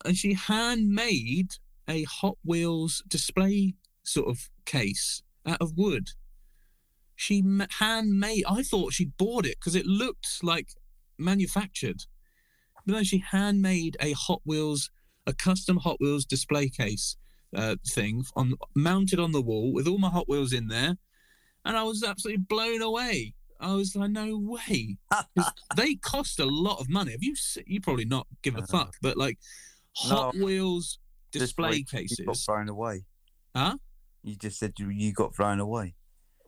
and 0.03 0.17
she 0.17 0.33
handmade 0.33 1.51
a 1.87 2.03
Hot 2.03 2.37
Wheels 2.43 3.03
display 3.07 3.75
sort 4.03 4.27
of 4.27 4.49
case 4.67 5.23
out 5.47 5.59
of 5.59 5.75
wood. 5.75 6.09
She 7.15 7.41
ma- 7.41 7.65
handmade. 7.79 8.43
I 8.47 8.61
thought 8.61 8.93
she 8.93 9.05
bought 9.05 9.45
it 9.47 9.57
because 9.59 9.73
it 9.73 9.87
looked 9.87 10.27
like 10.43 10.69
manufactured, 11.17 12.03
but 12.85 12.93
no, 12.95 13.03
she 13.03 13.17
handmade 13.17 13.97
a 13.99 14.11
Hot 14.11 14.41
Wheels, 14.45 14.91
a 15.25 15.33
custom 15.33 15.77
Hot 15.77 15.97
Wheels 15.99 16.25
display 16.25 16.69
case 16.69 17.17
uh, 17.55 17.77
thing 17.87 18.23
on 18.35 18.53
mounted 18.75 19.19
on 19.19 19.31
the 19.31 19.41
wall 19.41 19.73
with 19.73 19.87
all 19.87 19.97
my 19.97 20.09
Hot 20.09 20.29
Wheels 20.29 20.53
in 20.53 20.67
there, 20.67 20.97
and 21.65 21.75
I 21.75 21.81
was 21.83 22.03
absolutely 22.03 22.43
blown 22.47 22.83
away. 22.83 23.33
I 23.59 23.73
was 23.73 23.95
like, 23.95 24.11
no 24.11 24.37
way. 24.37 24.97
they 25.75 25.95
cost 25.95 26.39
a 26.39 26.45
lot 26.45 26.79
of 26.79 26.87
money. 26.89 27.13
Have 27.13 27.23
you? 27.23 27.33
You 27.65 27.81
probably 27.81 28.05
not 28.05 28.27
give 28.43 28.55
a 28.55 28.61
Uh, 28.61 28.65
fuck, 28.67 28.93
but 29.01 29.17
like 29.17 29.39
Hot 29.95 30.35
no. 30.35 30.45
Wheels 30.45 30.99
display 31.31 31.81
got 31.81 31.87
cases. 31.99 32.45
thrown 32.45 32.69
away. 32.69 33.05
Huh? 33.55 33.77
You 34.27 34.35
just 34.35 34.59
said 34.59 34.73
you, 34.77 34.89
you 34.89 35.13
got 35.13 35.33
thrown 35.33 35.61
away. 35.61 35.95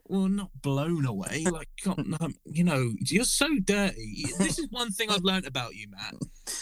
Well, 0.03 0.27
not 0.27 0.49
blown 0.61 1.05
away. 1.05 1.45
Like, 1.49 1.69
God, 1.85 2.05
no, 2.05 2.29
you 2.43 2.65
know, 2.65 2.91
you're 2.99 3.23
so 3.23 3.47
dirty. 3.63 4.25
This 4.37 4.59
is 4.59 4.67
one 4.69 4.91
thing 4.91 5.09
I've 5.09 5.23
learned 5.23 5.47
about 5.47 5.75
you, 5.75 5.87
Matt. 5.89 6.15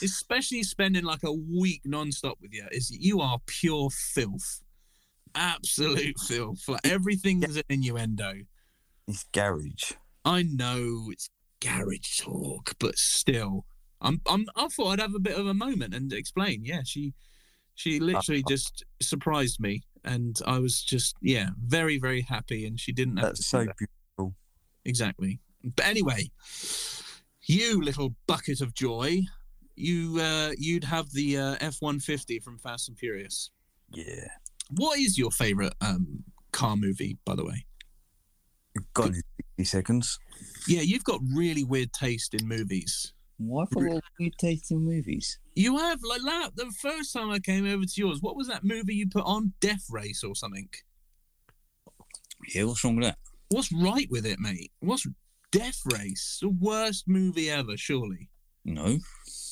Especially 0.03 0.61
spending 0.61 1.03
like 1.03 1.23
a 1.23 1.33
week 1.33 1.81
non-stop 1.85 2.37
with 2.39 2.53
you, 2.53 2.65
is 2.71 2.91
you 2.91 3.19
are 3.19 3.39
pure 3.47 3.89
filth, 3.89 4.61
absolute 5.33 6.19
filth. 6.19 6.67
Like 6.67 6.85
everything's 6.85 7.55
an 7.55 7.63
innuendo. 7.67 8.33
It's 9.07 9.23
garage. 9.33 9.93
I 10.23 10.43
know 10.43 11.07
it's 11.09 11.31
garage 11.61 12.19
talk, 12.19 12.75
but 12.79 12.95
still, 12.97 13.65
I'm, 14.01 14.21
I'm, 14.27 14.45
I 14.55 14.67
thought 14.67 14.91
I'd 14.91 14.99
have 14.99 15.15
a 15.15 15.19
bit 15.19 15.39
of 15.39 15.47
a 15.47 15.55
moment 15.55 15.95
and 15.95 16.13
explain. 16.13 16.63
Yeah, 16.63 16.81
she, 16.85 17.15
she 17.73 17.99
literally 17.99 18.43
uh, 18.45 18.49
just 18.49 18.83
surprised 19.01 19.59
me, 19.59 19.83
and 20.07 20.39
I 20.45 20.59
was 20.59 20.81
just, 20.81 21.15
yeah, 21.21 21.49
very, 21.63 21.97
very 21.99 22.21
happy. 22.21 22.65
And 22.65 22.79
she 22.79 22.91
didn't. 22.91 23.17
Have 23.17 23.25
to 23.25 23.29
That's 23.29 23.47
so 23.47 23.65
that. 23.65 23.75
beautiful. 23.77 24.35
exactly. 24.85 25.39
But 25.63 25.85
anyway, 25.85 26.31
you 27.45 27.81
little 27.81 28.15
bucket 28.25 28.61
of 28.61 28.73
joy, 28.73 29.21
you, 29.75 30.19
uh, 30.19 30.51
you'd 30.57 30.85
have 30.85 31.11
the 31.11 31.37
uh, 31.37 31.55
F 31.59 31.77
one 31.81 31.99
fifty 31.99 32.39
from 32.39 32.57
Fast 32.57 32.89
and 32.89 32.97
Furious. 32.97 33.51
Yeah. 33.91 34.27
What 34.71 34.99
is 34.99 35.17
your 35.17 35.31
favorite 35.31 35.73
um, 35.81 36.23
car 36.51 36.75
movie, 36.75 37.17
by 37.25 37.35
the 37.35 37.45
way? 37.45 37.65
In 38.75 39.13
60 39.57 39.63
seconds. 39.63 40.19
Yeah, 40.67 40.81
you've 40.81 41.03
got 41.03 41.19
really 41.33 41.63
weird 41.63 41.93
taste 41.93 42.33
in 42.33 42.47
movies. 42.47 43.13
Why 43.37 43.65
got 43.71 44.03
weird 44.19 44.33
taste 44.39 44.71
in 44.71 44.79
movies? 44.79 45.39
You 45.53 45.77
have 45.77 45.99
like 46.03 46.21
la- 46.23 46.49
the 46.55 46.71
first 46.81 47.13
time 47.13 47.29
I 47.29 47.39
came 47.39 47.67
over 47.67 47.85
to 47.85 47.93
yours. 47.95 48.19
What 48.21 48.35
was 48.35 48.47
that 48.47 48.63
movie 48.63 48.95
you 48.95 49.07
put 49.07 49.25
on? 49.25 49.53
Death 49.59 49.85
Race 49.89 50.23
or 50.23 50.35
something? 50.35 50.69
Yeah, 52.53 52.63
what's 52.63 52.83
wrong 52.83 52.95
with 52.95 53.05
that? 53.05 53.17
What's 53.49 53.71
right 53.71 54.07
with 54.09 54.25
it, 54.25 54.39
mate? 54.39 54.71
What's 54.79 55.07
Death 55.51 55.81
Race? 55.93 56.39
The 56.41 56.49
worst 56.49 57.07
movie 57.07 57.49
ever, 57.49 57.77
surely. 57.77 58.29
No. 58.65 58.97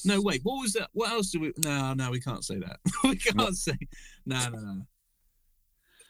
No, 0.03 0.21
wait. 0.21 0.41
What 0.43 0.61
was 0.61 0.73
that? 0.73 0.89
What 0.93 1.11
else 1.11 1.31
do 1.31 1.39
we? 1.39 1.53
No, 1.57 1.93
no, 1.93 2.11
we 2.11 2.19
can't 2.19 2.43
say 2.43 2.59
that. 2.59 2.79
we 3.03 3.15
can't 3.15 3.55
say. 3.55 3.77
No, 4.25 4.49
no, 4.49 4.59
no. 4.59 4.81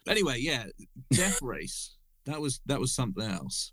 Anyway, 0.07 0.38
yeah, 0.39 0.65
Death 1.11 1.41
Race. 1.41 1.95
That 2.26 2.41
was 2.41 2.59
that 2.65 2.80
was 2.80 2.93
something 2.93 3.23
else. 3.23 3.71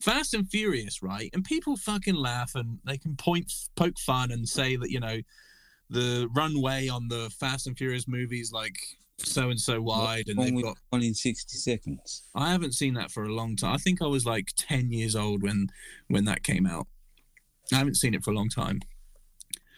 Fast 0.00 0.34
and 0.34 0.48
Furious, 0.48 1.02
right? 1.02 1.30
And 1.32 1.44
people 1.44 1.76
fucking 1.76 2.14
laugh 2.14 2.52
and 2.54 2.78
they 2.84 2.98
can 2.98 3.16
point 3.16 3.52
poke 3.76 3.98
fun 3.98 4.30
and 4.30 4.48
say 4.48 4.76
that 4.76 4.90
you 4.90 5.00
know 5.00 5.18
the 5.90 6.28
runway 6.34 6.88
on 6.88 7.08
the 7.08 7.30
Fast 7.38 7.66
and 7.66 7.76
Furious 7.76 8.06
movies 8.06 8.52
like 8.52 8.78
so 9.18 9.50
and 9.50 9.60
so 9.60 9.80
wide, 9.80 10.28
and 10.28 10.38
What's 10.38 10.50
they've 10.50 10.62
got. 10.62 10.76
Gone 10.92 11.02
in 11.02 11.14
60 11.14 11.56
seconds. 11.56 12.22
I 12.36 12.52
haven't 12.52 12.72
seen 12.72 12.94
that 12.94 13.10
for 13.10 13.24
a 13.24 13.32
long 13.32 13.56
time. 13.56 13.74
I 13.74 13.78
think 13.78 14.00
I 14.00 14.06
was 14.06 14.24
like 14.24 14.52
ten 14.56 14.92
years 14.92 15.16
old 15.16 15.42
when 15.42 15.68
when 16.06 16.24
that 16.26 16.42
came 16.42 16.66
out. 16.66 16.86
I 17.72 17.76
haven't 17.76 17.96
seen 17.96 18.14
it 18.14 18.24
for 18.24 18.30
a 18.30 18.34
long 18.34 18.48
time. 18.48 18.80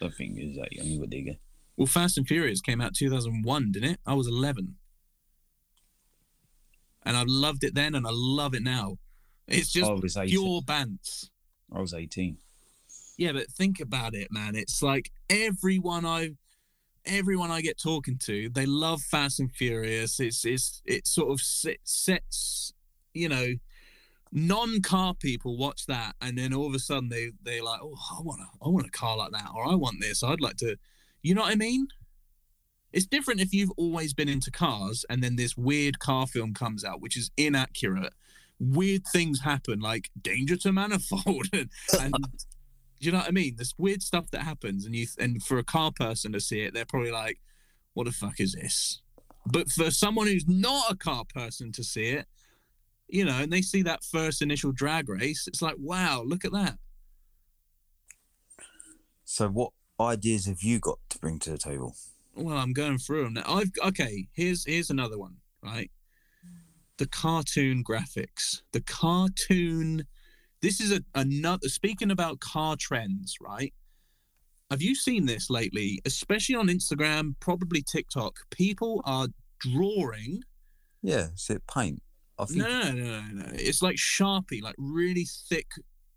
I 0.01 0.09
think 0.09 0.37
it 0.37 0.47
was 0.47 0.57
that 0.57 0.71
young, 0.71 0.99
but 0.99 1.09
digger. 1.09 1.35
Well, 1.77 1.87
Fast 1.87 2.17
and 2.17 2.27
Furious 2.27 2.61
came 2.61 2.81
out 2.81 2.93
2001, 2.93 3.71
didn't 3.71 3.89
it? 3.91 3.99
I 4.05 4.13
was 4.13 4.27
11. 4.27 4.75
And 7.03 7.17
I 7.17 7.23
loved 7.25 7.63
it 7.63 7.73
then 7.73 7.95
and 7.95 8.05
I 8.05 8.11
love 8.13 8.53
it 8.53 8.61
now. 8.61 8.97
It's 9.47 9.71
just 9.71 9.89
18. 9.89 10.27
pure 10.29 10.61
bants. 10.61 11.29
I 11.73 11.79
was 11.79 11.93
18. 11.93 12.37
Yeah, 13.17 13.33
but 13.33 13.47
think 13.51 13.79
about 13.79 14.15
it, 14.15 14.31
man. 14.31 14.55
It's 14.55 14.81
like 14.81 15.11
everyone 15.29 16.05
I 16.05 16.31
everyone 17.05 17.51
I 17.51 17.61
get 17.61 17.79
talking 17.79 18.17
to, 18.19 18.49
they 18.49 18.65
love 18.65 19.01
Fast 19.01 19.39
and 19.39 19.51
Furious. 19.51 20.19
It's 20.19 20.45
it's 20.45 20.81
it 20.85 21.07
sort 21.07 21.31
of 21.31 21.41
set, 21.41 21.77
sets, 21.83 22.73
you 23.13 23.29
know, 23.29 23.53
non-car 24.31 25.13
people 25.15 25.57
watch 25.57 25.85
that 25.87 26.15
and 26.21 26.37
then 26.37 26.53
all 26.53 26.67
of 26.67 26.73
a 26.73 26.79
sudden 26.79 27.09
they 27.09 27.31
they 27.43 27.61
like, 27.61 27.79
"Oh, 27.81 27.97
I 28.17 28.21
want 28.21 28.41
a 28.41 28.45
I 28.65 28.69
want 28.69 28.87
a 28.87 28.91
car 28.91 29.17
like 29.17 29.31
that 29.31 29.49
or 29.53 29.67
I 29.67 29.75
want 29.75 29.99
this. 29.99 30.23
I'd 30.23 30.41
like 30.41 30.57
to 30.57 30.77
You 31.21 31.35
know 31.35 31.41
what 31.41 31.51
I 31.51 31.55
mean? 31.55 31.87
It's 32.93 33.05
different 33.05 33.39
if 33.39 33.53
you've 33.53 33.71
always 33.77 34.13
been 34.13 34.27
into 34.29 34.51
cars 34.51 35.05
and 35.09 35.23
then 35.23 35.35
this 35.35 35.55
weird 35.55 35.99
car 35.99 36.27
film 36.27 36.53
comes 36.53 36.83
out 36.83 37.01
which 37.01 37.17
is 37.17 37.31
inaccurate. 37.37 38.13
Weird 38.63 39.07
things 39.07 39.41
happen 39.41 39.79
like 39.79 40.11
danger 40.21 40.55
to 40.57 40.71
manifold 40.71 41.47
and, 41.51 41.69
and 41.99 42.13
do 42.13 43.07
you 43.07 43.11
know 43.11 43.17
what 43.17 43.27
I 43.27 43.31
mean? 43.31 43.55
This 43.57 43.73
weird 43.79 44.03
stuff 44.03 44.29
that 44.29 44.43
happens, 44.43 44.85
and 44.85 44.95
you 44.95 45.07
and 45.17 45.41
for 45.41 45.57
a 45.57 45.63
car 45.63 45.91
person 45.91 46.31
to 46.33 46.39
see 46.39 46.61
it, 46.61 46.75
they're 46.75 46.85
probably 46.85 47.11
like, 47.11 47.39
"What 47.93 48.05
the 48.05 48.11
fuck 48.11 48.39
is 48.39 48.53
this?" 48.53 49.01
But 49.47 49.69
for 49.69 49.89
someone 49.89 50.27
who's 50.27 50.47
not 50.47 50.91
a 50.91 50.95
car 50.95 51.23
person 51.33 51.71
to 51.71 51.83
see 51.83 52.09
it, 52.09 52.27
you 53.07 53.25
know, 53.25 53.39
and 53.39 53.51
they 53.51 53.61
see 53.61 53.81
that 53.83 54.03
first 54.03 54.41
initial 54.41 54.71
drag 54.71 55.09
race, 55.09 55.47
it's 55.47 55.61
like, 55.61 55.75
wow, 55.77 56.23
look 56.25 56.45
at 56.45 56.51
that. 56.53 56.77
So, 59.25 59.49
what 59.49 59.71
ideas 59.99 60.45
have 60.45 60.61
you 60.61 60.79
got 60.79 60.99
to 61.09 61.19
bring 61.19 61.39
to 61.39 61.51
the 61.51 61.57
table? 61.57 61.95
Well, 62.35 62.57
I'm 62.57 62.73
going 62.73 62.97
through 62.97 63.25
them 63.25 63.33
now. 63.33 63.43
I've 63.45 63.71
okay. 63.83 64.27
Here's 64.33 64.65
here's 64.65 64.89
another 64.89 65.17
one. 65.17 65.37
Right, 65.63 65.91
the 67.01 67.07
cartoon 67.07 67.83
graphics, 67.83 68.61
the 68.73 68.81
cartoon. 68.81 70.05
This 70.61 70.79
is 70.79 70.91
a 70.91 71.01
another. 71.15 71.67
Speaking 71.67 72.11
about 72.11 72.41
car 72.41 72.75
trends, 72.79 73.37
right? 73.41 73.73
Have 74.69 74.83
you 74.83 74.93
seen 74.93 75.25
this 75.25 75.49
lately, 75.49 75.99
especially 76.05 76.53
on 76.53 76.67
Instagram, 76.67 77.33
probably 77.39 77.81
TikTok? 77.81 78.35
People 78.51 79.01
are 79.03 79.29
drawing. 79.57 80.43
Yeah, 81.01 81.29
is 81.33 81.49
it 81.49 81.63
paint? 81.65 82.03
I 82.37 82.45
think 82.45 82.59
No, 82.59 82.91
no, 82.91 82.93
no, 82.93 83.21
no. 83.31 83.45
It's 83.53 83.81
like 83.81 83.95
Sharpie, 83.95 84.61
like 84.61 84.75
really 84.77 85.25
thick 85.49 85.71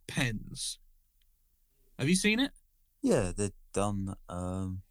pens. 0.07 0.78
Have 1.99 2.11
you 2.11 2.16
seen 2.16 2.41
it? 2.41 2.51
yeah, 3.01 3.32
they've 3.35 3.53
done. 3.72 4.16
Um, 4.28 4.82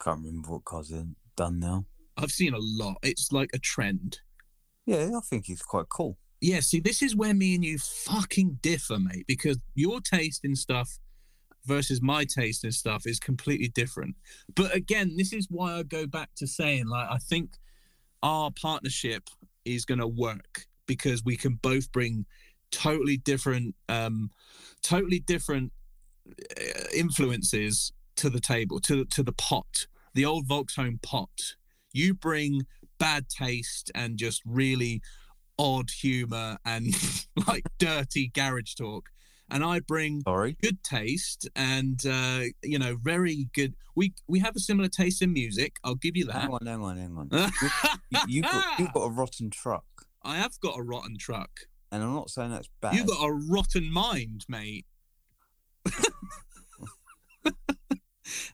can't 0.00 0.20
remember 0.20 0.52
what 0.52 0.64
cars 0.64 0.90
they've 0.90 1.16
done 1.36 1.58
now. 1.58 1.84
I've 2.16 2.30
seen 2.30 2.54
a 2.54 2.60
lot. 2.60 2.98
It's 3.02 3.32
like 3.32 3.50
a 3.52 3.58
trend. 3.58 4.20
Yeah, 4.88 5.10
I 5.18 5.20
think 5.20 5.44
he's 5.44 5.60
quite 5.60 5.90
cool. 5.90 6.16
Yeah, 6.40 6.60
see, 6.60 6.80
this 6.80 7.02
is 7.02 7.14
where 7.14 7.34
me 7.34 7.54
and 7.54 7.62
you 7.62 7.76
fucking 7.78 8.60
differ, 8.62 8.98
mate, 8.98 9.26
because 9.28 9.58
your 9.74 10.00
taste 10.00 10.46
in 10.46 10.56
stuff 10.56 10.98
versus 11.66 12.00
my 12.00 12.24
taste 12.24 12.64
in 12.64 12.72
stuff 12.72 13.02
is 13.04 13.20
completely 13.20 13.68
different. 13.68 14.16
But 14.54 14.74
again, 14.74 15.14
this 15.18 15.34
is 15.34 15.46
why 15.50 15.74
I 15.74 15.82
go 15.82 16.06
back 16.06 16.30
to 16.36 16.46
saying, 16.46 16.86
like, 16.86 17.06
I 17.10 17.18
think 17.18 17.50
our 18.22 18.50
partnership 18.50 19.28
is 19.66 19.84
going 19.84 20.00
to 20.00 20.06
work 20.06 20.64
because 20.86 21.22
we 21.22 21.36
can 21.36 21.56
both 21.56 21.92
bring 21.92 22.24
totally 22.70 23.18
different, 23.18 23.74
um, 23.90 24.30
totally 24.82 25.20
different 25.20 25.70
uh, 26.58 26.84
influences 26.94 27.92
to 28.16 28.30
the 28.30 28.40
table, 28.40 28.80
to 28.80 29.04
to 29.04 29.22
the 29.22 29.32
pot, 29.32 29.86
the 30.14 30.24
old 30.24 30.48
Volkswagen 30.48 31.02
pot. 31.02 31.56
You 31.92 32.14
bring 32.14 32.62
bad 32.98 33.28
taste 33.28 33.90
and 33.94 34.16
just 34.16 34.42
really 34.44 35.00
odd 35.58 35.90
humor 35.90 36.58
and 36.64 36.94
like 37.46 37.64
dirty 37.78 38.28
garage 38.28 38.74
talk. 38.74 39.10
And 39.50 39.64
i 39.64 39.80
bring 39.80 40.20
Sorry. 40.20 40.58
good 40.62 40.84
taste 40.84 41.48
and 41.56 41.98
uh 42.04 42.40
you 42.62 42.78
know 42.78 42.98
very 43.00 43.48
good 43.54 43.76
we 43.96 44.12
we 44.26 44.40
have 44.40 44.54
a 44.54 44.58
similar 44.60 44.90
taste 44.90 45.22
in 45.22 45.32
music 45.32 45.76
i'll 45.84 45.94
give 45.94 46.18
you 46.18 46.26
that. 46.26 46.34
Hang 46.34 46.50
on, 46.50 46.66
hang 46.66 46.82
on, 46.82 46.98
hang 46.98 47.16
on. 47.16 47.30
You, 48.10 48.18
you 48.28 48.42
got 48.42 48.78
you 48.78 48.88
got 48.92 49.04
a 49.04 49.10
rotten 49.10 49.48
truck, 49.50 49.86
i 50.22 50.36
have 50.36 50.60
got 50.60 50.78
a 50.78 50.82
rotten 50.82 51.16
truck. 51.18 51.50
And 51.90 52.02
I'm 52.02 52.14
not 52.14 52.28
saying 52.28 52.50
that's 52.50 52.68
bad. 52.82 52.94
You've 52.94 53.06
got 53.06 53.22
a 53.24 53.32
rotten 53.32 53.90
mind 53.90 54.44
mate. 54.48 54.84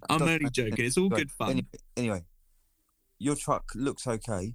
I'm 0.09 0.23
only 0.23 0.51
joking 0.51 0.85
it's 0.85 0.97
all 0.97 1.09
good 1.09 1.31
fun. 1.31 1.51
Anyway, 1.51 1.67
anyway, 1.97 2.23
your 3.25 3.37
truck 3.37 3.65
looks 3.75 4.07
okay, 4.07 4.55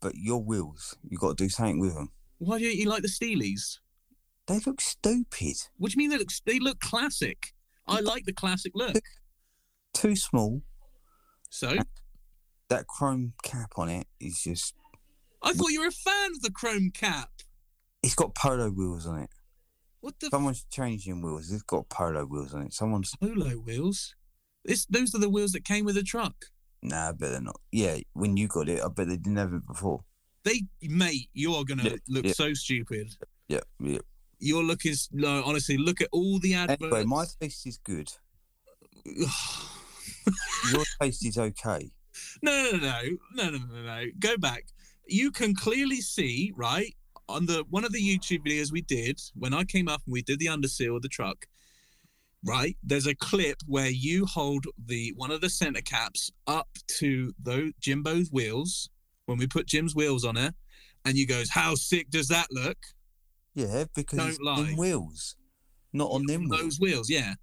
but 0.00 0.14
your 0.14 0.42
wheels, 0.44 0.96
you 1.08 1.16
got 1.18 1.36
to 1.38 1.44
do 1.44 1.48
something 1.48 1.80
with 1.80 1.94
them. 1.94 2.10
why 2.38 2.58
don't 2.58 2.74
you 2.76 2.88
like 2.88 3.02
the 3.02 3.08
steelies 3.08 3.78
They 4.46 4.58
look 4.66 4.80
stupid. 4.80 5.56
what 5.78 5.90
do 5.90 5.94
you 5.94 5.98
mean 5.98 6.10
they 6.10 6.18
look 6.18 6.30
they 6.44 6.58
look 6.58 6.80
classic 6.80 7.54
i 7.88 8.00
like 8.00 8.24
the 8.26 8.32
classic 8.32 8.72
look 8.74 8.96
Too 9.94 10.14
small. 10.16 10.62
so 11.50 11.76
That 12.68 12.86
chrome 12.86 13.32
cap 13.42 13.72
on 13.76 13.88
it 13.88 14.06
is 14.20 14.42
just. 14.42 14.74
I 15.42 15.52
thought 15.52 15.70
you 15.70 15.80
were 15.80 15.86
a 15.86 16.02
fan 16.08 16.30
of 16.32 16.42
the 16.42 16.50
chrome 16.50 16.90
cap. 16.92 17.30
It's 18.02 18.14
got 18.16 18.34
polo 18.34 18.68
wheels 18.70 19.06
on 19.06 19.20
it. 19.20 19.30
What 20.00 20.14
the 20.20 20.28
Someone's 20.30 20.66
changing 20.70 21.22
wheels. 21.22 21.50
It's 21.50 21.62
got 21.62 21.88
polo 21.88 22.24
wheels 22.26 22.52
on 22.54 22.62
it. 22.66 22.74
Someone's 22.74 23.12
polo 23.20 23.50
wheels? 23.66 24.14
This 24.64 24.84
those 24.86 25.14
are 25.14 25.18
the 25.20 25.30
wheels 25.30 25.52
that 25.52 25.64
came 25.64 25.84
with 25.86 25.94
the 25.94 26.02
truck. 26.02 26.34
Nah, 26.86 27.08
I 27.08 27.12
bet 27.12 27.32
they're 27.32 27.40
not. 27.40 27.60
Yeah, 27.72 27.98
when 28.14 28.36
you 28.36 28.48
got 28.48 28.68
it, 28.68 28.82
I 28.82 28.88
bet 28.88 29.08
they 29.08 29.16
didn't 29.16 29.36
have 29.36 29.52
it 29.52 29.66
before. 29.66 30.04
They, 30.44 30.62
mate, 30.82 31.28
you're 31.34 31.64
gonna 31.64 31.82
Yeah, 31.84 31.96
look 32.08 32.24
yeah. 32.26 32.32
so 32.32 32.54
stupid. 32.54 33.14
Yeah, 33.48 33.60
yeah. 33.80 33.98
Your 34.38 34.62
look 34.62 34.84
is 34.86 35.08
no, 35.12 35.42
honestly. 35.44 35.76
Look 35.76 36.00
at 36.00 36.08
all 36.12 36.38
the 36.38 36.54
adverts. 36.54 36.82
Anyway, 36.82 37.04
my 37.04 37.24
taste 37.40 37.66
is 37.66 37.78
good. 37.78 38.10
Your 40.72 40.84
taste 41.00 41.24
is 41.24 41.38
okay. 41.38 41.90
no, 42.42 42.70
no, 42.72 42.78
no, 42.78 43.00
no, 43.34 43.50
no, 43.50 43.58
no, 43.58 43.82
no. 43.82 44.04
Go 44.18 44.36
back. 44.36 44.66
You 45.08 45.30
can 45.30 45.54
clearly 45.54 46.00
see 46.00 46.52
right 46.56 46.94
on 47.28 47.46
the 47.46 47.64
one 47.70 47.84
of 47.84 47.92
the 47.92 48.00
YouTube 48.00 48.44
videos 48.46 48.72
we 48.72 48.82
did 48.82 49.20
when 49.34 49.54
I 49.54 49.64
came 49.64 49.88
up 49.88 50.02
and 50.06 50.12
we 50.12 50.22
did 50.22 50.38
the 50.38 50.46
underseal 50.46 50.96
of 50.96 51.02
the 51.02 51.08
truck. 51.08 51.46
Right, 52.46 52.76
there's 52.82 53.06
a 53.06 53.14
clip 53.14 53.58
where 53.66 53.88
you 53.88 54.24
hold 54.26 54.66
the 54.86 55.12
one 55.16 55.30
of 55.30 55.40
the 55.40 55.50
center 55.50 55.80
caps 55.80 56.30
up 56.46 56.68
to 56.98 57.32
those 57.42 57.72
Jimbo's 57.80 58.30
wheels 58.30 58.88
when 59.26 59.38
we 59.38 59.46
put 59.46 59.66
Jim's 59.66 59.94
wheels 59.94 60.24
on 60.24 60.36
it, 60.36 60.54
and 61.04 61.16
you 61.16 61.26
goes, 61.26 61.50
"How 61.50 61.74
sick 61.74 62.08
does 62.10 62.28
that 62.28 62.46
look?" 62.52 62.78
Yeah, 63.54 63.84
because 63.94 64.38
them 64.38 64.76
wheels, 64.76 65.36
not 65.92 66.10
on 66.10 66.26
them 66.26 66.48
wheels. 66.48 66.60
Those 66.60 66.80
wheels, 66.80 67.10
yeah. 67.10 67.34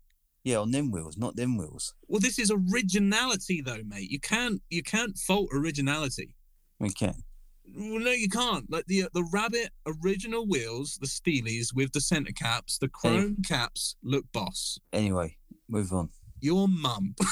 Yeah, 0.43 0.57
on 0.57 0.71
them 0.71 0.91
wheels, 0.91 1.17
not 1.17 1.35
them 1.35 1.57
wheels. 1.57 1.93
Well, 2.07 2.19
this 2.19 2.37
is 2.37 2.51
originality, 2.51 3.61
though, 3.61 3.81
mate. 3.85 4.09
You 4.09 4.19
can't 4.19 4.61
you 4.69 4.83
can't 4.83 5.17
fault 5.17 5.49
originality. 5.53 6.35
We 6.79 6.91
can. 6.91 7.23
Well, 7.65 7.99
no, 7.99 8.11
you 8.11 8.29
can't. 8.29 8.69
Like 8.69 8.85
the 8.85 9.05
the 9.13 9.27
Rabbit 9.31 9.69
original 9.85 10.45
wheels, 10.47 10.97
the 10.99 11.07
Steelies 11.07 11.73
with 11.73 11.93
the 11.93 12.01
center 12.01 12.31
caps, 12.31 12.77
the 12.77 12.87
chrome 12.87 13.37
caps 13.47 13.95
look 14.03 14.25
boss. 14.31 14.79
Anyway, 14.91 15.37
move 15.67 15.91
on. 15.93 16.09
Your 16.39 16.67
mum. 16.67 17.15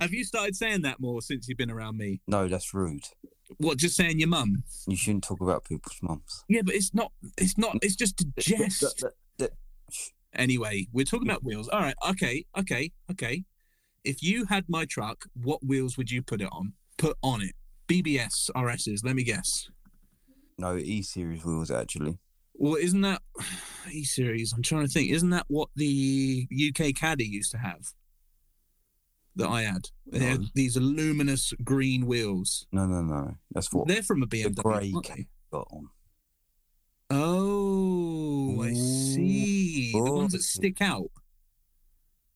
Have 0.00 0.12
you 0.12 0.24
started 0.24 0.56
saying 0.56 0.82
that 0.82 1.00
more 1.00 1.22
since 1.22 1.48
you've 1.48 1.58
been 1.58 1.70
around 1.70 1.96
me? 1.96 2.20
No, 2.26 2.48
that's 2.48 2.74
rude. 2.74 3.04
What, 3.58 3.78
just 3.78 3.96
saying 3.96 4.18
your 4.18 4.28
mum? 4.28 4.64
You 4.86 4.96
shouldn't 4.96 5.24
talk 5.24 5.40
about 5.40 5.64
people's 5.64 5.98
mums. 6.02 6.44
Yeah, 6.48 6.62
but 6.64 6.74
it's 6.74 6.94
not. 6.94 7.12
It's 7.38 7.56
not. 7.58 7.76
It's 7.82 7.96
just 7.96 8.20
a 8.20 8.26
jest. 8.38 9.04
Anyway, 10.34 10.88
we're 10.92 11.04
talking 11.04 11.28
about 11.28 11.44
wheels. 11.44 11.68
All 11.68 11.80
right. 11.80 11.94
Okay. 12.10 12.46
Okay. 12.58 12.92
Okay. 13.10 13.44
If 14.04 14.22
you 14.22 14.46
had 14.46 14.64
my 14.68 14.84
truck, 14.84 15.26
what 15.34 15.64
wheels 15.64 15.96
would 15.96 16.10
you 16.10 16.22
put 16.22 16.40
it 16.40 16.48
on? 16.50 16.72
Put 16.96 17.16
on 17.22 17.42
it. 17.42 17.54
BBS 17.88 18.50
RSs. 18.54 19.04
Let 19.04 19.14
me 19.16 19.22
guess. 19.24 19.68
No, 20.58 20.76
E 20.76 21.02
series 21.02 21.44
wheels 21.44 21.70
actually. 21.70 22.18
Well, 22.54 22.76
isn't 22.76 23.00
that 23.00 23.22
E 23.92 24.04
series? 24.04 24.52
I'm 24.52 24.62
trying 24.62 24.86
to 24.86 24.92
think. 24.92 25.10
Isn't 25.10 25.30
that 25.30 25.46
what 25.48 25.68
the 25.74 26.46
UK 26.68 26.94
Caddy 26.94 27.24
used 27.24 27.50
to 27.52 27.58
have? 27.58 27.80
That 29.36 29.48
I 29.48 29.62
had. 29.62 29.86
No. 30.06 30.38
these 30.54 30.76
luminous 30.76 31.52
green 31.64 32.06
wheels. 32.06 32.66
No, 32.70 32.84
no, 32.86 33.00
no. 33.02 33.36
That's 33.52 33.72
what 33.72 33.88
They're 33.88 34.02
from 34.02 34.22
a 34.22 34.26
BMW. 34.26 34.54
grey 34.62 34.92
Caddy. 35.02 35.28
got 35.50 35.66
on. 35.70 35.88
Oh, 37.10 38.62
I 38.62 38.72
see. 38.74 39.92
The 39.92 40.00
ones 40.12 40.32
that 40.32 40.42
stick 40.42 40.80
out, 40.80 41.10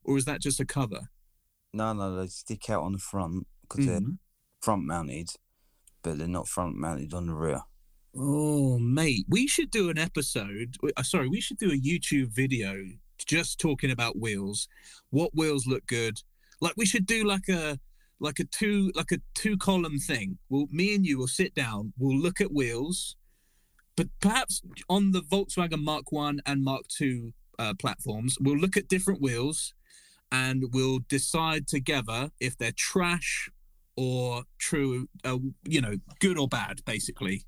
or 0.05 0.17
is 0.19 0.25
that 0.27 0.41
just 0.41 0.61
a 0.61 0.65
cover? 0.67 1.09
No, 1.73 1.93
no, 1.93 2.17
they 2.17 2.27
stick 2.29 2.69
out 2.71 2.83
on 2.83 2.93
the 2.93 2.99
front 2.99 3.47
because 3.63 3.87
they're 3.87 4.01
Mhm. 4.01 4.19
Front 4.67 4.83
mounted, 4.83 5.29
but 6.03 6.19
they're 6.19 6.27
not 6.27 6.49
front 6.49 6.75
mounted 6.75 7.15
on 7.15 7.29
the 7.29 7.35
rear. 7.35 7.61
Oh, 8.17 8.81
mate, 8.81 9.25
we 9.29 9.47
should 9.47 9.71
do 9.71 9.91
an 9.91 9.97
episode. 9.97 10.75
uh, 10.97 11.05
Sorry, 11.05 11.29
we 11.29 11.41
should 11.41 11.59
do 11.59 11.71
a 11.71 11.81
YouTube 11.81 12.31
video 12.31 12.75
just 13.17 13.61
talking 13.61 13.93
about 13.93 14.19
wheels. 14.19 14.67
What 15.11 15.31
wheels 15.37 15.69
look 15.69 15.87
good? 15.87 16.21
Like 16.61 16.75
we 16.77 16.85
should 16.85 17.07
do 17.07 17.23
like 17.23 17.49
a 17.49 17.79
like 18.19 18.41
a 18.41 18.45
two 18.45 18.91
like 18.97 19.13
a 19.13 19.19
two 19.37 19.57
column 19.57 20.01
thing. 20.01 20.39
Well, 20.49 20.67
me 20.73 20.97
and 20.97 21.07
you 21.07 21.17
will 21.19 21.29
sit 21.29 21.55
down. 21.55 21.93
We'll 21.97 22.19
look 22.19 22.41
at 22.41 22.53
wheels, 22.53 23.15
but 23.97 24.09
perhaps 24.21 24.63
on 24.89 25.13
the 25.13 25.21
Volkswagen 25.21 25.85
Mark 25.85 26.11
One 26.11 26.41
and 26.45 26.65
Mark 26.65 26.89
Two 26.89 27.35
uh, 27.61 27.75
platforms, 27.79 28.37
we'll 28.41 28.59
look 28.59 28.77
at 28.77 28.89
different 28.89 29.23
wheels, 29.23 29.75
and 30.33 30.65
we'll 30.73 31.01
decide 31.09 31.69
together 31.69 32.31
if 32.41 32.59
they're 32.59 32.73
trash 32.73 33.49
or 33.97 34.45
true. 34.59 35.09
Uh, 35.25 35.39
you 35.65 35.81
know, 35.81 35.95
good 36.21 36.39
or 36.39 36.49
bad, 36.49 36.85
basically. 36.85 37.45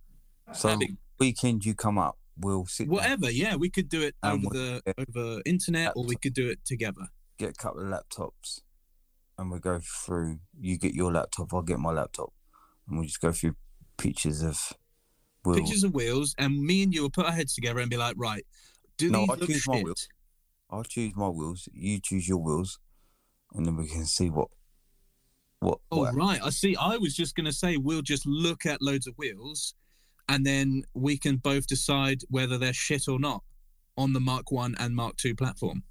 So 0.53 0.69
That'd 0.69 0.97
weekend 1.19 1.65
you 1.65 1.75
come 1.75 1.99
up, 1.99 2.17
we'll 2.39 2.67
sit 2.67 2.85
down, 2.85 2.95
whatever 2.95 3.31
yeah 3.31 3.57
we 3.57 3.69
could 3.69 3.89
do 3.89 4.03
it 4.03 4.15
over 4.23 4.49
the 4.51 4.83
over 4.97 5.43
internet 5.45 5.93
or 5.97 6.05
we 6.05 6.15
could 6.17 6.33
do 6.33 6.49
it 6.49 6.65
together 6.65 7.09
get 7.39 7.51
a 7.51 7.53
couple 7.53 7.81
of 7.83 7.87
laptops, 7.89 8.61
and 9.37 9.51
we 9.51 9.59
go 9.59 9.81
through. 10.05 10.39
You 10.59 10.79
get 10.79 10.95
your 10.95 11.13
laptop, 11.13 11.53
I'll 11.53 11.63
get 11.63 11.79
my 11.79 11.91
laptop, 11.93 12.33
and 12.89 12.99
we 12.99 13.07
just 13.07 13.21
go 13.21 13.33
through 13.33 13.57
pictures 13.97 14.43
of 14.43 14.59
wheels. 15.45 15.59
pictures 15.59 15.85
of 15.85 15.93
wheels 15.95 16.35
and 16.39 16.61
me 16.61 16.83
and 16.85 16.95
you 16.95 17.03
will 17.03 17.11
put 17.11 17.27
our 17.27 17.33
heads 17.33 17.55
together 17.55 17.81
and 17.81 17.91
be 17.91 17.97
like 17.97 18.15
right 18.17 18.45
do 18.97 19.11
No, 19.11 19.21
these 19.21 19.31
I 19.31 19.35
look 19.35 19.49
choose 19.49 19.69
my 19.69 19.75
shit? 19.77 19.85
wheels. 19.85 20.09
I'll 20.71 20.85
choose 20.85 21.13
my 21.17 21.29
wheels. 21.29 21.69
You 21.73 22.01
choose 22.01 22.29
your 22.29 22.39
wheels, 22.39 22.79
and 23.55 23.67
then 23.67 23.77
we 23.77 23.87
can 23.89 24.05
see 24.07 24.31
what 24.31 24.49
What? 25.61 25.79
Oh 25.91 26.01
what? 26.01 26.15
right, 26.15 26.41
I 26.43 26.51
see. 26.51 26.77
I 26.77 26.97
was 26.97 27.15
just 27.15 27.35
going 27.35 27.47
to 27.47 27.53
say 27.53 27.77
we'll 27.77 28.03
just 28.03 28.27
look 28.27 28.67
at 28.67 28.83
loads 28.83 29.07
of 29.07 29.15
wheels, 29.17 29.75
and 30.29 30.47
then 30.47 30.83
we 30.95 31.19
can 31.19 31.37
both 31.37 31.67
decide 31.67 32.21
whether 32.29 32.59
they're 32.59 32.73
shit 32.73 33.09
or 33.09 33.19
not 33.19 33.43
on 33.97 34.13
the 34.13 34.21
Mark 34.21 34.53
One 34.53 34.77
and 34.79 34.95
Mark 34.95 35.17
Two 35.17 35.35
platform. 35.35 35.83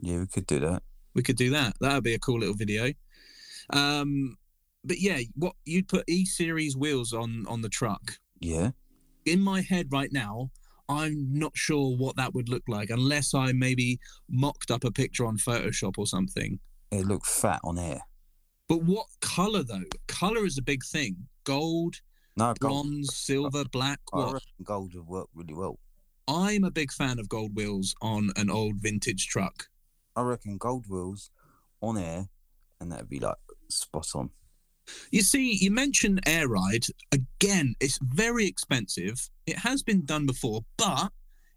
Yeah, 0.00 0.18
we 0.18 0.26
could 0.26 0.46
do 0.46 0.60
that. 0.60 0.82
We 1.14 1.22
could 1.22 1.36
do 1.36 1.50
that. 1.50 1.74
That 1.80 1.94
would 1.94 2.04
be 2.04 2.14
a 2.14 2.18
cool 2.18 2.40
little 2.40 2.54
video. 2.54 2.92
Um, 3.70 4.36
but 4.84 5.00
yeah, 5.00 5.20
what 5.34 5.54
you'd 5.64 5.88
put 5.88 6.04
E 6.08 6.24
series 6.24 6.76
wheels 6.76 7.12
on 7.12 7.46
on 7.48 7.62
the 7.62 7.68
truck. 7.68 8.18
Yeah. 8.40 8.70
In 9.24 9.40
my 9.40 9.60
head 9.60 9.86
right 9.92 10.10
now, 10.12 10.50
I'm 10.88 11.28
not 11.32 11.52
sure 11.54 11.96
what 11.96 12.16
that 12.16 12.34
would 12.34 12.48
look 12.48 12.64
like 12.66 12.90
unless 12.90 13.34
I 13.34 13.52
maybe 13.52 14.00
mocked 14.28 14.70
up 14.70 14.82
a 14.84 14.90
picture 14.90 15.26
on 15.26 15.38
Photoshop 15.38 15.96
or 15.96 16.06
something. 16.06 16.58
It 16.90 17.06
looked 17.06 17.26
fat 17.26 17.60
on 17.62 17.78
air. 17.78 18.00
But 18.72 18.84
what 18.84 19.08
color 19.20 19.62
though? 19.62 19.84
Color 20.08 20.46
is 20.46 20.56
a 20.56 20.62
big 20.62 20.82
thing. 20.82 21.28
Gold, 21.44 21.96
No, 22.38 22.54
gold. 22.58 22.86
bronze, 22.86 23.14
silver, 23.14 23.66
black. 23.66 24.00
I 24.14 24.16
What? 24.16 24.32
reckon 24.32 24.64
gold 24.64 24.94
would 24.94 25.06
work 25.06 25.28
really 25.34 25.52
well. 25.52 25.78
I'm 26.26 26.64
a 26.64 26.70
big 26.70 26.90
fan 26.90 27.18
of 27.18 27.28
gold 27.28 27.54
wheels 27.54 27.94
on 28.00 28.30
an 28.34 28.48
old 28.48 28.76
vintage 28.80 29.26
truck. 29.26 29.68
I 30.16 30.22
reckon 30.22 30.56
gold 30.56 30.86
wheels 30.88 31.30
on 31.82 31.98
air, 31.98 32.30
and 32.80 32.90
that'd 32.90 33.10
be 33.10 33.20
like 33.20 33.36
spot 33.68 34.08
on. 34.14 34.30
You 35.10 35.20
see, 35.20 35.52
you 35.52 35.70
mentioned 35.70 36.22
air 36.24 36.48
ride 36.48 36.86
again. 37.12 37.74
It's 37.78 37.98
very 38.02 38.46
expensive. 38.46 39.28
It 39.44 39.58
has 39.58 39.82
been 39.82 40.06
done 40.06 40.24
before, 40.24 40.64
but 40.78 41.12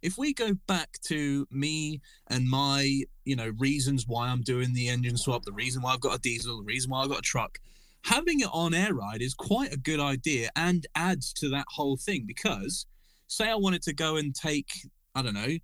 if 0.05 0.19
we 0.19 0.33
go 0.33 0.53
back 0.67 0.99
to 1.07 1.47
me 1.49 1.99
and 2.27 2.47
my, 2.47 3.01
you 3.23 3.35
know, 3.35 3.51
reasons 3.57 4.05
why 4.07 4.27
I'm 4.27 4.43
doing 4.43 4.71
the 4.71 4.87
engine 4.87 5.17
swap, 5.17 5.43
the 5.43 5.51
reason 5.51 5.81
why 5.81 5.93
I've 5.93 5.99
got 5.99 6.15
a 6.15 6.21
diesel, 6.21 6.59
the 6.59 6.63
reason 6.63 6.91
why 6.91 7.01
I've 7.01 7.09
got 7.09 7.19
a 7.19 7.23
truck, 7.23 7.57
having 8.03 8.41
it 8.41 8.49
on 8.53 8.75
air 8.75 8.93
ride 8.93 9.23
is 9.23 9.33
quite 9.33 9.73
a 9.73 9.77
good 9.77 9.99
idea 9.99 10.51
and 10.55 10.85
adds 10.93 11.33
to 11.33 11.49
that 11.49 11.65
whole 11.69 11.97
thing 11.97 12.25
because 12.27 12.85
say 13.25 13.49
I 13.49 13.55
wanted 13.55 13.81
to 13.83 13.93
go 13.93 14.17
and 14.17 14.35
take, 14.35 14.69
I 15.15 15.23
don't 15.23 15.33
know, 15.33 15.57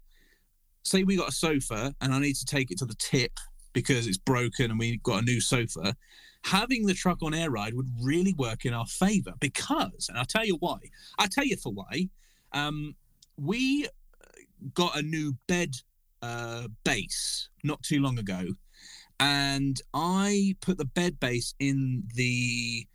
say 0.84 1.04
we 1.04 1.18
got 1.18 1.30
a 1.30 1.34
sofa 1.34 1.94
and 2.02 2.12
I 2.12 2.18
need 2.18 2.36
to 2.38 2.46
take 2.46 2.72
it 2.72 2.80
to 2.80 2.86
the 2.86 2.96
tip 2.96 3.34
because 3.74 4.08
it's 4.08 4.18
broken 4.18 4.72
and 4.72 4.80
we've 4.80 5.04
got 5.04 5.22
a 5.22 5.26
new 5.26 5.40
sofa 5.40 5.96
having 6.44 6.88
the 6.88 6.96
truck 6.96 7.22
on 7.22 7.36
air 7.36 7.52
ride 7.52 7.76
would 7.76 7.90
really 8.02 8.34
work 8.34 8.66
in 8.66 8.74
our 8.74 8.88
favor 8.88 9.34
because, 9.40 10.08
and 10.10 10.18
I'll 10.18 10.26
tell 10.26 10.46
you 10.46 10.58
why. 10.60 10.78
I'll 11.20 11.28
tell 11.28 11.46
you 11.46 11.58
for 11.58 11.72
why. 11.72 12.10
Um, 12.54 12.96
we 13.38 13.88
got 14.74 14.98
a 14.98 15.02
new 15.02 15.36
bed 15.48 15.76
uh, 16.22 16.68
base 16.84 17.50
not 17.64 17.82
too 17.84 18.00
long 18.00 18.20
ago, 18.20 18.50
and 19.20 19.82
I 19.94 20.56
put 20.62 20.78
the 20.78 20.86
bed 20.86 21.20
base 21.20 21.54
in 21.60 22.04
the. 22.16 22.88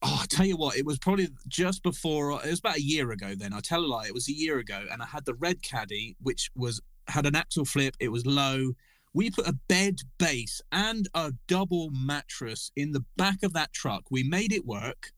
Oh, 0.00 0.20
I 0.22 0.26
tell 0.28 0.46
you 0.46 0.56
what, 0.56 0.76
it 0.76 0.86
was 0.86 0.98
probably 0.98 1.28
just 1.48 1.82
before. 1.82 2.30
It 2.44 2.50
was 2.50 2.60
about 2.60 2.76
a 2.76 2.82
year 2.82 3.10
ago. 3.10 3.34
Then 3.36 3.52
I 3.52 3.60
tell 3.60 3.80
a 3.80 3.86
lie, 3.86 4.06
it 4.06 4.14
was 4.14 4.28
a 4.28 4.32
year 4.32 4.58
ago, 4.58 4.84
and 4.90 5.02
I 5.02 5.06
had 5.06 5.24
the 5.24 5.34
red 5.34 5.62
caddy, 5.62 6.16
which 6.22 6.50
was 6.54 6.80
had 7.08 7.26
an 7.26 7.34
axle 7.34 7.64
flip. 7.64 7.96
It 7.98 8.08
was 8.08 8.24
low 8.24 8.74
we 9.18 9.30
put 9.30 9.48
a 9.48 9.58
bed 9.68 9.98
base 10.18 10.60
and 10.70 11.08
a 11.14 11.32
double 11.46 11.90
mattress 11.90 12.70
in 12.76 12.92
the 12.92 13.04
back 13.16 13.42
of 13.42 13.52
that 13.54 13.72
truck. 13.72 14.04
We 14.10 14.22
made 14.22 14.52
it 14.52 14.66
work, 14.66 15.12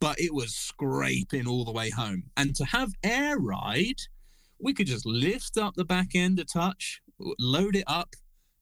but 0.00 0.18
it 0.20 0.32
was 0.32 0.54
scraping 0.54 1.46
all 1.46 1.64
the 1.64 1.72
way 1.72 1.90
home. 1.90 2.24
And 2.36 2.54
to 2.56 2.64
have 2.64 2.92
air 3.02 3.38
ride, 3.38 4.00
we 4.62 4.72
could 4.72 4.86
just 4.86 5.04
lift 5.04 5.58
up 5.58 5.74
the 5.74 5.84
back 5.84 6.14
end 6.14 6.38
a 6.38 6.44
touch, 6.44 7.02
load 7.38 7.74
it 7.76 7.84
up, 7.86 8.14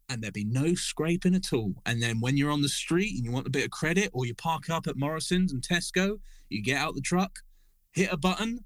and 0.08 0.22
there'd 0.22 0.34
be 0.34 0.44
no 0.44 0.74
scraping 0.74 1.34
at 1.34 1.52
all. 1.52 1.74
And 1.86 2.02
then 2.02 2.20
when 2.20 2.36
you're 2.36 2.50
on 2.50 2.62
the 2.62 2.68
street 2.68 3.14
and 3.14 3.24
you 3.24 3.30
want 3.30 3.46
a 3.46 3.50
bit 3.50 3.66
of 3.66 3.70
credit, 3.70 4.10
or 4.12 4.26
you 4.26 4.34
park 4.34 4.68
up 4.70 4.86
at 4.86 4.96
Morrison's 4.96 5.52
and 5.52 5.62
Tesco, 5.62 6.18
you 6.48 6.62
get 6.62 6.78
out 6.78 6.94
the 6.94 7.00
truck, 7.00 7.40
hit 7.92 8.12
a 8.12 8.16
button. 8.16 8.64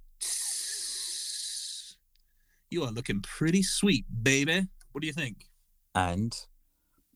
You 2.70 2.84
are 2.84 2.90
looking 2.92 3.20
pretty 3.20 3.62
sweet, 3.62 4.06
baby. 4.22 4.66
What 4.92 5.00
do 5.00 5.06
you 5.06 5.12
think? 5.12 5.48
And 5.94 6.34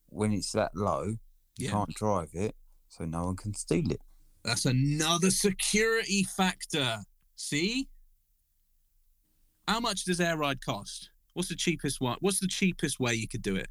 when 0.08 0.32
it's 0.32 0.52
that 0.52 0.72
low, 0.74 1.16
you 1.56 1.66
Yeah. 1.66 1.70
can't 1.70 1.94
drive 1.94 2.30
it, 2.34 2.54
so 2.88 3.04
no 3.04 3.26
one 3.26 3.36
can 3.36 3.54
steal 3.54 3.90
it. 3.90 4.00
That's 4.44 4.66
another 4.66 5.30
security 5.30 6.24
factor. 6.24 7.04
See? 7.36 7.88
How 9.68 9.80
much 9.80 10.04
does 10.04 10.18
air 10.18 10.38
ride 10.38 10.64
cost? 10.64 11.10
What's 11.34 11.50
the 11.50 11.54
cheapest 11.54 12.00
one? 12.00 12.16
What's 12.20 12.40
the 12.40 12.48
cheapest 12.48 12.98
way 12.98 13.12
you 13.14 13.28
could 13.28 13.42
do 13.42 13.54
it? 13.54 13.68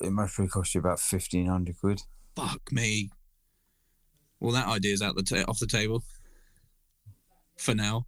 It 0.00 0.10
must 0.10 0.34
probably 0.34 0.50
cost 0.50 0.74
you 0.74 0.80
about 0.80 0.98
fifteen 0.98 1.46
hundred 1.46 1.78
quid. 1.78 2.02
Fuck 2.34 2.72
me. 2.72 3.10
Well, 4.40 4.50
that 4.52 4.66
idea's 4.66 5.00
out 5.00 5.14
the 5.14 5.22
ta- 5.22 5.44
off 5.48 5.60
the 5.60 5.68
table 5.68 6.02
for 7.56 7.72
now. 7.72 8.06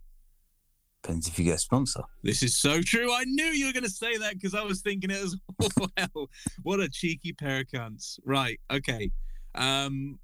Depends 1.01 1.29
if 1.29 1.39
you 1.39 1.45
get 1.45 1.55
a 1.55 1.59
sponsor. 1.59 2.03
This 2.21 2.43
is 2.43 2.57
so 2.57 2.81
true. 2.81 3.09
I 3.13 3.23
knew 3.23 3.45
you 3.45 3.67
were 3.67 3.71
going 3.71 3.85
to 3.85 3.89
say 3.89 4.17
that 4.17 4.33
because 4.33 4.53
I 4.53 4.63
was 4.63 4.81
thinking 4.81 5.09
it 5.09 5.23
as 5.23 5.37
well. 5.77 6.29
What 6.63 6.81
a 6.81 6.89
cheeky 6.89 7.31
pair 7.31 7.61
of 7.61 7.67
cunts. 7.67 8.19
Right. 8.25 8.59
Okay. 8.69 9.09
Um. 9.55 10.19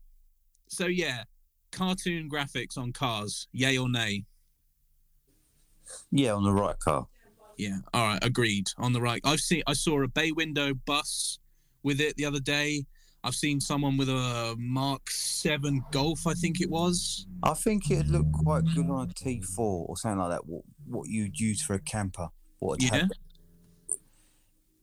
So 0.68 0.88
yeah, 0.88 1.24
cartoon 1.72 2.30
graphics 2.30 2.78
on 2.78 2.92
cars. 2.92 3.48
Yay 3.54 3.78
or 3.78 3.90
nay? 3.90 4.26
Yeah, 6.12 6.34
on 6.34 6.44
the 6.44 6.54
right 6.54 6.78
car. 6.80 7.08
Yeah. 7.58 7.78
All 7.94 8.08
right. 8.08 8.24
Agreed. 8.24 8.68
On 8.78 8.94
the 8.94 9.02
right. 9.02 9.22
I've 9.24 9.40
seen. 9.40 9.64
I 9.68 9.74
saw 9.74 10.02
a 10.04 10.08
bay 10.08 10.32
window 10.32 10.74
bus 10.74 11.40
with 11.84 12.00
it 12.02 12.16
the 12.18 12.26
other 12.26 12.40
day. 12.40 12.86
I've 13.26 13.36
seen 13.36 13.62
someone 13.62 13.96
with 13.96 14.10
a 14.10 14.56
Mark 14.58 15.10
Seven 15.10 15.82
Golf. 15.92 16.28
I 16.28 16.34
think 16.34 16.60
it 16.60 16.70
was. 16.70 17.26
I 17.42 17.54
think 17.54 17.90
it'd 17.90 18.10
look 18.10 18.30
quite 18.34 18.66
good 18.76 18.90
on 18.90 19.10
a 19.10 19.14
T 19.14 19.42
four 19.42 19.86
or 19.88 19.96
something 19.96 20.20
like 20.20 20.32
that. 20.32 20.46
What 20.46 20.64
what 20.86 21.08
you'd 21.08 21.40
use 21.40 21.62
for 21.62 21.74
a 21.74 21.80
camper. 21.80 22.28
What 22.60 22.82
Yeah. 22.82 23.08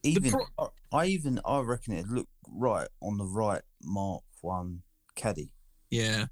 Even 0.03 0.31
pro- 0.31 0.73
I, 0.93 1.07
even 1.07 1.41
I 1.45 1.61
reckon 1.61 1.93
it'd 1.95 2.11
look 2.11 2.29
right 2.49 2.89
on 3.03 3.19
the 3.19 3.27
right 3.27 3.61
Mark 3.83 4.23
One 4.41 4.83
Caddy. 5.15 5.53
Yeah. 5.91 6.27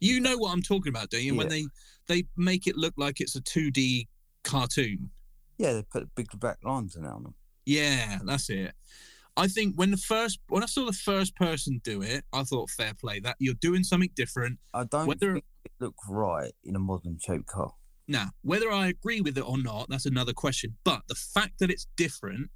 You 0.00 0.20
know 0.20 0.36
what 0.36 0.52
I'm 0.52 0.62
talking 0.62 0.90
about, 0.90 1.10
do 1.10 1.22
you? 1.22 1.34
When 1.36 1.48
they 1.48 1.66
they 2.06 2.24
make 2.36 2.66
it 2.66 2.76
look 2.76 2.94
like 2.96 3.20
it's 3.20 3.36
a 3.36 3.40
2D 3.40 4.08
cartoon. 4.44 5.10
Yeah, 5.58 5.72
they 5.72 5.82
put 5.82 6.14
big 6.14 6.28
black 6.38 6.58
lines 6.62 6.96
in 6.96 7.04
on 7.04 7.22
them. 7.22 7.34
Yeah, 7.64 8.18
that's 8.24 8.48
it. 8.50 8.74
I 9.38 9.48
think 9.48 9.74
when 9.76 9.90
the 9.90 9.96
first 9.98 10.38
when 10.48 10.62
I 10.62 10.66
saw 10.66 10.86
the 10.86 10.92
first 10.92 11.36
person 11.36 11.80
do 11.84 12.00
it, 12.02 12.24
I 12.32 12.42
thought 12.44 12.70
fair 12.70 12.94
play. 12.94 13.20
That 13.20 13.36
you're 13.38 13.54
doing 13.54 13.84
something 13.84 14.10
different. 14.14 14.58
I 14.72 14.84
don't 14.84 15.06
Whether- 15.06 15.34
think 15.34 15.44
it 15.64 15.72
look 15.80 15.94
right 16.08 16.52
in 16.64 16.74
a 16.76 16.78
modern 16.78 17.18
shaped 17.18 17.46
car. 17.46 17.72
Now, 18.08 18.30
whether 18.42 18.70
I 18.70 18.86
agree 18.86 19.20
with 19.20 19.36
it 19.36 19.42
or 19.42 19.58
not, 19.58 19.88
that's 19.90 20.06
another 20.06 20.32
question. 20.32 20.76
But 20.84 21.02
the 21.08 21.16
fact 21.16 21.58
that 21.58 21.70
it's 21.70 21.86
different 21.96 22.50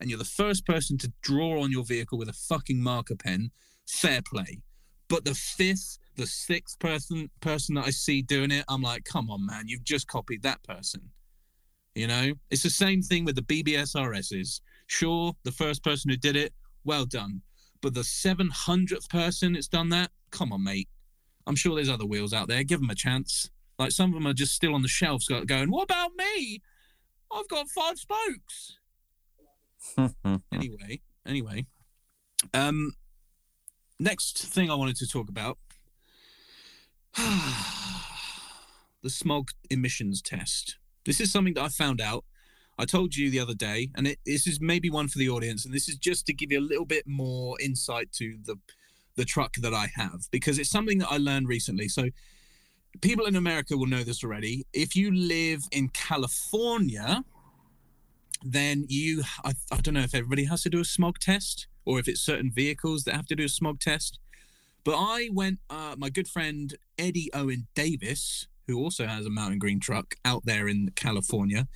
and 0.00 0.10
you're 0.10 0.18
the 0.18 0.24
first 0.24 0.66
person 0.66 0.98
to 0.98 1.12
draw 1.22 1.62
on 1.62 1.70
your 1.70 1.84
vehicle 1.84 2.18
with 2.18 2.28
a 2.28 2.32
fucking 2.34 2.82
marker 2.82 3.14
pen, 3.16 3.50
fair 3.86 4.20
play. 4.20 4.62
But 5.08 5.24
the 5.24 5.34
fifth, 5.34 5.98
the 6.16 6.26
sixth 6.26 6.78
person 6.78 7.30
person 7.40 7.74
that 7.76 7.86
I 7.86 7.90
see 7.90 8.22
doing 8.22 8.50
it, 8.50 8.64
I'm 8.68 8.82
like, 8.82 9.04
come 9.04 9.30
on, 9.30 9.44
man, 9.46 9.64
you've 9.68 9.84
just 9.84 10.08
copied 10.08 10.42
that 10.42 10.62
person. 10.62 11.02
You 11.94 12.06
know, 12.06 12.32
it's 12.50 12.62
the 12.62 12.70
same 12.70 13.00
thing 13.02 13.24
with 13.24 13.36
the 13.36 13.42
BBS 13.42 13.94
RSs. 13.94 14.60
Sure, 14.86 15.34
the 15.44 15.52
first 15.52 15.82
person 15.82 16.10
who 16.10 16.16
did 16.16 16.36
it, 16.36 16.52
well 16.84 17.06
done. 17.06 17.40
But 17.80 17.94
the 17.94 18.00
700th 18.00 19.08
person 19.08 19.52
that's 19.52 19.68
done 19.68 19.88
that, 19.90 20.10
come 20.30 20.52
on, 20.52 20.62
mate. 20.64 20.88
I'm 21.46 21.56
sure 21.56 21.74
there's 21.74 21.88
other 21.88 22.06
wheels 22.06 22.32
out 22.32 22.48
there. 22.48 22.64
Give 22.64 22.80
them 22.80 22.90
a 22.90 22.94
chance. 22.94 23.50
Like 23.78 23.92
some 23.92 24.10
of 24.10 24.14
them 24.14 24.26
are 24.26 24.34
just 24.34 24.54
still 24.54 24.74
on 24.74 24.82
the 24.82 24.88
shelves 24.88 25.28
going, 25.28 25.70
what 25.70 25.84
about 25.84 26.12
me? 26.16 26.60
I've 27.32 27.48
got 27.48 27.68
five 27.68 27.98
spokes. 27.98 28.78
Anyway, 30.52 31.00
anyway. 31.24 31.66
Um, 32.52 32.92
next 34.00 34.38
thing 34.38 34.70
I 34.70 34.74
wanted 34.74 34.96
to 34.96 35.06
talk 35.06 35.28
about 35.28 35.58
the 39.02 39.10
smog 39.10 39.50
emissions 39.70 40.20
test. 40.20 40.78
This 41.04 41.20
is 41.20 41.32
something 41.32 41.54
that 41.54 41.64
I 41.64 41.68
found 41.68 42.00
out. 42.00 42.24
I 42.78 42.84
told 42.84 43.16
you 43.16 43.30
the 43.30 43.40
other 43.40 43.54
day, 43.54 43.90
and 43.94 44.06
it, 44.06 44.18
this 44.26 44.46
is 44.46 44.60
maybe 44.60 44.90
one 44.90 45.08
for 45.08 45.18
the 45.18 45.30
audience, 45.30 45.64
and 45.64 45.72
this 45.72 45.88
is 45.88 45.96
just 45.96 46.26
to 46.26 46.34
give 46.34 46.52
you 46.52 46.58
a 46.58 46.60
little 46.60 46.84
bit 46.84 47.04
more 47.06 47.56
insight 47.60 48.12
to 48.12 48.36
the 48.44 48.56
the 49.16 49.24
truck 49.24 49.54
that 49.62 49.74
I 49.74 49.88
have 49.94 50.28
because 50.30 50.58
it's 50.58 50.70
something 50.70 50.98
that 50.98 51.08
I 51.10 51.16
learned 51.16 51.48
recently. 51.48 51.88
So 51.88 52.10
people 53.00 53.26
in 53.26 53.34
America 53.34 53.76
will 53.76 53.86
know 53.86 54.04
this 54.04 54.22
already. 54.22 54.66
If 54.72 54.94
you 54.94 55.10
live 55.10 55.62
in 55.72 55.88
California, 55.88 57.24
then 58.44 58.84
you 58.88 59.22
I, 59.44 59.54
I 59.72 59.80
don't 59.80 59.94
know 59.94 60.00
if 60.00 60.14
everybody 60.14 60.44
has 60.44 60.62
to 60.62 60.70
do 60.70 60.80
a 60.80 60.84
smog 60.84 61.18
test 61.18 61.66
or 61.84 61.98
if 61.98 62.08
it's 62.08 62.20
certain 62.20 62.50
vehicles 62.52 63.04
that 63.04 63.14
have 63.14 63.26
to 63.26 63.36
do 63.36 63.44
a 63.44 63.48
smog 63.48 63.80
test. 63.80 64.18
But 64.86 64.98
I 64.98 65.30
went, 65.32 65.58
uh, 65.68 65.96
my 65.98 66.10
good 66.10 66.28
friend 66.28 66.72
Eddie 66.96 67.28
Owen 67.34 67.66
Davis, 67.74 68.46
who 68.68 68.78
also 68.78 69.04
has 69.04 69.26
a 69.26 69.30
Mountain 69.30 69.58
Green 69.58 69.80
truck 69.80 70.14
out 70.24 70.44
there 70.44 70.68
in 70.68 70.92
California, 70.94 71.66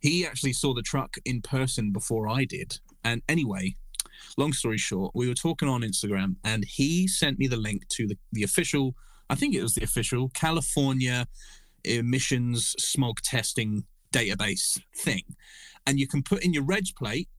he 0.00 0.26
actually 0.26 0.52
saw 0.52 0.74
the 0.74 0.82
truck 0.82 1.16
in 1.24 1.40
person 1.40 1.90
before 1.90 2.28
I 2.28 2.44
did. 2.44 2.78
And 3.02 3.22
anyway, 3.30 3.76
long 4.36 4.52
story 4.52 4.76
short, 4.76 5.12
we 5.14 5.26
were 5.26 5.34
talking 5.34 5.70
on 5.70 5.80
Instagram, 5.80 6.36
and 6.44 6.66
he 6.66 7.08
sent 7.08 7.38
me 7.38 7.46
the 7.46 7.56
link 7.56 7.88
to 7.96 8.06
the 8.06 8.18
the 8.32 8.42
official. 8.42 8.94
I 9.30 9.36
think 9.36 9.54
it 9.54 9.62
was 9.62 9.74
the 9.74 9.84
official 9.84 10.28
California 10.34 11.26
emissions 11.84 12.74
smog 12.78 13.22
testing 13.22 13.84
database 14.12 14.78
thing, 14.94 15.22
and 15.86 15.98
you 15.98 16.06
can 16.06 16.22
put 16.22 16.44
in 16.44 16.52
your 16.52 16.64
reg 16.64 16.88
plate, 16.94 17.30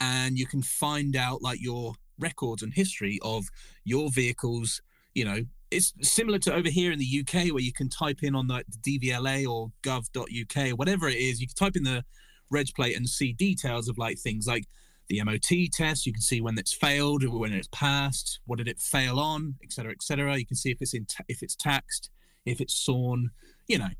and 0.00 0.38
you 0.38 0.46
can 0.46 0.62
find 0.62 1.14
out 1.14 1.42
like 1.42 1.60
your 1.60 1.92
records 2.18 2.62
and 2.62 2.72
history 2.74 3.18
of 3.22 3.46
your 3.84 4.10
vehicles. 4.10 4.82
You 5.14 5.24
know, 5.24 5.40
it's 5.70 5.92
similar 6.02 6.38
to 6.40 6.54
over 6.54 6.68
here 6.68 6.92
in 6.92 6.98
the 6.98 7.20
UK 7.20 7.52
where 7.52 7.62
you 7.62 7.72
can 7.72 7.88
type 7.88 8.22
in 8.22 8.34
on 8.34 8.46
the 8.46 8.64
DVLA 8.82 9.46
or 9.46 9.72
gov.uk 9.82 10.78
whatever 10.78 11.08
it 11.08 11.16
is. 11.16 11.40
You 11.40 11.46
can 11.46 11.56
type 11.56 11.76
in 11.76 11.84
the 11.84 12.04
reg 12.50 12.68
plate 12.74 12.96
and 12.96 13.08
see 13.08 13.32
details 13.32 13.88
of 13.88 13.98
like 13.98 14.18
things 14.18 14.46
like 14.46 14.66
the 15.08 15.22
MOT 15.24 15.70
test. 15.72 16.06
You 16.06 16.12
can 16.12 16.22
see 16.22 16.40
when 16.40 16.58
it's 16.58 16.72
failed, 16.72 17.24
when 17.24 17.52
it's 17.52 17.68
passed, 17.72 18.40
what 18.46 18.58
did 18.58 18.68
it 18.68 18.78
fail 18.78 19.18
on, 19.18 19.56
etc., 19.62 19.92
etc. 19.92 20.38
You 20.38 20.46
can 20.46 20.56
see 20.56 20.70
if 20.70 20.80
it's 20.80 20.94
in 20.94 21.06
ta- 21.06 21.24
if 21.28 21.42
it's 21.42 21.56
taxed, 21.56 22.10
if 22.44 22.60
it's 22.60 22.74
SORN, 22.74 23.30
you 23.66 23.78
know. 23.78 23.90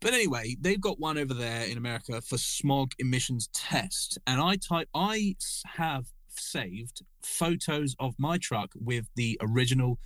But 0.00 0.14
anyway, 0.14 0.56
they've 0.60 0.80
got 0.80 1.00
one 1.00 1.18
over 1.18 1.34
there 1.34 1.64
in 1.64 1.76
America 1.76 2.20
for 2.20 2.38
smog 2.38 2.92
emissions 2.98 3.48
test, 3.52 4.18
and 4.26 4.40
I 4.40 4.56
type 4.56 4.88
I 4.94 5.34
have 5.66 6.06
saved 6.38 7.02
photos 7.22 7.94
of 7.98 8.14
my 8.18 8.38
truck 8.38 8.72
with 8.74 9.06
the 9.16 9.38
original 9.40 9.98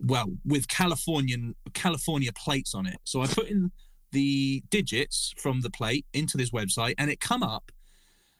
well 0.00 0.32
with 0.44 0.66
californian 0.68 1.54
california 1.74 2.32
plates 2.32 2.74
on 2.74 2.86
it. 2.86 2.98
So 3.04 3.22
i 3.22 3.26
put 3.26 3.48
in 3.48 3.70
the 4.12 4.62
digits 4.70 5.32
from 5.38 5.62
the 5.62 5.70
plate 5.70 6.06
into 6.12 6.36
this 6.36 6.50
website 6.50 6.94
and 6.98 7.10
it 7.10 7.20
come 7.20 7.42
up 7.42 7.72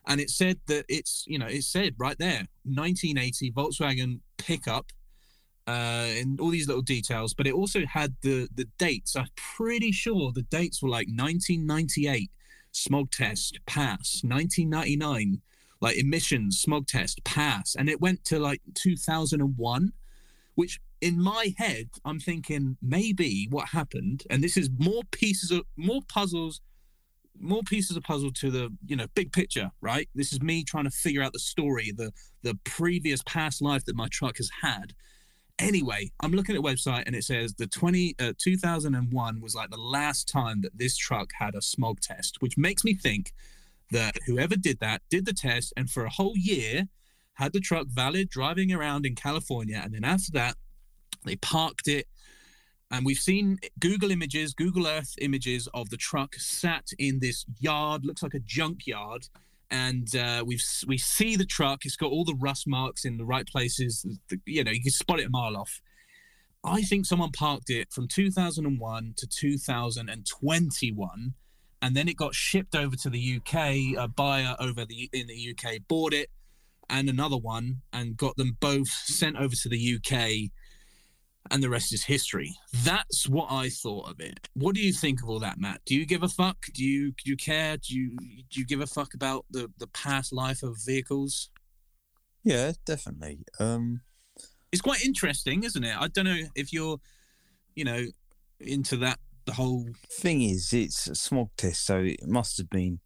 and 0.07 0.21
it 0.21 0.31
said 0.31 0.59
that 0.67 0.85
it's 0.89 1.25
you 1.27 1.39
know 1.39 1.47
it 1.47 1.63
said 1.63 1.95
right 1.99 2.19
there 2.19 2.47
1980 2.65 3.53
volkswagen 3.53 4.21
pickup 4.37 4.87
uh 5.69 6.09
and 6.19 6.41
all 6.41 6.51
these 6.51 6.67
little 6.67 6.83
details 6.83 7.33
but 7.35 7.47
it 7.47 7.55
also 7.55 7.87
had 7.87 8.15
the 8.23 8.49
the 8.55 8.67
dates. 8.79 9.17
I'm 9.17 9.29
pretty 9.37 9.93
sure 9.93 10.33
the 10.33 10.43
dates 10.43 10.83
were 10.83 10.89
like 10.89 11.07
1998 11.07 12.31
smog 12.73 13.11
test 13.11 13.59
pass 13.67 14.23
1999 14.25 15.41
like 15.83 15.99
emissions 15.99 16.59
smog 16.59 16.87
test 16.87 17.23
pass. 17.25 17.75
And 17.75 17.91
it 17.91 18.01
went 18.01 18.25
to 18.27 18.39
like 18.39 18.63
2001 18.75 19.93
which 20.55 20.81
in 21.01 21.19
my 21.19 21.55
head 21.57 21.89
i'm 22.05 22.21
thinking 22.21 22.77
maybe 22.83 23.47
what 23.49 23.69
happened 23.71 24.23
and 24.29 24.45
this 24.45 24.59
is 24.59 24.69
more 24.79 25.03
pieces 25.11 25.51
of 25.51 25.63
more 25.77 26.03
puzzles 26.09 26.61
more 27.39 27.63
pieces 27.63 27.97
of 27.97 28.03
puzzle 28.03 28.31
to 28.31 28.51
the 28.51 28.73
you 28.87 28.97
know 28.97 29.07
big 29.15 29.33
picture 29.33 29.71
right? 29.81 30.09
This 30.15 30.33
is 30.33 30.41
me 30.41 30.65
trying 30.65 30.85
to 30.85 30.91
figure 30.91 31.23
out 31.23 31.33
the 31.33 31.39
story 31.39 31.93
the 31.95 32.13
the 32.43 32.59
previous 32.65 33.23
past 33.25 33.61
life 33.63 33.85
that 33.87 33.97
my 33.97 34.09
truck 34.09 34.37
has 34.37 34.51
had. 34.63 34.95
Anyway 35.59 36.11
i'm 36.21 36.33
looking 36.33 36.57
at 36.57 36.63
the 36.63 36.69
website 36.69 37.05
and 37.07 37.15
it 37.15 37.25
says 37.25 37.55
the 37.55 37.67
20 37.67 38.17
uh, 38.19 38.33
2001 38.39 39.41
was 39.41 39.55
like 39.55 39.71
the 39.71 39.77
last 39.77 40.29
time 40.29 40.61
that 40.63 40.77
this 40.77 40.97
truck 40.97 41.31
had 41.39 41.55
a 41.55 41.63
smog 41.63 42.01
test 42.01 42.37
which 42.41 42.57
makes 42.57 42.85
me 42.85 42.95
think 42.95 43.33
that 43.93 44.17
whoever 44.27 44.57
did 44.57 44.79
that 44.81 45.03
did 45.11 45.25
the 45.25 45.33
test 45.33 45.73
and 45.77 45.91
for 45.91 46.05
a 46.05 46.11
whole 46.11 46.37
year 46.37 46.89
had 47.35 47.53
the 47.53 47.61
truck 47.61 47.87
valid 47.89 48.29
driving 48.29 48.73
around 48.73 49.07
in 49.07 49.15
california 49.15 49.81
and 49.83 49.95
then 49.95 50.05
after 50.05 50.31
that 50.33 50.57
they 51.25 51.37
parked 51.37 51.89
it 51.89 52.07
and 52.93 53.05
we've 53.07 53.17
seen 53.17 53.59
Google 53.81 54.11
images, 54.11 54.53
Google 54.53 54.87
Earth 54.87 55.15
images 55.19 55.67
of 55.73 55.89
the 55.89 55.97
truck 55.97 56.35
sat 56.35 56.91
in 56.99 57.21
this 57.21 57.47
yard, 57.59 58.05
looks 58.05 58.23
like 58.23 58.35
a 58.35 58.41
junkyard. 58.41 59.29
And 59.71 60.15
uh, 60.15 60.45
we've 60.47 60.63
we 60.87 60.99
see 60.99 61.35
the 61.35 61.47
truck. 61.47 61.87
It's 61.87 61.97
got 61.97 62.13
all 62.13 62.27
the 62.27 62.35
rust 62.35 62.69
marks 62.69 63.07
in 63.07 63.17
the 63.17 63.25
right 63.25 63.47
places. 63.47 64.05
You 64.45 64.63
know, 64.63 64.71
you 64.71 64.83
can 64.83 64.91
spot 64.91 65.21
it 65.21 65.29
a 65.29 65.31
mile 65.31 65.57
off. 65.57 65.81
I 66.63 66.83
think 66.83 67.07
someone 67.07 67.33
parked 67.33 67.71
it 67.71 67.91
from 67.91 68.09
2001 68.09 69.15
to 69.17 69.27
2021, 69.27 71.35
and 71.83 71.95
then 71.95 72.09
it 72.09 72.17
got 72.17 72.35
shipped 72.35 72.75
over 72.75 72.97
to 72.97 73.11
the 73.11 73.37
UK. 73.39 73.99
A 73.99 74.09
buyer 74.09 74.57
over 74.59 74.85
the 74.85 75.11
in 75.13 75.27
the 75.27 75.55
UK 75.55 75.81
bought 75.89 76.15
it, 76.15 76.31
and 76.89 77.11
another 77.11 77.37
one, 77.37 77.83
and 77.93 78.17
got 78.17 78.37
them 78.37 78.57
both 78.61 78.89
sent 78.89 79.37
over 79.37 79.55
to 79.55 79.69
the 79.69 79.97
UK 79.97 80.51
and 81.51 81.63
the 81.63 81.69
rest 81.69 81.93
is 81.93 82.05
history. 82.05 82.55
That's 82.85 83.29
what 83.29 83.51
I 83.51 83.69
thought 83.69 84.09
of 84.09 84.21
it. 84.21 84.49
What 84.55 84.75
do 84.75 84.81
you 84.81 84.93
think 84.93 85.23
of 85.23 85.29
all 85.29 85.41
that, 85.41 85.59
Matt? 85.59 85.81
Do 85.85 85.95
you 85.95 86.07
give 86.07 86.23
a 86.23 86.29
fuck? 86.29 86.57
Do 86.73 86.85
you 86.85 87.13
do 87.13 87.31
you 87.31 87.37
care? 87.37 87.77
Do 87.77 87.95
you 87.95 88.17
do 88.17 88.61
you 88.61 88.67
give 88.67 88.81
a 88.81 88.87
fuck 88.87 89.15
about 89.15 89.45
the 89.51 89.71
the 89.79 89.89
past 89.89 90.33
life 90.33 90.63
of 90.63 90.77
vehicles? 90.85 91.51
Yeah, 92.45 92.73
definitely. 92.87 93.41
Um, 93.59 94.01
it's 94.73 94.83
quite 94.83 95.05
interesting, 95.05 95.65
isn't 95.65 95.85
it? 95.85 95.97
I 95.97 96.09
don't 96.09 96.25
know 96.25 96.41
if 96.55 96.73
you're, 96.73 96.99
you 97.75 97.85
know, 97.85 98.07
into 98.59 98.97
that. 98.99 99.19
The 99.45 99.53
whole 99.53 99.87
thing 100.11 100.43
is, 100.43 100.73
it's 100.73 101.09
a 101.09 101.15
smog 101.15 101.51
test, 101.57 101.85
so 101.85 101.99
it 101.99 102.27
must 102.27 102.59
have 102.59 102.71
been 102.71 103.01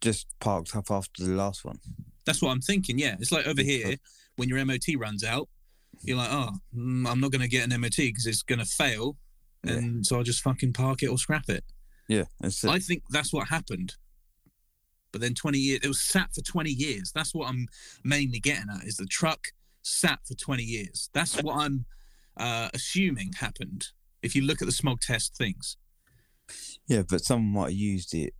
just 0.00 0.26
parked 0.40 0.76
up 0.76 0.90
after 0.90 1.24
the 1.24 1.34
last 1.34 1.64
one. 1.64 1.78
That's 2.24 2.40
what 2.40 2.50
I'm 2.50 2.60
thinking. 2.60 2.98
Yeah, 2.98 3.16
it's 3.18 3.32
like 3.32 3.46
over 3.46 3.62
here 3.62 3.96
when 4.36 4.48
your 4.48 4.64
MOT 4.64 4.86
runs 4.96 5.24
out, 5.24 5.48
you're 6.02 6.16
like, 6.16 6.30
oh, 6.30 6.50
mm, 6.76 7.08
I'm 7.08 7.20
not 7.20 7.32
going 7.32 7.42
to 7.42 7.48
get 7.48 7.68
an 7.68 7.80
MOT 7.80 7.96
because 7.96 8.26
it's 8.26 8.42
going 8.42 8.60
to 8.60 8.64
fail, 8.64 9.16
and 9.64 9.96
yeah. 9.96 10.00
so 10.02 10.16
I'll 10.16 10.22
just 10.22 10.42
fucking 10.42 10.72
park 10.72 11.02
it 11.02 11.08
or 11.08 11.18
scrap 11.18 11.48
it. 11.48 11.64
Yeah, 12.08 12.24
I 12.42 12.78
think 12.78 13.02
that's 13.10 13.32
what 13.32 13.48
happened. 13.48 13.96
But 15.12 15.20
then 15.20 15.34
20 15.34 15.58
years, 15.58 15.80
it 15.82 15.88
was 15.88 16.00
sat 16.00 16.34
for 16.34 16.42
20 16.42 16.70
years. 16.70 17.12
That's 17.14 17.34
what 17.34 17.48
I'm 17.48 17.66
mainly 18.04 18.40
getting 18.40 18.66
at 18.70 18.84
is 18.84 18.96
the 18.96 19.06
truck 19.06 19.40
sat 19.82 20.20
for 20.26 20.34
20 20.34 20.62
years. 20.62 21.10
That's 21.14 21.42
what 21.42 21.56
I'm 21.56 21.86
uh, 22.36 22.68
assuming 22.74 23.32
happened. 23.32 23.88
If 24.22 24.34
you 24.34 24.42
look 24.42 24.60
at 24.60 24.66
the 24.66 24.72
smog 24.72 25.00
test 25.00 25.36
things. 25.36 25.76
Yeah, 26.86 27.02
but 27.08 27.24
someone 27.24 27.52
might 27.52 27.70
have 27.70 27.78
used 27.78 28.14
it 28.14 28.34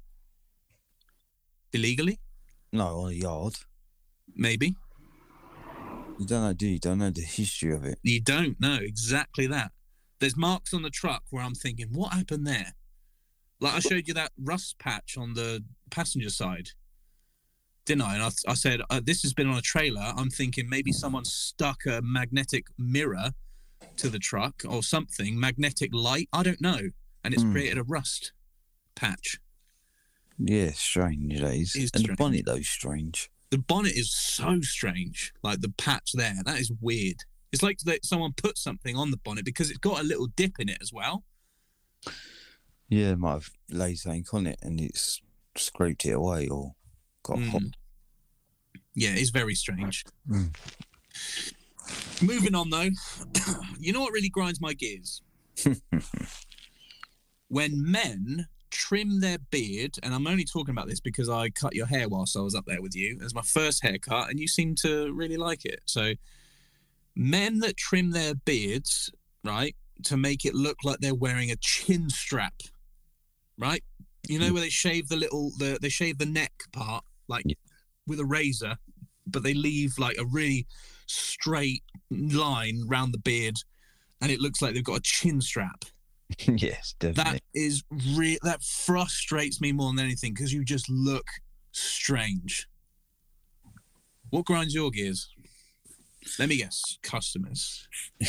illegally. 1.73 2.21
No, 2.73 3.03
on 3.03 3.11
a 3.11 3.15
yard. 3.15 3.55
Maybe. 4.35 4.75
You 6.19 6.27
don't 6.27 6.43
know, 6.43 6.53
do 6.53 6.67
you? 6.67 6.79
Don't 6.79 6.99
know 6.99 7.11
the 7.11 7.23
history 7.23 7.73
of 7.73 7.85
it. 7.85 7.99
You 8.03 8.21
don't 8.21 8.61
know 8.61 8.79
exactly 8.81 9.47
that. 9.47 9.73
There's 10.19 10.37
marks 10.37 10.75
on 10.75 10.83
the 10.83 10.91
truck 10.91 11.23
where 11.31 11.45
I'm 11.45 11.55
thinking, 11.55 11.89
what 11.93 12.13
happened 12.13 12.47
there? 12.47 12.75
Like 13.61 13.75
I 13.75 13.79
showed 13.81 14.09
you 14.09 14.15
that 14.15 14.33
rust 14.39 14.79
patch 14.79 15.17
on 15.17 15.35
the 15.35 15.65
passenger 15.91 16.31
side, 16.31 16.71
didn't 17.85 18.03
I? 18.03 18.15
And 18.15 18.23
I, 18.23 18.31
I 18.49 18.55
said, 18.55 18.81
uh, 18.91 19.01
this 19.03 19.23
has 19.23 19.33
been 19.33 19.49
on 19.49 19.57
a 19.57 19.63
trailer. 19.63 20.13
I'm 20.17 20.31
thinking 20.31 20.69
maybe 20.69 20.93
someone 20.93 21.25
stuck 21.25 21.87
a 21.87 22.01
magnetic 22.03 22.67
mirror 22.77 23.31
to 23.99 24.09
the 24.09 24.19
truck 24.19 24.63
or 24.69 24.83
something, 24.83 25.39
magnetic 25.39 25.91
light. 25.93 26.29
I 26.33 26.43
don't 26.43 26.61
know. 26.61 26.91
And 27.25 27.35
it's 27.35 27.43
mm. 27.43 27.53
created 27.53 27.79
a 27.79 27.83
rust 27.83 28.33
patch. 28.95 29.39
Yeah, 30.39 30.71
strange 30.73 31.41
days. 31.41 31.75
And 31.75 31.89
strange. 31.89 32.07
the 32.07 32.15
bonnet 32.15 32.47
though, 32.47 32.61
strange 32.61 33.31
the 33.51 33.59
bonnet 33.59 33.93
is 33.97 34.15
so 34.15 34.61
strange. 34.61 35.33
Like 35.43 35.61
the 35.61 35.71
patch 35.71 36.13
there, 36.15 36.35
that 36.45 36.59
is 36.59 36.73
weird. 36.81 37.17
It's 37.53 37.63
like 37.63 37.79
that 37.81 38.05
someone 38.05 38.35
put 38.37 38.59
something 38.59 38.97
on 38.97 39.11
the 39.11 39.17
bonnet 39.17 39.45
because 39.45 39.71
it's 39.71 39.79
got 39.79 40.01
a 40.01 40.05
little 40.05 40.27
dip 40.27 40.59
in 40.59 40.69
it 40.69 40.79
as 40.83 40.93
well. 40.93 41.25
Yeah, 42.89 43.15
might 43.15 43.33
have 43.33 43.51
laid 43.71 43.99
something 43.99 44.25
on 44.33 44.47
it 44.47 44.59
and 44.63 44.81
it's 44.81 45.21
scraped 45.57 46.05
it 46.05 46.13
away 46.13 46.49
or 46.49 46.75
got 47.23 47.39
mm. 47.39 47.49
hot. 47.49 47.63
Yeah, 48.95 49.11
it's 49.11 49.31
very 49.31 49.55
strange. 49.55 50.05
Mm. 50.29 50.55
Moving 52.23 52.55
on 52.55 52.71
though, 52.71 52.91
you 53.79 53.93
know 53.93 54.01
what 54.01 54.13
really 54.13 54.29
grinds 54.29 54.61
my 54.61 54.75
gears? 54.75 55.23
when 57.49 57.91
men 57.91 58.47
trim 58.71 59.21
their 59.21 59.39
beard, 59.51 59.99
and 60.03 60.15
I'm 60.15 60.27
only 60.27 60.45
talking 60.45 60.73
about 60.73 60.89
this 60.89 61.01
because 61.01 61.29
I 61.29 61.51
cut 61.51 61.75
your 61.75 61.87
hair 61.87 62.09
whilst 62.09 62.37
I 62.37 62.41
was 62.41 62.55
up 62.55 62.67
there 62.67 62.83
with 62.83 62.95
you. 62.95 63.19
As 63.25 63.35
my 63.35 63.43
first 63.43 63.83
haircut, 63.83 64.31
and 64.31 64.39
you 64.39 64.49
seem 64.49 64.75
to 64.77 65.13
really 65.13 65.37
like 65.37 65.65
it. 65.65 65.81
So, 65.87 66.13
men 67.17 67.61
that 67.61 67.77
trim 67.77 68.11
their 68.11 68.35
beards, 68.35 69.11
right, 69.45 69.75
to 70.05 70.17
make 70.17 70.45
it 70.45 70.55
look 70.55 70.79
like 70.85 70.99
they're 71.01 71.15
wearing 71.15 71.51
a 71.51 71.57
chin 71.57 72.11
strap, 72.11 72.55
right? 73.59 73.83
You 74.29 74.39
know 74.39 74.49
hmm. 74.49 74.55
where 74.55 74.63
they 74.63 74.71
shave 74.71 75.09
the 75.09 75.17
little, 75.17 75.53
the 75.59 75.79
they 75.81 75.89
shave 75.89 76.19
the 76.19 76.27
neck 76.27 76.53
part, 76.73 77.05
like 77.29 77.45
yeah. 77.47 77.55
with 78.07 78.21
a 78.21 78.25
razor, 78.25 78.77
but 79.27 79.43
they 79.43 79.55
leave 79.55 79.99
like 79.99 80.19
a 80.19 80.27
really 80.27 80.67
straight 81.09 81.83
line 82.11 82.85
round 82.87 83.13
the 83.13 83.19
beard, 83.19 83.57
and 84.21 84.31
it 84.31 84.41
looks 84.41 84.63
like 84.63 84.75
they've 84.75 84.85
got 84.85 84.99
a 84.99 85.03
chin 85.03 85.41
strap 85.41 85.85
yes, 86.47 86.95
definitely. 86.99 87.33
That 87.33 87.43
is 87.55 87.85
re- 88.15 88.39
that 88.43 88.63
frustrates 88.63 89.61
me 89.61 89.73
more 89.73 89.93
than 89.93 90.05
anything 90.05 90.35
because 90.35 90.53
you 90.53 90.65
just 90.65 90.89
look 90.91 91.27
strange. 91.73 92.69
What 94.31 94.45
grinds 94.45 94.75
your 94.75 94.91
gears? 94.91 95.31
Let 96.39 96.51
me 96.51 96.59
guess. 96.59 96.99
Customers. 97.03 97.89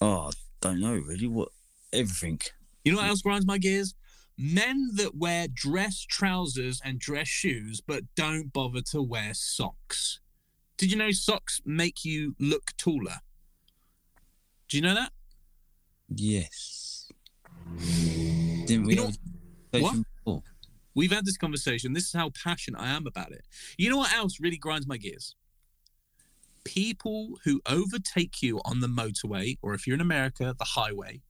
oh, 0.00 0.30
don't 0.60 0.80
know 0.80 0.94
really. 0.94 1.28
What 1.28 1.50
everything. 1.92 2.40
You 2.84 2.92
know 2.92 2.98
what 2.98 3.06
else 3.06 3.22
grinds 3.22 3.46
my 3.46 3.58
gears? 3.58 3.94
Men 4.38 4.90
that 4.94 5.16
wear 5.16 5.46
dress 5.52 6.04
trousers 6.08 6.80
and 6.84 6.98
dress 6.98 7.28
shoes 7.28 7.80
but 7.80 8.04
don't 8.14 8.52
bother 8.52 8.80
to 8.90 9.02
wear 9.02 9.34
socks. 9.34 10.20
Did 10.76 10.90
you 10.90 10.96
know 10.96 11.10
socks 11.12 11.60
make 11.64 12.04
you 12.04 12.34
look 12.38 12.72
taller? 12.76 13.18
Do 14.68 14.76
you 14.76 14.82
know 14.82 14.94
that? 14.94 15.12
Yes. 16.08 17.10
Didn't 18.66 18.86
we? 18.86 18.94
You 18.94 19.00
know- 19.00 19.12
conversation 19.72 20.06
before? 20.16 20.42
We've 20.94 21.12
had 21.12 21.24
this 21.24 21.38
conversation. 21.38 21.94
This 21.94 22.04
is 22.04 22.12
how 22.12 22.30
passionate 22.30 22.80
I 22.80 22.88
am 22.88 23.06
about 23.06 23.32
it. 23.32 23.46
You 23.78 23.90
know 23.90 23.96
what 23.96 24.12
else 24.12 24.40
really 24.40 24.58
grinds 24.58 24.86
my 24.86 24.98
gears? 24.98 25.34
People 26.64 27.38
who 27.44 27.60
overtake 27.66 28.42
you 28.42 28.60
on 28.64 28.80
the 28.80 28.86
motorway, 28.86 29.58
or 29.62 29.74
if 29.74 29.86
you're 29.86 29.94
in 29.94 30.00
America, 30.00 30.54
the 30.58 30.64
highway. 30.64 31.22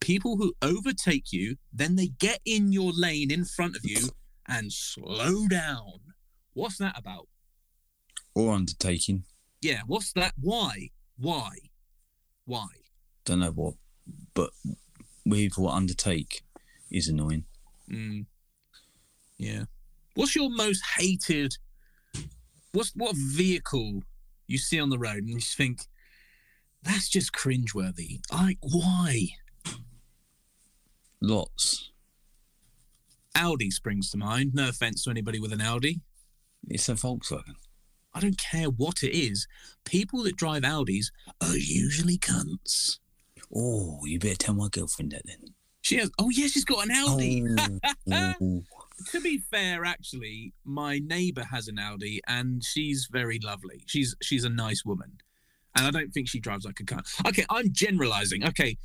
People 0.00 0.36
who 0.36 0.54
overtake 0.62 1.32
you, 1.32 1.56
then 1.72 1.96
they 1.96 2.08
get 2.08 2.40
in 2.44 2.72
your 2.72 2.92
lane 2.92 3.30
in 3.30 3.44
front 3.44 3.76
of 3.76 3.82
you 3.84 4.08
and 4.48 4.72
slow 4.72 5.48
down. 5.48 6.00
What's 6.52 6.78
that 6.78 6.98
about? 6.98 7.28
Or 8.34 8.52
undertaking. 8.52 9.24
Yeah, 9.62 9.80
what's 9.86 10.12
that? 10.12 10.34
Why? 10.40 10.90
Why? 11.16 11.50
Why? 12.44 12.66
Don't 13.24 13.40
know 13.40 13.50
what, 13.50 13.74
but 14.34 14.50
what 15.24 15.74
undertake 15.74 16.42
is 16.90 17.08
annoying. 17.08 17.44
Mm. 17.90 18.26
Yeah. 19.38 19.64
What's 20.14 20.36
your 20.36 20.50
most 20.50 20.82
hated? 20.96 21.56
What's 22.72 22.92
what 22.94 23.16
vehicle 23.16 24.02
you 24.46 24.58
see 24.58 24.78
on 24.78 24.90
the 24.90 24.98
road 24.98 25.16
and 25.16 25.28
you 25.28 25.38
just 25.38 25.56
think 25.56 25.80
that's 26.82 27.08
just 27.08 27.32
cringeworthy? 27.32 28.20
Like 28.32 28.58
why? 28.60 29.28
Lots. 31.20 31.90
Audi 33.34 33.70
springs 33.70 34.10
to 34.10 34.18
mind. 34.18 34.54
No 34.54 34.68
offense 34.68 35.04
to 35.04 35.10
anybody 35.10 35.38
with 35.38 35.52
an 35.52 35.60
Audi. 35.60 36.00
It's 36.68 36.88
a 36.88 36.94
Volkswagen. 36.94 37.54
I 38.14 38.20
don't 38.20 38.38
care 38.38 38.70
what 38.70 39.02
it 39.02 39.14
is. 39.14 39.46
People 39.84 40.22
that 40.22 40.36
drive 40.36 40.62
Audis 40.62 41.06
are 41.42 41.56
usually 41.56 42.16
cunts. 42.16 42.98
Oh, 43.54 44.00
you 44.04 44.18
better 44.18 44.36
tell 44.36 44.54
my 44.54 44.68
girlfriend 44.68 45.12
that 45.12 45.22
then. 45.26 45.54
She 45.82 45.98
has. 45.98 46.10
Oh 46.18 46.30
yeah, 46.30 46.48
she's 46.48 46.64
got 46.64 46.86
an 46.86 46.92
Audi. 46.92 47.44
Oh, 47.58 47.78
oh. 48.42 48.62
to 49.10 49.20
be 49.20 49.38
fair, 49.38 49.84
actually, 49.84 50.52
my 50.64 50.98
neighbour 50.98 51.44
has 51.44 51.68
an 51.68 51.78
Audi, 51.78 52.20
and 52.26 52.64
she's 52.64 53.06
very 53.12 53.38
lovely. 53.38 53.84
She's 53.86 54.16
she's 54.20 54.44
a 54.44 54.48
nice 54.48 54.84
woman, 54.84 55.18
and 55.76 55.86
I 55.86 55.90
don't 55.90 56.12
think 56.12 56.28
she 56.28 56.40
drives 56.40 56.64
like 56.64 56.80
a 56.80 56.84
cunt. 56.84 57.06
Okay, 57.28 57.44
I'm 57.50 57.72
generalising. 57.72 58.44
Okay, 58.44 58.78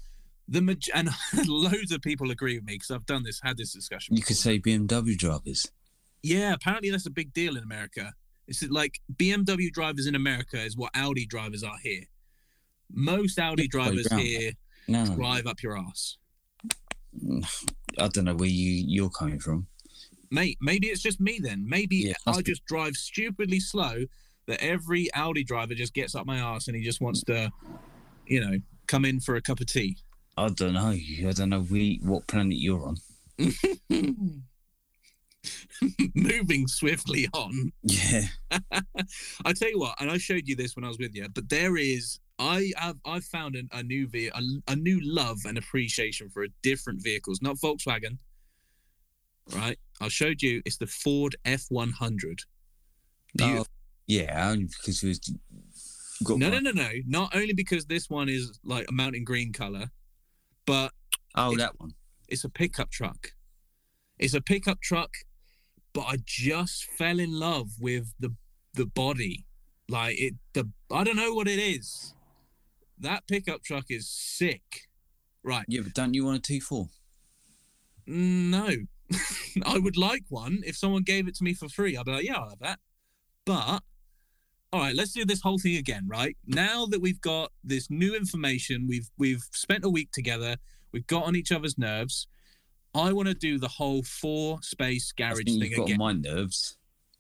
the 0.51 0.61
maj- 0.61 0.89
and 0.93 1.09
loads 1.47 1.91
of 1.91 2.01
people 2.01 2.29
agree 2.29 2.55
with 2.55 2.65
me 2.65 2.73
because 2.73 2.91
I've 2.91 3.05
done 3.05 3.23
this, 3.23 3.39
had 3.41 3.57
this 3.57 3.73
discussion. 3.73 4.15
You 4.15 4.21
could 4.21 4.37
say 4.37 4.59
BMW 4.59 5.17
drivers. 5.17 5.65
Yeah, 6.21 6.53
apparently 6.53 6.91
that's 6.91 7.07
a 7.07 7.11
big 7.11 7.33
deal 7.33 7.57
in 7.57 7.63
America. 7.63 8.13
It's 8.47 8.61
like 8.69 8.99
BMW 9.15 9.71
drivers 9.71 10.07
in 10.07 10.13
America 10.13 10.61
is 10.61 10.75
what 10.75 10.91
Audi 10.93 11.25
drivers 11.25 11.63
are 11.63 11.77
here. 11.81 12.03
Most 12.93 13.39
Audi 13.39 13.67
drivers 13.67 14.11
here 14.11 14.51
No, 14.89 15.05
drive 15.15 15.47
up 15.47 15.63
your 15.63 15.77
ass. 15.77 16.17
I 17.97 18.07
don't 18.09 18.25
know 18.25 18.35
where 18.35 18.49
you 18.49 18.83
you're 18.85 19.09
coming 19.09 19.39
from. 19.39 19.67
Mate, 20.29 20.57
maybe 20.61 20.87
it's 20.87 21.01
just 21.01 21.19
me 21.21 21.39
then. 21.41 21.67
Maybe 21.67 21.97
Yeah, 21.97 22.13
I 22.27 22.41
just 22.41 22.65
drive 22.65 22.95
stupidly 22.95 23.59
slow 23.59 24.03
that 24.47 24.61
every 24.61 25.09
Audi 25.13 25.43
driver 25.43 25.73
just 25.73 25.93
gets 25.93 26.13
up 26.13 26.25
my 26.25 26.37
ass 26.37 26.67
and 26.67 26.75
he 26.75 26.83
just 26.83 26.99
wants 26.99 27.23
to, 27.23 27.51
you 28.25 28.41
know, 28.41 28.57
come 28.87 29.05
in 29.05 29.21
for 29.21 29.35
a 29.35 29.41
cup 29.41 29.61
of 29.61 29.67
tea. 29.67 29.97
I 30.37 30.49
don't 30.49 30.73
know. 30.73 30.89
I 30.89 31.31
don't 31.33 31.49
know 31.49 31.65
we, 31.69 31.99
what 32.03 32.27
planet 32.27 32.57
you're 32.57 32.85
on. 32.87 32.97
Moving 36.15 36.67
swiftly 36.67 37.27
on. 37.33 37.71
Yeah. 37.83 38.23
I 38.51 39.53
tell 39.53 39.69
you 39.69 39.79
what, 39.79 39.95
and 39.99 40.09
I 40.11 40.17
showed 40.17 40.47
you 40.47 40.55
this 40.55 40.75
when 40.75 40.85
I 40.85 40.87
was 40.87 40.99
with 40.99 41.15
you, 41.15 41.27
but 41.29 41.49
there 41.49 41.77
is 41.77 42.19
I 42.39 42.71
have 42.77 42.97
I've 43.05 43.25
found 43.25 43.55
an, 43.55 43.69
a 43.71 43.83
new 43.83 44.07
ve- 44.07 44.31
a, 44.33 44.41
a 44.71 44.75
new 44.75 44.99
love 45.03 45.39
and 45.45 45.57
appreciation 45.57 46.29
for 46.29 46.43
a 46.43 46.49
different 46.63 47.03
vehicles, 47.03 47.41
not 47.41 47.57
Volkswagen. 47.57 48.17
Right, 49.55 49.77
I 49.99 50.07
showed 50.07 50.41
you. 50.41 50.61
It's 50.65 50.77
the 50.77 50.87
Ford 50.87 51.35
F 51.45 51.65
one 51.69 51.91
hundred. 51.91 52.41
Yeah, 54.07 54.55
because 54.55 55.03
it 55.03 55.07
was 55.07 55.19
got 56.23 56.37
No, 56.37 56.49
no, 56.49 56.59
no, 56.59 56.71
no. 56.71 56.89
Not 57.07 57.35
only 57.35 57.53
because 57.53 57.85
this 57.85 58.09
one 58.09 58.29
is 58.29 58.59
like 58.63 58.85
a 58.89 58.91
mountain 58.91 59.23
green 59.23 59.53
color, 59.53 59.91
but 60.65 60.91
Oh, 61.35 61.55
that 61.57 61.79
one. 61.79 61.93
it's 62.27 62.43
a 62.43 62.49
pickup 62.49 62.91
truck. 62.91 63.29
It's 64.19 64.33
a 64.33 64.41
pickup 64.41 64.81
truck, 64.81 65.11
but 65.93 66.01
I 66.01 66.17
just 66.25 66.85
fell 66.85 67.19
in 67.19 67.39
love 67.39 67.69
with 67.79 68.13
the 68.19 68.35
the 68.73 68.85
body. 68.85 69.45
Like 69.89 70.19
it 70.19 70.35
the 70.53 70.69
I 70.91 71.03
don't 71.03 71.15
know 71.15 71.33
what 71.33 71.47
it 71.47 71.59
is. 71.59 72.13
That 72.99 73.27
pickup 73.27 73.63
truck 73.63 73.85
is 73.89 74.07
sick. 74.09 74.61
Right. 75.43 75.65
Yeah, 75.67 75.81
but 75.83 75.93
don't 75.93 76.13
you 76.13 76.23
want 76.25 76.37
a 76.37 76.41
T 76.41 76.59
four? 76.59 76.87
No. 78.05 78.69
I 79.65 79.77
would 79.79 79.97
like 79.97 80.23
one. 80.29 80.61
If 80.65 80.77
someone 80.77 81.03
gave 81.03 81.27
it 81.27 81.35
to 81.35 81.43
me 81.43 81.53
for 81.53 81.67
free, 81.67 81.97
I'd 81.97 82.05
be 82.05 82.11
like, 82.11 82.23
yeah, 82.25 82.37
I'll 82.37 82.49
have 82.49 82.59
that. 82.59 82.79
But 83.45 83.83
all 84.73 84.79
right, 84.79 84.95
let's 84.95 85.11
do 85.11 85.25
this 85.25 85.41
whole 85.41 85.57
thing 85.59 85.75
again, 85.77 86.05
right? 86.07 86.35
Now 86.47 86.85
that 86.87 87.01
we've 87.01 87.19
got 87.21 87.51
this 87.63 87.89
new 87.89 88.15
information, 88.15 88.87
we've 88.87 89.09
we've 89.17 89.43
spent 89.51 89.83
a 89.85 89.89
week 89.89 90.11
together, 90.11 90.55
we've 90.91 91.07
got 91.07 91.23
on 91.25 91.35
each 91.35 91.51
other's 91.51 91.77
nerves. 91.77 92.27
I 92.93 93.13
want 93.13 93.27
to 93.29 93.33
do 93.33 93.57
the 93.57 93.67
whole 93.69 94.03
four 94.03 94.59
space 94.63 95.13
I 95.17 95.21
garage 95.21 95.37
think 95.45 95.61
thing 95.61 95.69
you've 95.71 95.77
got 95.77 95.83
again. 95.83 96.01
on 96.01 96.23
my 96.23 96.29
nerves. 96.29 96.77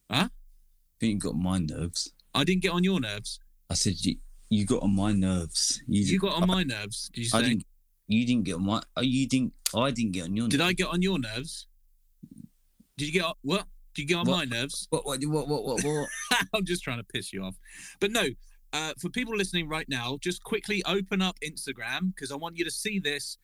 Huh? 0.09 0.27
I 0.27 0.29
think 0.99 1.13
you've 1.13 1.19
got 1.33 1.35
my 1.35 1.57
nerves. 1.59 2.11
I 2.33 2.43
didn't 2.43 2.61
get 2.61 2.71
on 2.73 2.83
your 2.83 2.99
nerves. 2.99 3.39
I 3.69 3.73
said 3.75 3.95
you 4.05 4.15
you 4.49 4.65
got 4.65 4.83
on 4.83 4.93
my 4.95 5.11
nerves. 5.13 5.81
You, 5.87 6.01
You 6.03 6.19
got 6.19 6.41
on 6.41 6.47
my 6.47 6.63
nerves. 6.63 7.09
Did 7.13 7.21
you 7.25 7.29
I 7.33 7.41
say? 7.41 7.49
didn't. 7.49 7.65
You 8.07 8.25
didn't 8.25 8.43
get 8.43 8.55
on 8.55 8.65
my. 8.65 8.81
oh, 8.97 9.01
You 9.01 9.27
didn't. 9.27 9.53
I 9.73 9.91
didn't 9.91 10.11
get 10.11 10.23
on 10.25 10.35
your. 10.35 10.47
Did 10.49 10.59
I 10.61 10.73
get 10.73 10.87
on 10.87 11.01
your 11.01 11.17
nerves? 11.19 11.67
Did 12.97 13.05
you 13.07 13.13
get 13.13 13.25
what? 13.41 13.65
Did 13.93 14.03
you 14.03 14.07
get 14.07 14.15
on 14.15 14.27
What? 14.27 14.49
my 14.49 14.57
nerves? 14.57 14.87
What? 14.91 15.05
What? 15.05 15.19
What? 15.23 15.47
What? 15.47 15.63
What? 15.65 15.83
what? 15.83 16.07
I'm 16.53 16.65
just 16.65 16.83
trying 16.83 16.97
to 16.97 17.03
piss 17.03 17.33
you 17.33 17.43
off. 17.43 17.55
But 17.99 18.11
no, 18.11 18.27
uh, 18.73 18.93
for 18.99 19.09
people 19.09 19.35
listening 19.35 19.67
right 19.67 19.87
now, 19.89 20.17
just 20.21 20.43
quickly 20.43 20.83
open 20.85 21.21
up 21.21 21.37
Instagram 21.45 22.13
because 22.15 22.31
I 22.31 22.35
want 22.35 22.57
you 22.57 22.65
to 22.65 22.71
see 22.71 22.99
this 22.99 23.37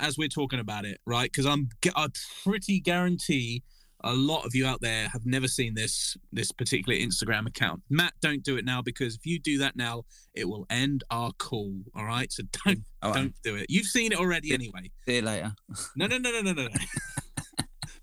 as 0.00 0.18
we're 0.18 0.28
talking 0.28 0.58
about 0.58 0.84
it, 0.84 1.00
right? 1.06 1.30
Because 1.30 1.46
I'm 1.46 1.68
I 1.94 2.08
pretty 2.42 2.80
guarantee 2.80 3.62
a 4.02 4.12
lot 4.12 4.44
of 4.44 4.54
you 4.54 4.66
out 4.66 4.82
there 4.82 5.08
have 5.08 5.24
never 5.24 5.48
seen 5.48 5.74
this 5.74 6.16
this 6.32 6.52
particular 6.52 6.98
Instagram 6.98 7.46
account. 7.46 7.82
Matt, 7.88 8.12
don't 8.20 8.42
do 8.42 8.56
it 8.56 8.64
now 8.64 8.82
because 8.82 9.14
if 9.14 9.24
you 9.24 9.38
do 9.38 9.58
that 9.58 9.76
now, 9.76 10.04
it 10.34 10.48
will 10.48 10.66
end 10.68 11.04
our 11.10 11.32
call. 11.38 11.72
All 11.94 12.04
right, 12.04 12.30
so 12.30 12.42
don't 12.64 12.84
right. 13.02 13.14
don't 13.14 13.34
do 13.42 13.56
it. 13.56 13.66
You've 13.68 13.86
seen 13.86 14.12
it 14.12 14.18
already 14.18 14.52
anyway. 14.52 14.90
See 15.06 15.16
you 15.16 15.22
later. 15.22 15.54
No, 15.96 16.06
no, 16.06 16.18
no, 16.18 16.30
no, 16.30 16.40
no, 16.40 16.52
no. 16.52 16.68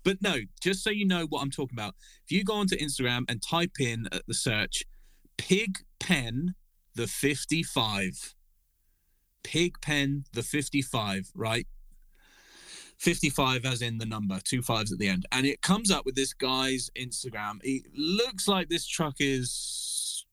but 0.04 0.20
no, 0.20 0.38
just 0.60 0.82
so 0.82 0.90
you 0.90 1.06
know 1.06 1.26
what 1.26 1.42
I'm 1.42 1.50
talking 1.50 1.78
about. 1.78 1.94
If 2.24 2.32
you 2.32 2.44
go 2.44 2.54
onto 2.54 2.76
Instagram 2.76 3.24
and 3.28 3.42
type 3.42 3.80
in 3.80 4.08
at 4.12 4.22
the 4.26 4.34
search 4.34 4.84
Pig 5.36 5.78
Pen 5.98 6.54
the 6.94 7.06
55. 7.06 8.34
Pig 9.42 9.80
Pen 9.80 10.24
the 10.32 10.42
55, 10.42 11.32
right? 11.34 11.66
55 12.98 13.64
as 13.64 13.82
in 13.82 13.98
the 13.98 14.06
number, 14.06 14.38
two 14.44 14.62
fives 14.62 14.92
at 14.92 14.98
the 14.98 15.08
end. 15.08 15.26
And 15.32 15.44
it 15.46 15.62
comes 15.62 15.90
up 15.90 16.04
with 16.04 16.14
this 16.14 16.32
guy's 16.32 16.90
Instagram. 16.96 17.58
It 17.62 17.86
looks 17.96 18.46
like 18.46 18.68
this 18.68 18.86
truck 18.86 19.16
is 19.18 20.24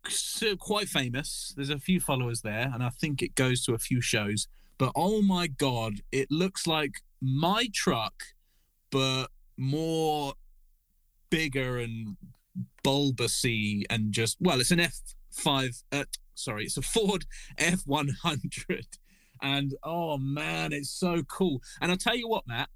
quite 0.59 0.87
famous. 0.87 1.53
There's 1.55 1.71
a 1.71 1.79
few 1.79 1.99
followers 1.99 2.41
there, 2.41 2.69
and 2.71 2.83
I 2.83 2.89
think 2.89 3.23
it 3.23 3.33
goes 3.33 3.65
to 3.65 3.73
a 3.73 3.79
few 3.79 4.01
shows. 4.01 4.47
But 4.77 4.91
oh 4.95 5.21
my 5.23 5.47
God, 5.47 6.01
it 6.11 6.29
looks 6.29 6.67
like 6.67 7.01
my 7.21 7.67
truck, 7.73 8.13
but 8.91 9.27
more 9.59 10.33
bigger 11.29 11.77
and 11.77 12.17
bulbousy 12.83 13.83
and 13.89 14.11
just, 14.11 14.37
well, 14.39 14.59
it's 14.59 14.71
an 14.71 14.79
F5, 14.79 15.83
uh, 15.91 16.05
sorry, 16.33 16.63
it's 16.63 16.77
a 16.77 16.81
Ford 16.81 17.25
F100 17.59 18.85
and 19.41 19.73
oh 19.83 20.17
man, 20.17 20.73
it's 20.73 20.89
so 20.89 21.23
cool. 21.23 21.61
And 21.81 21.91
I'll 21.91 21.97
tell 21.97 22.15
you 22.15 22.27
what, 22.27 22.47
Matt, 22.47 22.69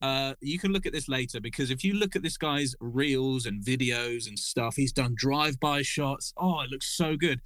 uh, 0.00 0.34
you 0.40 0.58
can 0.58 0.72
look 0.72 0.86
at 0.86 0.92
this 0.92 1.08
later 1.08 1.40
because 1.40 1.70
if 1.70 1.82
you 1.82 1.94
look 1.94 2.14
at 2.14 2.22
this 2.22 2.36
guy's 2.36 2.74
reels 2.80 3.46
and 3.46 3.62
videos 3.62 4.28
and 4.28 4.38
stuff, 4.38 4.76
he's 4.76 4.92
done 4.92 5.14
drive-by 5.16 5.82
shots. 5.82 6.32
Oh, 6.36 6.60
it 6.60 6.70
looks 6.70 6.86
so 6.96 7.16
good. 7.16 7.40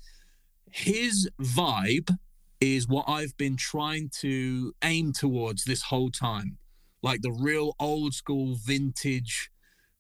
His 0.70 1.28
vibe 1.40 2.16
is 2.61 2.86
what 2.86 3.09
I've 3.09 3.36
been 3.36 3.57
trying 3.57 4.11
to 4.20 4.72
aim 4.84 5.12
towards 5.12 5.64
this 5.64 5.82
whole 5.82 6.11
time, 6.11 6.59
like 7.03 7.23
the 7.23 7.33
real 7.33 7.75
old 7.81 8.15
school 8.15 8.57
vintage 8.65 9.51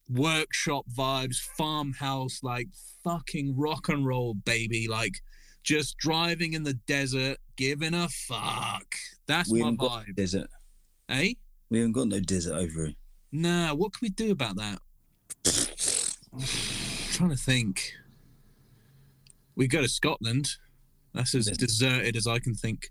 workshop 0.08 0.84
vibes, 0.92 1.36
farmhouse, 1.56 2.40
like 2.42 2.68
fucking 3.02 3.54
rock 3.56 3.88
and 3.88 4.06
roll, 4.06 4.34
baby, 4.34 4.86
like 4.88 5.14
just 5.62 5.96
driving 5.98 6.52
in 6.52 6.62
the 6.64 6.74
desert, 6.74 7.38
giving 7.56 7.94
a 7.94 8.08
fuck. 8.08 8.94
That's 9.26 9.50
We 9.50 9.60
my 9.60 9.66
haven't 9.66 9.80
got 9.80 10.06
vibe. 10.06 10.16
desert. 10.16 10.50
Eh? 11.08 11.32
We 11.70 11.78
haven't 11.78 11.92
got 11.92 12.08
no 12.08 12.20
desert 12.20 12.54
over 12.54 12.86
here. 12.86 12.94
Nah, 13.32 13.74
what 13.74 13.92
can 13.92 14.00
we 14.02 14.08
do 14.10 14.30
about 14.32 14.56
that? 14.56 14.78
trying 17.12 17.30
to 17.30 17.36
think. 17.36 17.92
We 19.56 19.68
go 19.68 19.82
to 19.82 19.88
Scotland. 19.88 20.48
That's 21.14 21.34
as 21.34 21.46
deserted 21.46 22.16
as 22.16 22.26
I 22.26 22.38
can 22.38 22.54
think. 22.54 22.90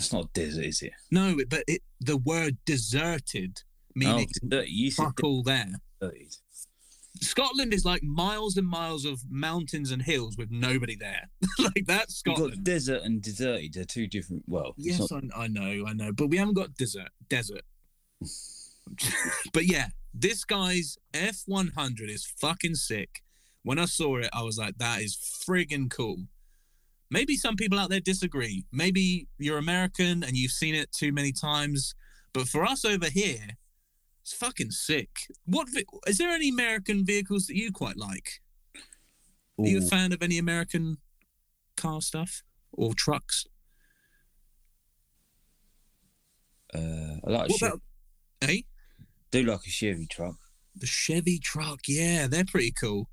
It's 0.00 0.12
not 0.12 0.32
desert, 0.32 0.64
is 0.64 0.82
it? 0.82 0.92
No, 1.10 1.36
but 1.48 1.64
it, 1.68 1.82
the 2.00 2.16
word 2.16 2.56
deserted 2.64 3.62
meaning 3.94 4.28
oh. 4.52 4.62
You 4.66 4.90
fuck 4.90 5.20
all 5.22 5.42
there. 5.42 5.72
Scotland 7.20 7.74
is 7.74 7.84
like 7.84 8.02
miles 8.02 8.56
and 8.56 8.66
miles 8.66 9.04
of 9.04 9.20
mountains 9.28 9.90
and 9.90 10.00
hills 10.00 10.36
with 10.38 10.50
nobody 10.50 10.96
there. 10.96 11.28
like 11.58 11.84
that's 11.86 12.22
You've 12.24 12.36
got 12.36 12.42
Scotland. 12.44 12.64
desert 12.64 13.02
and 13.02 13.20
deserted. 13.20 13.74
They're 13.74 13.84
two 13.84 14.06
different. 14.06 14.44
Well, 14.46 14.72
Yes, 14.78 15.10
not- 15.10 15.24
I, 15.36 15.44
I 15.44 15.48
know, 15.48 15.84
I 15.86 15.92
know, 15.92 16.12
but 16.12 16.28
we 16.28 16.38
haven't 16.38 16.54
got 16.54 16.74
desert. 16.76 17.10
Desert. 17.28 17.62
but 19.52 19.66
yeah, 19.66 19.88
this 20.14 20.44
guy's 20.44 20.96
F 21.12 21.42
one 21.46 21.72
hundred 21.76 22.08
is 22.10 22.24
fucking 22.24 22.76
sick. 22.76 23.22
When 23.62 23.78
I 23.78 23.84
saw 23.84 24.16
it, 24.16 24.30
I 24.32 24.42
was 24.42 24.56
like, 24.56 24.78
that 24.78 25.02
is 25.02 25.16
friggin' 25.46 25.90
cool. 25.90 26.24
Maybe 27.10 27.36
some 27.36 27.56
people 27.56 27.78
out 27.78 27.90
there 27.90 28.00
disagree. 28.00 28.64
Maybe 28.72 29.26
you're 29.38 29.58
American 29.58 30.22
and 30.22 30.36
you've 30.36 30.52
seen 30.52 30.74
it 30.74 30.92
too 30.92 31.12
many 31.12 31.32
times. 31.32 31.94
But 32.32 32.46
for 32.46 32.64
us 32.64 32.84
over 32.84 33.06
here, 33.10 33.56
it's 34.22 34.32
fucking 34.32 34.70
sick. 34.70 35.10
What 35.44 35.66
is 36.06 36.18
there 36.18 36.30
any 36.30 36.48
American 36.50 37.04
vehicles 37.04 37.46
that 37.46 37.56
you 37.56 37.72
quite 37.72 37.96
like? 37.96 38.40
Are 39.58 39.66
you 39.66 39.78
a 39.78 39.82
fan 39.88 40.12
of 40.12 40.22
any 40.22 40.38
American 40.38 40.98
car 41.76 42.00
stuff 42.00 42.42
or 42.72 42.94
trucks? 42.94 43.44
uh, 46.72 46.78
I 47.26 47.30
like 47.30 47.48
a 47.48 47.52
What 47.52 47.58
Chevy. 47.58 47.66
about, 47.66 47.80
eh? 48.42 48.60
do 49.32 49.42
like 49.42 49.66
a 49.66 49.70
Chevy 49.70 50.06
truck. 50.06 50.36
The 50.76 50.86
Chevy 50.86 51.38
truck, 51.40 51.80
yeah, 51.88 52.26
they're 52.28 52.44
pretty 52.44 52.70
cool. 52.72 53.08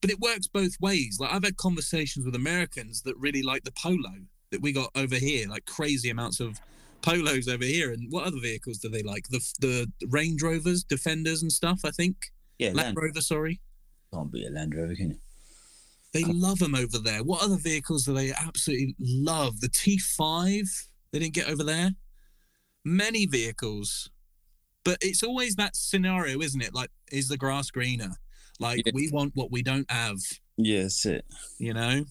But 0.00 0.10
it 0.10 0.20
works 0.20 0.46
both 0.46 0.80
ways. 0.80 1.18
Like 1.20 1.32
I've 1.32 1.44
had 1.44 1.56
conversations 1.56 2.24
with 2.24 2.34
Americans 2.34 3.02
that 3.02 3.16
really 3.18 3.42
like 3.42 3.64
the 3.64 3.72
Polo 3.72 4.12
that 4.50 4.62
we 4.62 4.72
got 4.72 4.90
over 4.94 5.16
here, 5.16 5.48
like 5.48 5.66
crazy 5.66 6.10
amounts 6.10 6.40
of 6.40 6.60
Polos 7.02 7.48
over 7.48 7.64
here. 7.64 7.92
And 7.92 8.10
what 8.10 8.26
other 8.26 8.40
vehicles 8.40 8.78
do 8.78 8.88
they 8.88 9.02
like? 9.02 9.28
The 9.28 9.40
the 9.58 9.92
Range 10.08 10.42
Rovers, 10.42 10.84
Defenders, 10.84 11.42
and 11.42 11.52
stuff. 11.52 11.80
I 11.84 11.90
think 11.90 12.16
Yeah, 12.58 12.68
Land 12.68 12.78
Land 12.78 12.96
Rover. 12.96 13.20
Sorry, 13.20 13.60
can't 14.12 14.32
be 14.32 14.46
a 14.46 14.50
Land 14.50 14.74
Rover, 14.74 14.94
can 14.94 15.10
you? 15.10 15.18
they 16.12 16.24
love 16.24 16.58
them 16.58 16.74
over 16.74 16.98
there. 16.98 17.22
What 17.22 17.42
other 17.44 17.56
vehicles 17.56 18.04
do 18.04 18.12
they 18.14 18.32
absolutely 18.32 18.96
love? 18.98 19.60
The 19.60 19.68
T5 19.68 20.86
they 21.12 21.18
didn't 21.18 21.34
get 21.34 21.48
over 21.48 21.64
there. 21.64 21.90
Many 22.84 23.26
vehicles, 23.26 24.10
but 24.84 24.98
it's 25.00 25.22
always 25.22 25.54
that 25.56 25.76
scenario, 25.76 26.40
isn't 26.40 26.60
it? 26.62 26.74
Like, 26.74 26.90
is 27.12 27.28
the 27.28 27.36
grass 27.36 27.70
greener? 27.70 28.16
Like 28.60 28.82
Yeah. 28.86 28.92
we 28.94 29.08
want 29.10 29.32
what 29.34 29.50
we 29.50 29.62
don't 29.62 29.90
have. 29.90 30.18
Yeah, 30.56 30.86
it. 31.04 31.24
you 31.58 31.72
know. 31.74 32.04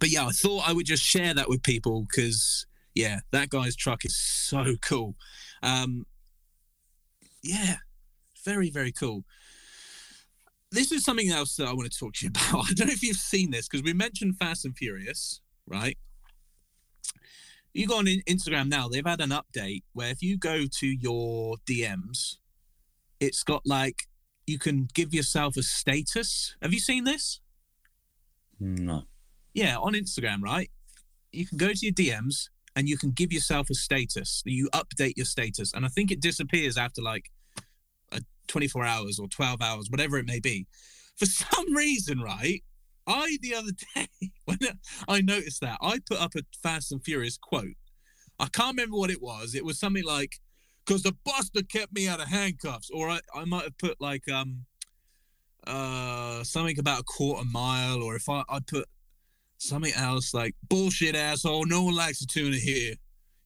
But 0.00 0.08
yeah, 0.10 0.26
I 0.26 0.30
thought 0.30 0.68
I 0.68 0.72
would 0.72 0.86
just 0.86 1.02
share 1.04 1.32
that 1.34 1.48
with 1.48 1.62
people 1.62 2.06
because 2.10 2.66
yeah, 2.94 3.20
that 3.30 3.50
guy's 3.50 3.76
truck 3.76 4.04
is 4.04 4.18
so 4.18 4.74
cool. 4.82 5.14
Um, 5.62 6.06
yeah, 7.42 7.76
very 8.44 8.70
very 8.70 8.90
cool. 8.92 9.24
This 10.70 10.92
is 10.92 11.04
something 11.04 11.30
else 11.30 11.56
that 11.56 11.66
I 11.68 11.72
want 11.72 11.90
to 11.90 11.98
talk 11.98 12.14
to 12.14 12.26
you 12.26 12.30
about. 12.34 12.70
I 12.70 12.72
don't 12.74 12.88
know 12.88 12.92
if 12.92 13.02
you've 13.02 13.16
seen 13.16 13.50
this 13.50 13.68
because 13.68 13.84
we 13.84 13.92
mentioned 13.92 14.36
Fast 14.38 14.64
and 14.64 14.76
Furious, 14.76 15.40
right? 15.66 15.96
You 17.74 17.86
go 17.86 17.98
on 17.98 18.06
Instagram 18.06 18.68
now, 18.68 18.88
they've 18.88 19.06
had 19.06 19.20
an 19.20 19.30
update 19.30 19.82
where 19.92 20.10
if 20.10 20.22
you 20.22 20.36
go 20.38 20.64
to 20.80 20.86
your 20.86 21.56
DMs, 21.68 22.36
it's 23.20 23.42
got 23.42 23.62
like 23.66 24.04
you 24.48 24.58
can 24.58 24.88
give 24.94 25.12
yourself 25.14 25.56
a 25.56 25.62
status. 25.62 26.56
Have 26.62 26.72
you 26.72 26.80
seen 26.80 27.04
this? 27.04 27.40
No. 28.60 29.04
yeah, 29.54 29.76
on 29.76 29.92
Instagram, 29.92 30.42
right? 30.42 30.70
You 31.30 31.46
can 31.46 31.58
go 31.58 31.68
to 31.68 31.78
your 31.80 31.92
DMs 31.92 32.48
and 32.74 32.88
you 32.88 32.96
can 32.96 33.10
give 33.10 33.32
yourself 33.32 33.70
a 33.70 33.74
status. 33.74 34.42
You 34.44 34.68
update 34.74 35.14
your 35.16 35.26
status, 35.26 35.72
and 35.72 35.84
I 35.84 35.88
think 35.88 36.10
it 36.10 36.20
disappears 36.20 36.76
after 36.76 37.02
like 37.02 37.30
uh, 38.12 38.20
24 38.48 38.84
hours 38.84 39.18
or 39.18 39.28
12 39.28 39.60
hours, 39.60 39.90
whatever 39.90 40.16
it 40.18 40.26
may 40.26 40.40
be. 40.40 40.66
For 41.16 41.26
some 41.26 41.74
reason, 41.74 42.20
right? 42.20 42.62
I 43.06 43.38
the 43.40 43.54
other 43.54 43.72
day 43.94 44.08
when 44.44 44.58
I 45.08 45.20
noticed 45.20 45.60
that 45.62 45.78
I 45.80 45.98
put 46.06 46.20
up 46.20 46.34
a 46.36 46.42
Fast 46.62 46.92
and 46.92 47.02
Furious 47.02 47.38
quote. 47.38 47.76
I 48.40 48.46
can't 48.46 48.76
remember 48.76 48.96
what 48.96 49.10
it 49.10 49.20
was. 49.20 49.54
It 49.54 49.64
was 49.64 49.80
something 49.80 50.04
like, 50.04 50.38
"Because 50.88 51.02
the 51.02 51.14
buster 51.22 51.62
kept 51.62 51.92
me 51.92 52.08
out 52.08 52.18
of 52.18 52.28
handcuffs," 52.28 52.88
or 52.88 53.10
I, 53.10 53.20
I 53.34 53.44
might 53.44 53.64
have 53.64 53.76
put 53.76 54.00
like 54.00 54.26
um 54.30 54.64
uh 55.66 56.42
something 56.44 56.78
about 56.78 57.00
a 57.00 57.04
quarter 57.04 57.44
mile, 57.44 58.02
or 58.02 58.16
if 58.16 58.26
I 58.28 58.42
I 58.48 58.60
put 58.66 58.86
something 59.58 59.92
else 59.94 60.32
like 60.32 60.54
bullshit 60.66 61.14
asshole. 61.14 61.66
No 61.66 61.82
one 61.82 61.94
likes 61.94 62.22
a 62.22 62.26
tuna 62.26 62.56
here. 62.56 62.94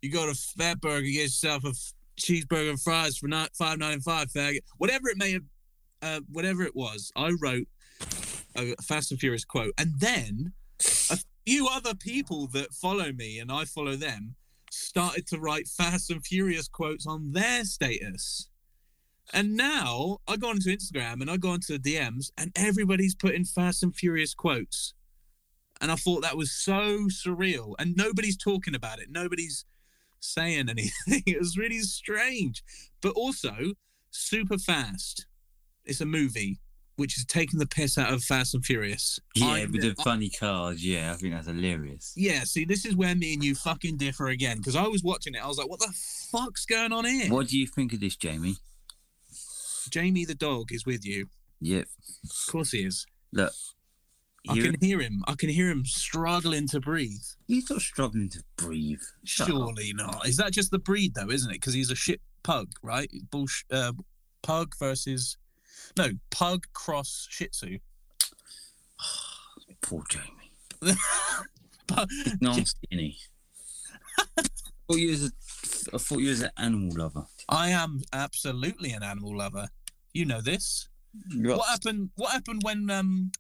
You 0.03 0.11
go 0.11 0.27
to 0.27 0.33
Fatburger, 0.33 1.03
get 1.03 1.23
yourself 1.23 1.65
a 1.65 1.71
f- 1.71 1.95
cheeseburger 2.21 2.71
and 2.71 2.81
fries 2.81 3.17
for 3.19 3.27
not 3.27 3.57
five 3.57 3.79
ninety 3.79 4.03
five, 4.03 4.29
faggot. 4.29 4.61
Whatever 4.79 5.09
it 5.09 5.17
may 5.17 5.33
have, 5.33 5.43
uh, 6.01 6.21
whatever 6.31 6.63
it 6.63 6.77
was, 6.77 7.11
I 7.17 7.33
wrote 7.41 7.67
a 8.55 8.77
Fast 8.83 9.11
and 9.11 9.19
Furious 9.19 9.45
quote, 9.45 9.73
and 9.79 9.99
then 9.99 10.53
a 11.11 11.19
few 11.45 11.67
other 11.67 11.95
people 11.95 12.47
that 12.49 12.73
follow 12.73 13.11
me 13.13 13.41
and 13.41 13.51
I 13.51 13.65
follow 13.65 13.97
them 13.97 14.37
started 14.73 15.27
to 15.27 15.39
write 15.39 15.69
Fast 15.69 16.11
and 16.11 16.25
Furious 16.25 16.67
quotes 16.67 17.07
on 17.07 17.33
their 17.33 17.65
status. 17.65 18.49
And 19.33 19.57
now 19.57 20.19
I 20.27 20.37
go 20.37 20.49
onto 20.49 20.75
Instagram 20.75 21.21
and 21.21 21.31
I 21.31 21.37
go 21.37 21.51
onto 21.51 21.79
the 21.79 21.95
DMs 21.95 22.31
and 22.39 22.53
everybody's 22.57 23.15
putting 23.15 23.45
Fast 23.45 23.83
and 23.83 23.95
Furious 23.95 24.35
quotes. 24.35 24.95
And 25.81 25.91
I 25.91 25.97
thought 25.97 26.23
that 26.23 26.37
was 26.37 26.53
so 26.53 27.07
surreal. 27.09 27.75
And 27.79 27.97
nobody's 27.97 28.37
talking 28.37 28.75
about 28.75 28.99
it. 28.99 29.09
Nobody's 29.11 29.65
saying 30.21 30.69
anything. 30.71 31.23
It 31.27 31.39
was 31.39 31.59
really 31.59 31.81
strange. 31.81 32.63
But 33.01 33.13
also, 33.13 33.75
Superfast. 34.13 35.27
It's 35.85 36.01
a 36.01 36.07
movie 36.07 36.61
which 36.97 37.17
is 37.19 37.25
taking 37.25 37.59
the 37.59 37.67
piss 37.67 37.97
out 37.99 38.13
of 38.13 38.23
Fast 38.23 38.55
and 38.55 38.65
Furious. 38.65 39.19
Yeah, 39.35 39.47
I- 39.47 39.65
with 39.67 39.81
the 39.83 39.95
funny 40.03 40.29
cars. 40.31 40.85
Yeah, 40.85 41.13
I 41.13 41.17
think 41.17 41.33
that's 41.35 41.47
hilarious. 41.47 42.13
yeah, 42.17 42.45
see, 42.45 42.65
this 42.65 42.85
is 42.85 42.95
where 42.95 43.15
me 43.15 43.35
and 43.35 43.43
you 43.45 43.55
fucking 43.55 43.97
differ 43.97 44.29
again. 44.29 44.59
Because 44.59 44.77
I 44.77 44.87
was 44.87 45.03
watching 45.03 45.35
it, 45.35 45.43
I 45.45 45.49
was 45.49 45.59
like, 45.59 45.69
what 45.69 45.81
the 45.81 45.93
fuck's 46.31 46.67
going 46.67 46.93
on 46.93 47.05
here? 47.05 47.31
What 47.33 47.49
do 47.49 47.59
you 47.59 47.67
think 47.67 47.93
of 47.93 48.01
this, 48.01 48.17
Jamie? 48.17 48.57
Jamie 49.91 50.25
the 50.25 50.35
dog 50.35 50.73
is 50.73 50.87
with 50.87 51.05
you. 51.05 51.27
Yep. 51.61 51.87
Of 52.25 52.53
course 52.53 52.71
he 52.73 52.85
is. 52.85 53.07
Look, 53.33 53.53
I 54.49 54.55
can 54.59 54.75
hear 54.81 55.01
him. 55.01 55.23
I 55.27 55.35
can 55.35 55.49
hear 55.49 55.71
him 55.71 55.85
struggling 55.85 56.67
to 56.69 56.81
breathe. 56.81 57.23
he's 57.47 57.71
not 57.71 57.81
struggling 57.81 58.29
to 58.31 58.43
breathe. 58.57 59.01
Shut 59.25 59.49
up. 59.49 59.55
Surely 59.55 59.93
not. 59.95 60.27
Is 60.27 60.37
that 60.39 60.53
just 60.53 60.71
the 60.71 60.79
breed 60.79 61.15
though, 61.15 61.31
isn't 61.31 61.51
it? 61.51 61.55
Because 61.55 61.75
he's 61.75 61.91
a 61.91 61.95
shit 61.97 62.21
pug, 62.43 62.71
right? 62.83 63.11
Bullsh- 63.31 63.65
uh, 63.71 63.93
pug 64.43 64.75
versus 64.79 65.37
no 65.97 66.11
pug 66.31 66.67
cross 66.73 67.27
Shih 67.31 67.49
Tzu. 67.49 67.79
Poor 69.83 70.03
Jamie. 70.09 70.27
He's 72.09 72.41
nasty, 72.41 72.79
isn't 72.91 73.05
he? 73.05 73.19
I 74.19 74.43
thought 74.89 74.97
you 74.97 75.11
was 75.11 75.25
a, 75.25 75.31
I 75.95 75.99
thought 75.99 76.19
you 76.19 76.29
was 76.31 76.43
an 76.43 76.51
animal 76.57 76.91
lover. 76.97 77.27
I 77.49 77.69
am 77.71 78.03
absolutely 78.13 78.93
an 78.93 79.03
animal 79.03 79.37
lover. 79.37 79.69
You 80.13 80.25
know 80.25 80.41
this. 80.41 80.89
You're 81.29 81.57
What 81.57 81.69
happened? 81.69 82.11
What 82.17 82.33
happened 82.33 82.63
when 82.65 82.91
um? 82.91 83.33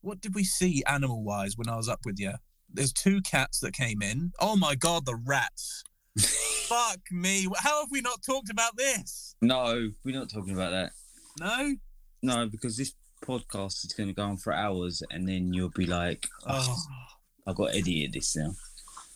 What 0.00 0.20
did 0.20 0.34
we 0.34 0.44
see 0.44 0.82
animal 0.86 1.22
wise 1.22 1.56
when 1.56 1.68
I 1.68 1.76
was 1.76 1.88
up 1.88 2.00
with 2.04 2.18
you? 2.18 2.32
There's 2.72 2.92
two 2.92 3.20
cats 3.22 3.60
that 3.60 3.72
came 3.72 4.02
in. 4.02 4.32
Oh 4.40 4.56
my 4.56 4.74
god, 4.74 5.06
the 5.06 5.16
rats! 5.16 5.82
Fuck 6.18 7.00
me! 7.10 7.46
How 7.56 7.80
have 7.80 7.90
we 7.90 8.00
not 8.00 8.22
talked 8.22 8.50
about 8.50 8.76
this? 8.76 9.34
No, 9.42 9.90
we're 10.04 10.14
not 10.14 10.30
talking 10.30 10.54
about 10.54 10.70
that. 10.70 10.92
No. 11.38 11.74
No, 12.22 12.48
because 12.48 12.76
this 12.76 12.92
podcast 13.24 13.84
is 13.84 13.92
going 13.96 14.08
to 14.08 14.14
go 14.14 14.22
on 14.24 14.36
for 14.36 14.52
hours, 14.52 15.02
and 15.10 15.28
then 15.28 15.52
you'll 15.52 15.70
be 15.70 15.86
like, 15.86 16.26
oh, 16.46 16.66
Oh. 16.68 17.06
"I've 17.46 17.56
got 17.56 17.72
to 17.72 17.78
edit 17.78 18.12
this 18.12 18.36
now." 18.36 18.52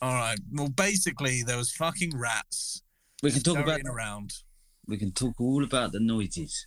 All 0.03 0.13
right. 0.15 0.39
Well, 0.53 0.69
basically, 0.69 1.43
there 1.43 1.57
was 1.57 1.73
fucking 1.73 2.17
rats 2.17 2.83
We 3.23 3.31
can 3.31 3.43
talk 3.43 3.59
about. 3.59 3.81
around. 3.87 4.35
We 4.87 4.99
can 4.99 5.13
talk 5.13 5.41
all 5.41 5.65
about 5.65 5.93
the 5.93 6.01
noises. 6.01 6.67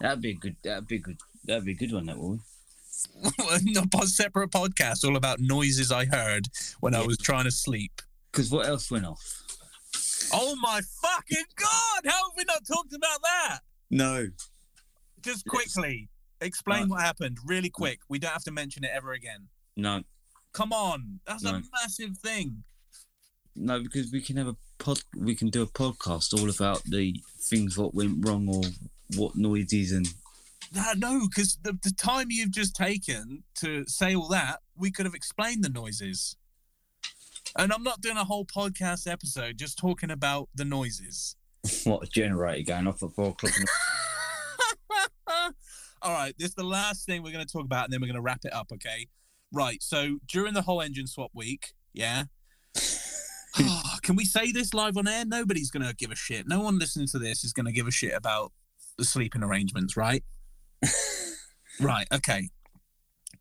That'd 0.00 0.22
be 0.22 0.30
a 0.30 0.34
good. 0.34 0.56
That'd 0.62 0.86
be 0.86 0.96
a 0.96 1.00
good. 1.00 1.18
That'd 1.44 1.64
be 1.64 1.72
a 1.72 1.76
good 1.76 1.92
one. 1.92 2.06
That 2.06 2.18
would. 2.18 2.40
Not 3.64 3.88
a 4.02 4.06
separate 4.06 4.50
podcast, 4.50 5.04
all 5.04 5.16
about 5.16 5.40
noises 5.40 5.90
I 5.90 6.04
heard 6.04 6.46
when 6.80 6.94
I 6.94 7.04
was 7.04 7.18
trying 7.18 7.44
to 7.44 7.50
sleep. 7.50 8.00
Because 8.30 8.50
what 8.50 8.66
else 8.66 8.90
went 8.90 9.04
off? 9.04 9.42
Oh 10.32 10.56
my 10.62 10.80
fucking 11.02 11.44
god! 11.56 12.02
How 12.06 12.10
have 12.30 12.36
we 12.36 12.44
not 12.44 12.64
talked 12.66 12.92
about 12.94 13.20
that? 13.22 13.58
No. 13.90 14.28
Just 15.24 15.46
quickly 15.46 16.08
explain 16.40 16.88
what 16.88 17.00
happened, 17.00 17.38
really 17.44 17.70
mm. 17.70 17.74
quick. 17.74 18.00
We 18.08 18.18
don't 18.18 18.32
have 18.32 18.44
to 18.44 18.52
mention 18.52 18.84
it 18.84 18.90
ever 18.94 19.12
again. 19.12 19.48
No. 19.76 20.02
Come 20.52 20.72
on, 20.72 21.20
that's 21.26 21.44
a 21.44 21.62
massive 21.72 22.16
thing. 22.18 22.62
No, 23.56 23.82
because 23.82 24.12
we 24.12 24.20
can 24.20 24.36
have 24.36 24.48
a 24.48 24.56
pod. 24.78 25.00
We 25.16 25.34
can 25.34 25.48
do 25.48 25.62
a 25.62 25.66
podcast 25.66 26.32
all 26.38 26.48
about 26.48 26.82
the 26.84 27.14
things 27.40 27.76
what 27.76 27.94
went 27.94 28.24
wrong 28.26 28.48
or 28.48 28.62
what 29.16 29.36
noises 29.36 29.92
and. 29.92 30.06
No, 30.74 30.92
no, 30.96 31.26
because 31.28 31.58
the, 31.62 31.78
the 31.82 31.92
time 31.92 32.28
you've 32.30 32.50
just 32.50 32.74
taken 32.74 33.44
to 33.56 33.84
say 33.86 34.14
all 34.14 34.28
that, 34.28 34.60
we 34.76 34.90
could 34.90 35.06
have 35.06 35.14
explained 35.14 35.62
the 35.62 35.68
noises. 35.68 36.36
And 37.56 37.72
I'm 37.72 37.82
not 37.84 38.00
doing 38.00 38.16
a 38.16 38.24
whole 38.24 38.44
podcast 38.44 39.10
episode 39.10 39.58
just 39.58 39.78
talking 39.78 40.10
about 40.10 40.48
the 40.54 40.64
noises. 40.64 41.36
what 41.84 42.02
a 42.02 42.06
generator 42.06 42.64
going 42.72 42.86
off 42.86 43.02
at 43.02 43.12
four 43.12 43.30
o'clock. 43.30 43.52
All 46.04 46.12
right, 46.12 46.34
this 46.38 46.50
is 46.50 46.54
the 46.54 46.64
last 46.64 47.06
thing 47.06 47.22
we're 47.22 47.32
going 47.32 47.46
to 47.46 47.50
talk 47.50 47.64
about, 47.64 47.84
and 47.84 47.92
then 47.92 48.02
we're 48.02 48.06
going 48.06 48.16
to 48.16 48.20
wrap 48.20 48.40
it 48.44 48.52
up. 48.52 48.70
Okay, 48.74 49.08
right. 49.50 49.82
So 49.82 50.18
during 50.28 50.52
the 50.52 50.60
whole 50.60 50.82
engine 50.82 51.06
swap 51.06 51.30
week, 51.34 51.72
yeah. 51.92 52.24
Ah, 53.56 53.98
can 54.02 54.16
we 54.16 54.24
say 54.24 54.50
this 54.50 54.74
live 54.74 54.96
on 54.96 55.06
air? 55.06 55.24
Nobody's 55.24 55.70
going 55.70 55.86
to 55.86 55.94
give 55.94 56.10
a 56.10 56.16
shit. 56.16 56.48
No 56.48 56.60
one 56.60 56.76
listening 56.76 57.06
to 57.12 57.20
this 57.20 57.44
is 57.44 57.52
going 57.52 57.66
to 57.66 57.72
give 57.72 57.86
a 57.86 57.92
shit 57.92 58.12
about 58.12 58.50
the 58.98 59.04
sleeping 59.04 59.44
arrangements, 59.44 59.96
right? 59.96 60.24
right. 61.80 62.08
Okay. 62.12 62.48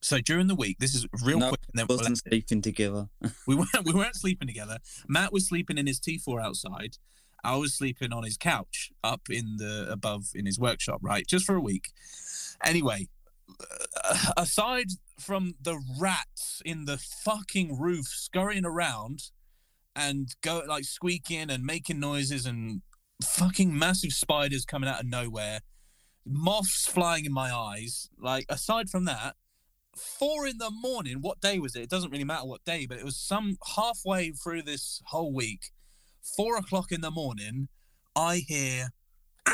So 0.02 0.20
during 0.20 0.46
the 0.46 0.54
week, 0.54 0.78
this 0.78 0.94
is 0.94 1.08
real 1.24 1.40
No, 1.40 1.50
quick, 1.50 1.62
and 1.74 1.80
then 1.80 1.88
we'll 1.90 1.98
wasn't 1.98 2.20
sleeping 2.20 2.62
together. 2.62 3.08
we 3.48 3.56
weren't 3.56 3.86
we 3.86 3.94
weren't 3.94 4.16
sleeping 4.16 4.48
together. 4.48 4.78
Matt 5.08 5.34
was 5.34 5.48
sleeping 5.48 5.80
in 5.80 5.88
his 5.88 6.00
T4 6.00 6.40
outside. 6.44 6.98
I 7.44 7.56
was 7.58 7.74
sleeping 7.74 8.14
on 8.14 8.24
his 8.24 8.38
couch 8.38 8.92
up 9.04 9.30
in 9.30 9.58
the 9.58 9.88
above 9.90 10.28
in 10.34 10.46
his 10.46 10.60
workshop, 10.60 11.00
right? 11.02 11.28
Just 11.28 11.46
for 11.46 11.56
a 11.56 11.62
week. 11.62 11.92
Anyway, 12.64 13.10
uh, 14.04 14.32
aside 14.38 14.88
from 15.20 15.56
the 15.62 15.80
rats 16.00 16.62
in 16.66 16.86
the 16.86 16.98
fucking 16.98 17.78
roof 17.80 18.08
scurrying 18.08 18.66
around 18.66 19.32
and 19.96 20.36
go 20.42 20.64
like 20.68 20.86
squeaking 20.86 21.50
and 21.50 21.64
making 21.64 22.00
noises 22.00 22.46
and 22.46 22.82
fucking 23.24 23.78
massive 23.78 24.14
spiders 24.14 24.66
coming 24.66 24.90
out 24.90 25.02
of 25.02 25.08
nowhere, 25.08 25.60
moths 26.26 26.86
flying 26.88 27.26
in 27.26 27.34
my 27.34 27.54
eyes, 27.54 28.10
like 28.20 28.46
aside 28.50 28.90
from 28.90 29.06
that, 29.06 29.36
four 29.96 30.48
in 30.48 30.58
the 30.58 30.72
morning. 30.72 31.18
What 31.22 31.42
day 31.42 31.60
was 31.60 31.76
it? 31.76 31.84
It 31.84 31.90
doesn't 31.90 32.12
really 32.12 32.24
matter 32.24 32.46
what 32.46 32.64
day, 32.66 32.86
but 32.86 32.98
it 32.98 33.06
was 33.06 33.18
some 33.18 33.58
halfway 33.76 34.32
through 34.32 34.64
this 34.64 35.02
whole 35.06 35.34
week. 35.34 35.72
Four 36.24 36.58
o'clock 36.58 36.92
in 36.92 37.02
the 37.02 37.12
morning, 37.12 37.68
I 38.16 38.44
hear, 38.48 38.90
and 39.46 39.54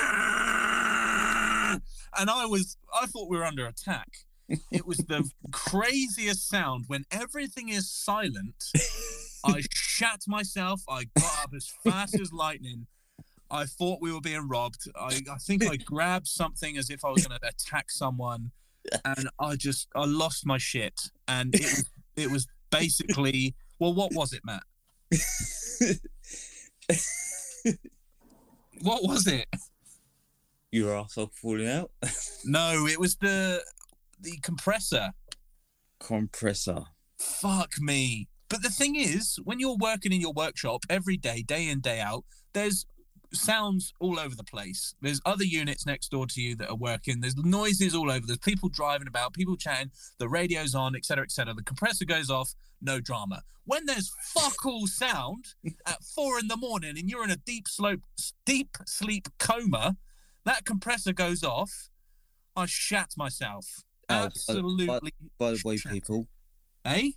I 2.30 2.46
was, 2.46 2.78
I 2.94 3.08
thought 3.08 3.30
we 3.30 3.38
were 3.38 3.46
under 3.46 3.66
attack. 3.66 4.10
It 4.72 4.86
was 4.86 4.98
the 4.98 5.30
craziest 5.52 6.48
sound 6.48 6.86
when 6.88 7.06
everything 7.12 7.70
is 7.70 7.90
silent. 7.90 8.72
I 9.44 9.64
shat 9.72 10.22
myself. 10.28 10.82
I 10.88 11.06
got 11.18 11.44
up 11.44 11.52
as 11.56 11.72
fast 11.84 12.20
as 12.20 12.32
lightning. 12.32 12.88
I 13.52 13.66
thought 13.66 14.00
we 14.02 14.14
were 14.14 14.22
being 14.22 14.48
robbed. 14.48 14.90
I, 14.96 15.22
I 15.32 15.38
think 15.40 15.66
I 15.66 15.78
grabbed 15.78 16.28
something 16.28 16.78
as 16.78 16.90
if 16.90 17.04
I 17.04 17.10
was 17.10 17.26
going 17.26 17.40
to 17.40 17.48
attack 17.48 17.90
someone, 17.90 18.52
and 19.04 19.30
I 19.40 19.56
just 19.56 19.88
I 19.96 20.06
lost 20.06 20.46
my 20.46 20.60
shit. 20.60 21.10
And 21.28 21.56
it 21.56 21.62
was 21.62 21.86
it 22.16 22.32
was 22.32 22.48
basically 22.70 23.56
well, 23.80 23.94
what 23.94 24.14
was 24.14 24.34
it, 24.34 24.42
Matt? 24.44 24.64
What 28.82 29.04
was 29.04 29.28
it? 29.28 29.48
Your 30.72 30.92
arsehole 30.92 31.34
falling 31.34 31.68
out. 31.68 31.92
No, 32.46 32.88
it 32.88 33.00
was 33.00 33.18
the 33.18 33.62
the 34.18 34.38
compressor. 34.42 35.10
Compressor. 36.00 36.84
Fuck 37.20 37.74
me. 37.80 38.30
But 38.48 38.64
the 38.64 38.70
thing 38.70 38.96
is, 38.96 39.38
when 39.44 39.60
you're 39.60 39.76
working 39.76 40.14
in 40.14 40.22
your 40.22 40.32
workshop 40.32 40.86
every 40.90 41.18
day, 41.18 41.42
day 41.42 41.68
in, 41.68 41.82
day 41.82 42.00
out, 42.00 42.24
there's 42.54 42.86
sounds 43.34 43.94
all 44.00 44.20
over 44.20 44.36
the 44.36 44.44
place. 44.44 44.94
There's 45.02 45.22
other 45.26 45.44
units 45.44 45.86
next 45.86 46.10
door 46.10 46.26
to 46.28 46.42
you 46.42 46.56
that 46.58 46.70
are 46.70 46.76
working. 46.76 47.22
There's 47.22 47.36
noises 47.38 47.94
all 47.96 48.10
over. 48.12 48.26
There's 48.26 48.40
people 48.40 48.70
driving 48.70 49.08
about, 49.08 49.34
people 49.34 49.56
chatting, 49.56 49.92
the 50.18 50.28
radio's 50.30 50.74
on, 50.76 50.96
etc., 50.96 51.24
etc. 51.24 51.54
The 51.54 51.64
compressor 51.64 52.06
goes 52.06 52.30
off, 52.30 52.54
no 52.82 53.00
drama. 53.00 53.44
When 53.66 53.86
there's 53.86 54.12
fuck 54.34 54.66
all 54.66 54.88
sound 54.88 55.46
at 55.86 56.04
four 56.04 56.40
in 56.40 56.48
the 56.48 56.58
morning 56.58 56.98
and 56.98 57.10
you're 57.10 57.24
in 57.24 57.30
a 57.32 57.36
deep 57.38 57.68
slope, 57.68 58.02
deep 58.46 58.78
sleep 58.88 59.28
coma, 59.38 59.98
that 60.46 60.66
compressor 60.66 61.14
goes 61.14 61.44
off. 61.44 61.90
I 62.56 62.66
shat 62.66 63.12
myself. 63.16 63.66
Oh, 64.10 64.22
by- 64.22 64.26
Absolutely. 64.26 64.86
By 65.38 65.52
the 65.52 65.62
way, 65.64 65.78
shat. 65.78 65.92
people, 65.92 66.28
Eh? 66.86 67.12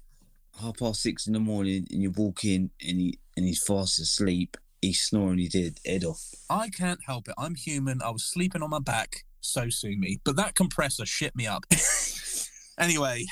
half 0.60 0.76
past 0.78 1.00
six 1.00 1.26
in 1.26 1.32
the 1.32 1.40
morning, 1.40 1.86
and 1.90 2.02
you 2.02 2.10
walk 2.10 2.44
in, 2.44 2.70
and 2.82 3.00
he 3.00 3.18
and 3.36 3.46
he's 3.46 3.62
fast 3.66 3.98
asleep. 3.98 4.58
He's 4.82 5.00
snoring 5.00 5.38
he 5.38 5.48
did 5.48 5.78
head 5.86 6.04
off. 6.04 6.34
I 6.50 6.68
can't 6.68 6.98
help 7.06 7.28
it. 7.28 7.34
I'm 7.38 7.54
human. 7.54 8.02
I 8.02 8.10
was 8.10 8.24
sleeping 8.24 8.62
on 8.62 8.70
my 8.70 8.80
back. 8.80 9.24
So 9.40 9.70
sue 9.70 9.96
me. 9.96 10.20
But 10.24 10.36
that 10.36 10.56
compressor 10.56 11.06
shit 11.06 11.36
me 11.36 11.46
up. 11.46 11.64
anyway, 12.78 13.24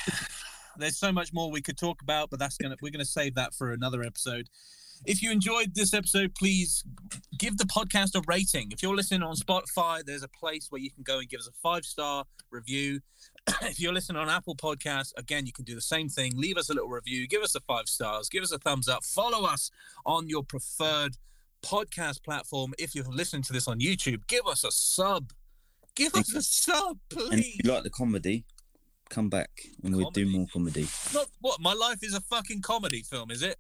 there's 0.77 0.97
so 0.97 1.11
much 1.11 1.33
more 1.33 1.51
we 1.51 1.61
could 1.61 1.77
talk 1.77 2.03
about, 2.03 2.31
but 2.31 2.39
that's 2.39 2.57
gonna 2.57 2.77
we're 2.81 2.93
gonna 2.93 3.05
save 3.05 3.35
that 3.35 3.53
for 3.55 3.73
another 3.73 4.03
episode. 4.03 4.49
If 5.07 5.23
you 5.23 5.33
enjoyed 5.33 5.75
this 5.75 5.95
episode, 5.95 6.35
please 6.35 6.85
give 7.39 7.57
the 7.57 7.65
podcast 7.65 8.15
a 8.15 8.23
rating. 8.27 8.71
If 8.71 8.83
you're 8.83 8.95
listening 8.95 9.23
on 9.23 9.35
Spotify, 9.35 10.05
there's 10.05 10.23
a 10.23 10.29
place 10.29 10.67
where 10.71 10.81
you 10.81 10.91
can 10.91 11.03
go 11.03 11.19
and 11.19 11.29
give 11.29 11.41
us 11.41 11.49
a 11.49 11.53
five 11.63 11.85
star 11.85 12.27
review. 12.51 13.01
if 13.63 13.81
you're 13.81 13.95
listening 13.95 14.21
on 14.21 14.29
Apple 14.29 14.55
Podcasts, 14.55 15.13
again, 15.17 15.47
you 15.47 15.53
can 15.53 15.65
do 15.65 15.75
the 15.75 15.81
same 15.81 16.09
thing. 16.09 16.33
Leave 16.37 16.59
us 16.59 16.71
a 16.71 16.75
little 16.75 16.91
review, 16.91 17.27
give 17.27 17.43
us 17.43 17.55
a 17.57 17.61
five 17.61 17.89
stars, 17.89 18.29
give 18.29 18.45
us 18.45 18.53
a 18.53 18.59
thumbs 18.59 18.89
up, 18.89 19.05
follow 19.05 19.47
us 19.47 19.71
on 20.05 20.29
your 20.29 20.45
preferred 20.45 21.17
podcast 21.63 22.23
platform. 22.25 22.73
If 22.79 22.95
you're 22.95 23.05
listening 23.05 23.43
to 23.45 23.53
this 23.53 23.69
on 23.69 23.81
YouTube, 23.81 24.27
give 24.29 24.47
us 24.47 24.65
a 24.65 24.71
sub. 24.71 25.33
Give 25.95 26.15
us 26.15 26.35
a 26.35 26.43
sub, 26.43 26.99
And 27.13 27.19
please. 27.31 27.57
if 27.59 27.65
you 27.65 27.73
like 27.73 27.83
the 27.83 27.91
comedy, 27.91 28.45
come 29.09 29.29
back, 29.29 29.51
and 29.83 29.95
we'll 29.97 30.11
do 30.11 30.27
more 30.27 30.47
comedy. 30.53 30.87
Not 31.13 31.27
what 31.41 31.61
my 31.61 31.73
life 31.73 31.99
is 32.03 32.15
a 32.15 32.21
fucking 32.21 32.63
comedy 32.63 33.03
film, 33.03 33.31
is 33.31 33.43
it? 33.43 33.57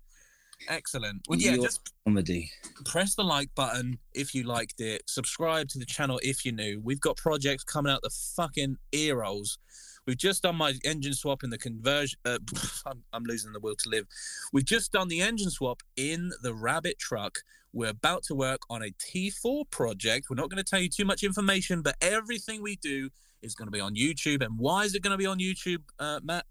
Excellent. 0.68 1.22
Well, 1.28 1.38
yeah, 1.38 1.53
Your- 1.55 1.64
just 1.64 1.90
Comedy. 2.05 2.51
press 2.84 3.14
the 3.14 3.24
like 3.24 3.48
button 3.55 3.98
if 4.14 4.34
you 4.34 4.42
liked 4.44 4.80
it. 4.80 5.03
Subscribe 5.07 5.68
to 5.70 5.78
the 5.78 5.86
channel 5.86 6.20
if 6.22 6.44
you're 6.44 6.55
new. 6.55 6.80
We've 6.84 7.01
got 7.01 7.16
projects 7.16 7.64
coming 7.64 7.90
out 7.92 8.03
the 8.03 8.11
fucking 8.11 8.76
ear 8.92 9.20
rolls. 9.20 9.59
We've 10.07 10.18
just 10.18 10.42
done 10.42 10.57
my 10.57 10.75
engine 10.84 11.14
swap 11.14 11.42
in 11.45 11.50
the 11.50 11.58
conversion. 11.58 12.18
Uh, 12.25 12.38
I'm, 12.87 13.03
I'm 13.12 13.25
losing 13.25 13.53
the 13.53 13.61
will 13.61 13.76
to 13.76 13.88
live. 13.88 14.07
We've 14.53 14.64
just 14.64 14.92
done 14.92 15.08
the 15.08 15.20
engine 15.22 15.50
swap 15.50 15.83
in 15.96 16.30
the 16.42 16.54
Rabbit 16.54 16.99
truck. 16.99 17.38
We're 17.72 17.91
about 17.91 18.25
to 18.25 18.34
work 18.34 18.61
on 18.68 18.83
a 18.83 18.91
T4 18.91 19.71
project. 19.71 20.26
We're 20.29 20.37
not 20.37 20.51
going 20.51 20.63
to 20.63 20.68
tell 20.68 20.80
you 20.80 20.88
too 20.88 21.05
much 21.05 21.22
information, 21.22 21.83
but 21.83 21.97
everything 22.01 22.63
we 22.63 22.76
do 22.76 23.11
is 23.42 23.55
going 23.55 23.67
to 23.67 23.72
be 23.72 23.80
on 23.80 23.95
YouTube. 23.95 24.45
And 24.45 24.59
why 24.59 24.84
is 24.84 24.95
it 24.95 25.03
going 25.03 25.13
to 25.13 25.18
be 25.18 25.26
on 25.26 25.38
YouTube, 25.38 25.83
uh, 25.99 26.21
Matt? 26.22 26.47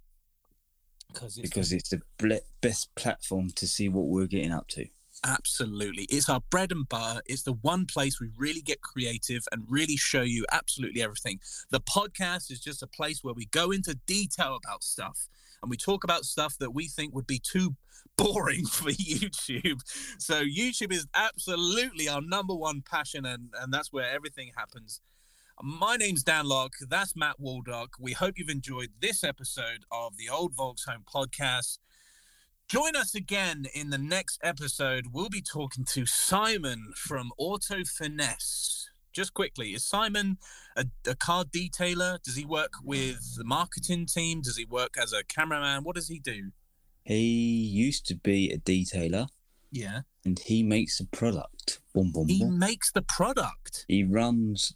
Because 1.12 1.38
it's 1.38 1.50
Because 1.50 1.74
it's 1.74 1.90
the 1.90 2.42
best 2.62 2.94
platform 2.96 3.50
to 3.56 3.68
see 3.68 3.90
what 3.90 4.06
we're 4.08 4.28
getting 4.28 4.52
up 4.52 4.68
to. 4.70 4.86
Absolutely. 5.26 6.04
It's 6.04 6.30
our 6.30 6.42
bread 6.50 6.72
and 6.72 6.88
butter. 6.88 7.22
It's 7.26 7.44
the 7.44 7.54
one 7.54 7.86
place 7.86 8.22
we 8.22 8.30
really 8.38 8.62
get 8.62 8.82
creative 8.82 9.44
and 9.52 9.64
really 9.68 9.98
show 9.98 10.22
you 10.22 10.46
absolutely 10.52 11.02
everything. 11.02 11.40
The 11.72 11.82
podcast 11.82 12.50
is 12.52 12.62
just 12.62 12.82
a 12.82 12.88
place 12.88 13.24
where 13.24 13.34
we 13.34 13.48
go 13.48 13.72
into 13.72 13.96
detail 14.08 14.58
about 14.64 14.84
stuff 14.84 15.28
and 15.62 15.70
we 15.70 15.76
talk 15.76 16.06
about 16.06 16.24
stuff 16.24 16.58
that 16.60 16.74
we 16.74 16.88
think 16.88 17.14
would 17.14 17.28
be 17.28 17.40
too 17.40 17.76
boring 18.20 18.66
for 18.72 18.90
YouTube. 18.90 19.80
So 20.18 20.44
YouTube 20.44 20.92
is 20.92 21.08
absolutely 21.16 22.08
our 22.08 22.22
number 22.22 22.54
one 22.54 22.82
passion 22.82 23.26
and, 23.26 23.50
and 23.60 23.74
that's 23.74 23.94
where 23.94 24.10
everything 24.10 24.52
happens. 24.58 25.02
My 25.62 25.98
name's 25.98 26.24
Dan 26.24 26.46
Locke. 26.46 26.76
That's 26.88 27.16
Matt 27.16 27.36
Waldock. 27.40 27.90
We 28.00 28.14
hope 28.14 28.36
you've 28.38 28.50
enjoyed 28.50 28.92
this 29.02 29.24
episode 29.24 29.84
of 29.92 30.16
the 30.16 30.30
Old 30.30 30.54
Volks 30.56 30.86
Home 30.86 31.04
podcast. 31.14 31.80
Join 32.70 32.96
us 32.96 33.16
again 33.16 33.66
in 33.74 33.90
the 33.90 33.98
next 33.98 34.40
episode. 34.44 35.08
We'll 35.12 35.30
be 35.30 35.42
talking 35.42 35.84
to 35.86 36.06
Simon 36.06 36.94
from 36.96 37.32
Auto 37.38 37.84
Finesse. 37.84 38.90
Just 39.12 39.34
quickly, 39.34 39.72
is 39.72 39.86
Simon 39.86 40.38
a, 40.78 40.86
a 41.06 41.16
car 41.16 41.44
detailer? 41.44 42.22
Does 42.22 42.36
he 42.36 42.46
work 42.46 42.74
with 42.84 43.36
the 43.36 43.44
marketing 43.44 44.06
team? 44.06 44.42
Does 44.42 44.56
he 44.56 44.66
work 44.66 44.94
as 45.02 45.12
a 45.12 45.24
cameraman? 45.24 45.84
What 45.84 45.96
does 45.96 46.08
he 46.08 46.20
do? 46.20 46.52
He 47.14 47.24
used 47.66 48.06
to 48.08 48.16
be 48.16 48.52
a 48.52 48.60
detailer, 48.60 49.28
Yeah. 49.72 50.02
and 50.24 50.38
he 50.38 50.62
makes 50.62 51.00
a 51.00 51.06
product. 51.06 51.82
Boom, 51.94 52.12
boom, 52.12 52.28
He 52.28 52.40
boom. 52.40 52.60
makes 52.60 52.92
the 52.92 53.02
product. 53.02 53.86
He 53.88 54.04
runs 54.04 54.74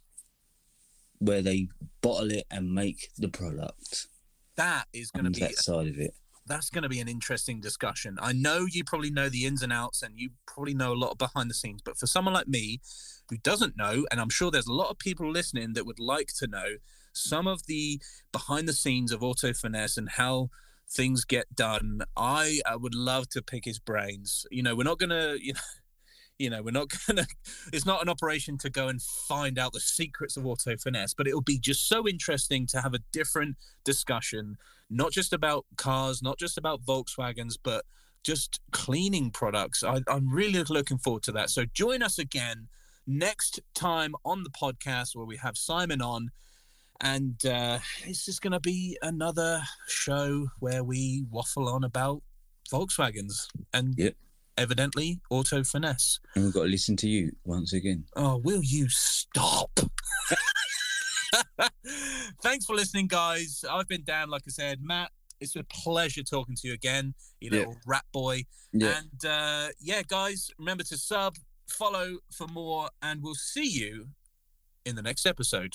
where 1.18 1.42
they 1.42 1.68
bottle 2.00 2.32
it 2.32 2.44
and 2.50 2.74
make 2.74 3.10
the 3.16 3.28
product. 3.28 4.08
That 4.56 4.86
is 4.92 5.10
going 5.12 5.26
to 5.26 5.30
be 5.30 5.40
that 5.40 5.54
side 5.56 5.86
of 5.86 5.98
it. 5.98 6.14
that's 6.46 6.68
going 6.70 6.82
to 6.82 6.88
be 6.90 7.00
an 7.00 7.08
interesting 7.08 7.60
discussion. 7.60 8.18
I 8.20 8.32
know 8.32 8.66
you 8.68 8.84
probably 8.84 9.10
know 9.10 9.28
the 9.30 9.46
ins 9.46 9.62
and 9.62 9.72
outs 9.72 10.02
and 10.02 10.18
you 10.18 10.30
probably 10.46 10.74
know 10.74 10.92
a 10.92 11.00
lot 11.04 11.16
behind 11.16 11.48
the 11.48 11.54
scenes, 11.54 11.80
but 11.82 11.96
for 11.96 12.06
someone 12.06 12.34
like 12.34 12.48
me 12.48 12.80
who 13.30 13.38
doesn't 13.38 13.76
know, 13.78 14.04
and 14.10 14.20
I'm 14.20 14.28
sure 14.28 14.50
there's 14.50 14.66
a 14.66 14.72
lot 14.72 14.90
of 14.90 14.98
people 14.98 15.30
listening 15.30 15.72
that 15.72 15.86
would 15.86 15.98
like 16.00 16.28
to 16.40 16.46
know 16.46 16.76
some 17.14 17.46
of 17.46 17.64
the 17.66 17.98
behind 18.32 18.68
the 18.68 18.74
scenes 18.74 19.10
of 19.12 19.22
Auto 19.22 19.54
Finesse 19.54 19.96
and 19.96 20.08
how 20.10 20.50
things 20.90 21.24
get 21.24 21.54
done, 21.54 22.02
I, 22.16 22.60
I 22.66 22.76
would 22.76 22.94
love 22.94 23.28
to 23.30 23.42
pick 23.42 23.64
his 23.64 23.78
brains. 23.78 24.46
You 24.50 24.62
know, 24.62 24.74
we're 24.74 24.84
not 24.84 24.98
going 24.98 25.10
to, 25.10 25.38
you 25.40 25.54
know, 25.54 25.60
You 26.38 26.50
know, 26.50 26.62
we're 26.62 26.72
not 26.72 26.92
gonna. 27.06 27.26
It's 27.72 27.86
not 27.86 28.02
an 28.02 28.08
operation 28.08 28.58
to 28.58 28.70
go 28.70 28.88
and 28.88 29.00
find 29.00 29.58
out 29.58 29.72
the 29.72 29.80
secrets 29.80 30.36
of 30.36 30.46
auto 30.46 30.76
finesse, 30.76 31.14
but 31.14 31.26
it'll 31.26 31.40
be 31.40 31.58
just 31.58 31.88
so 31.88 32.08
interesting 32.08 32.66
to 32.68 32.80
have 32.80 32.94
a 32.94 32.98
different 33.12 33.56
discussion, 33.84 34.56
not 34.90 35.12
just 35.12 35.32
about 35.32 35.64
cars, 35.76 36.22
not 36.22 36.38
just 36.38 36.58
about 36.58 36.82
Volkswagens, 36.82 37.56
but 37.62 37.84
just 38.24 38.60
cleaning 38.72 39.30
products. 39.30 39.84
I, 39.84 40.00
I'm 40.08 40.32
really 40.32 40.62
looking 40.64 40.98
forward 40.98 41.22
to 41.24 41.32
that. 41.32 41.50
So 41.50 41.66
join 41.66 42.02
us 42.02 42.18
again 42.18 42.68
next 43.06 43.60
time 43.74 44.16
on 44.24 44.42
the 44.42 44.50
podcast 44.50 45.14
where 45.14 45.26
we 45.26 45.36
have 45.36 45.56
Simon 45.56 46.02
on. 46.02 46.30
And 47.00 47.44
uh, 47.44 47.78
it's 48.04 48.24
just 48.24 48.40
going 48.40 48.52
to 48.52 48.60
be 48.60 48.96
another 49.02 49.62
show 49.88 50.46
where 50.60 50.84
we 50.84 51.24
waffle 51.30 51.68
on 51.68 51.84
about 51.84 52.22
Volkswagens 52.72 53.46
and 53.72 53.94
Yep. 53.98 54.14
evidently 54.56 55.20
auto 55.30 55.64
finesse. 55.64 56.20
And 56.34 56.44
we've 56.44 56.54
got 56.54 56.62
to 56.62 56.68
listen 56.68 56.96
to 56.98 57.08
you 57.08 57.32
once 57.44 57.72
again. 57.72 58.04
Oh, 58.16 58.36
will 58.38 58.62
you 58.62 58.88
stop? 58.88 59.70
Thanks 62.42 62.64
for 62.64 62.74
listening, 62.76 63.06
guys. 63.08 63.64
I've 63.68 63.88
been 63.88 64.04
Dan, 64.04 64.28
like 64.30 64.42
I 64.46 64.50
said. 64.50 64.78
Matt, 64.82 65.10
it's 65.40 65.56
a 65.56 65.64
pleasure 65.64 66.22
talking 66.22 66.54
to 66.56 66.68
you 66.68 66.74
again, 66.74 67.14
you 67.40 67.50
Yeah. 67.52 67.58
little 67.60 67.76
rat 67.86 68.04
boy. 68.12 68.44
Yeah. 68.72 68.98
And 69.00 69.24
uh, 69.24 69.68
yeah, 69.80 70.02
guys, 70.06 70.50
remember 70.58 70.84
to 70.84 70.96
sub, 70.96 71.36
follow 71.68 72.18
for 72.32 72.46
more, 72.46 72.88
and 73.02 73.22
we'll 73.22 73.34
see 73.34 73.68
you 73.68 74.08
in 74.84 74.96
the 74.96 75.02
next 75.02 75.26
episode. 75.26 75.74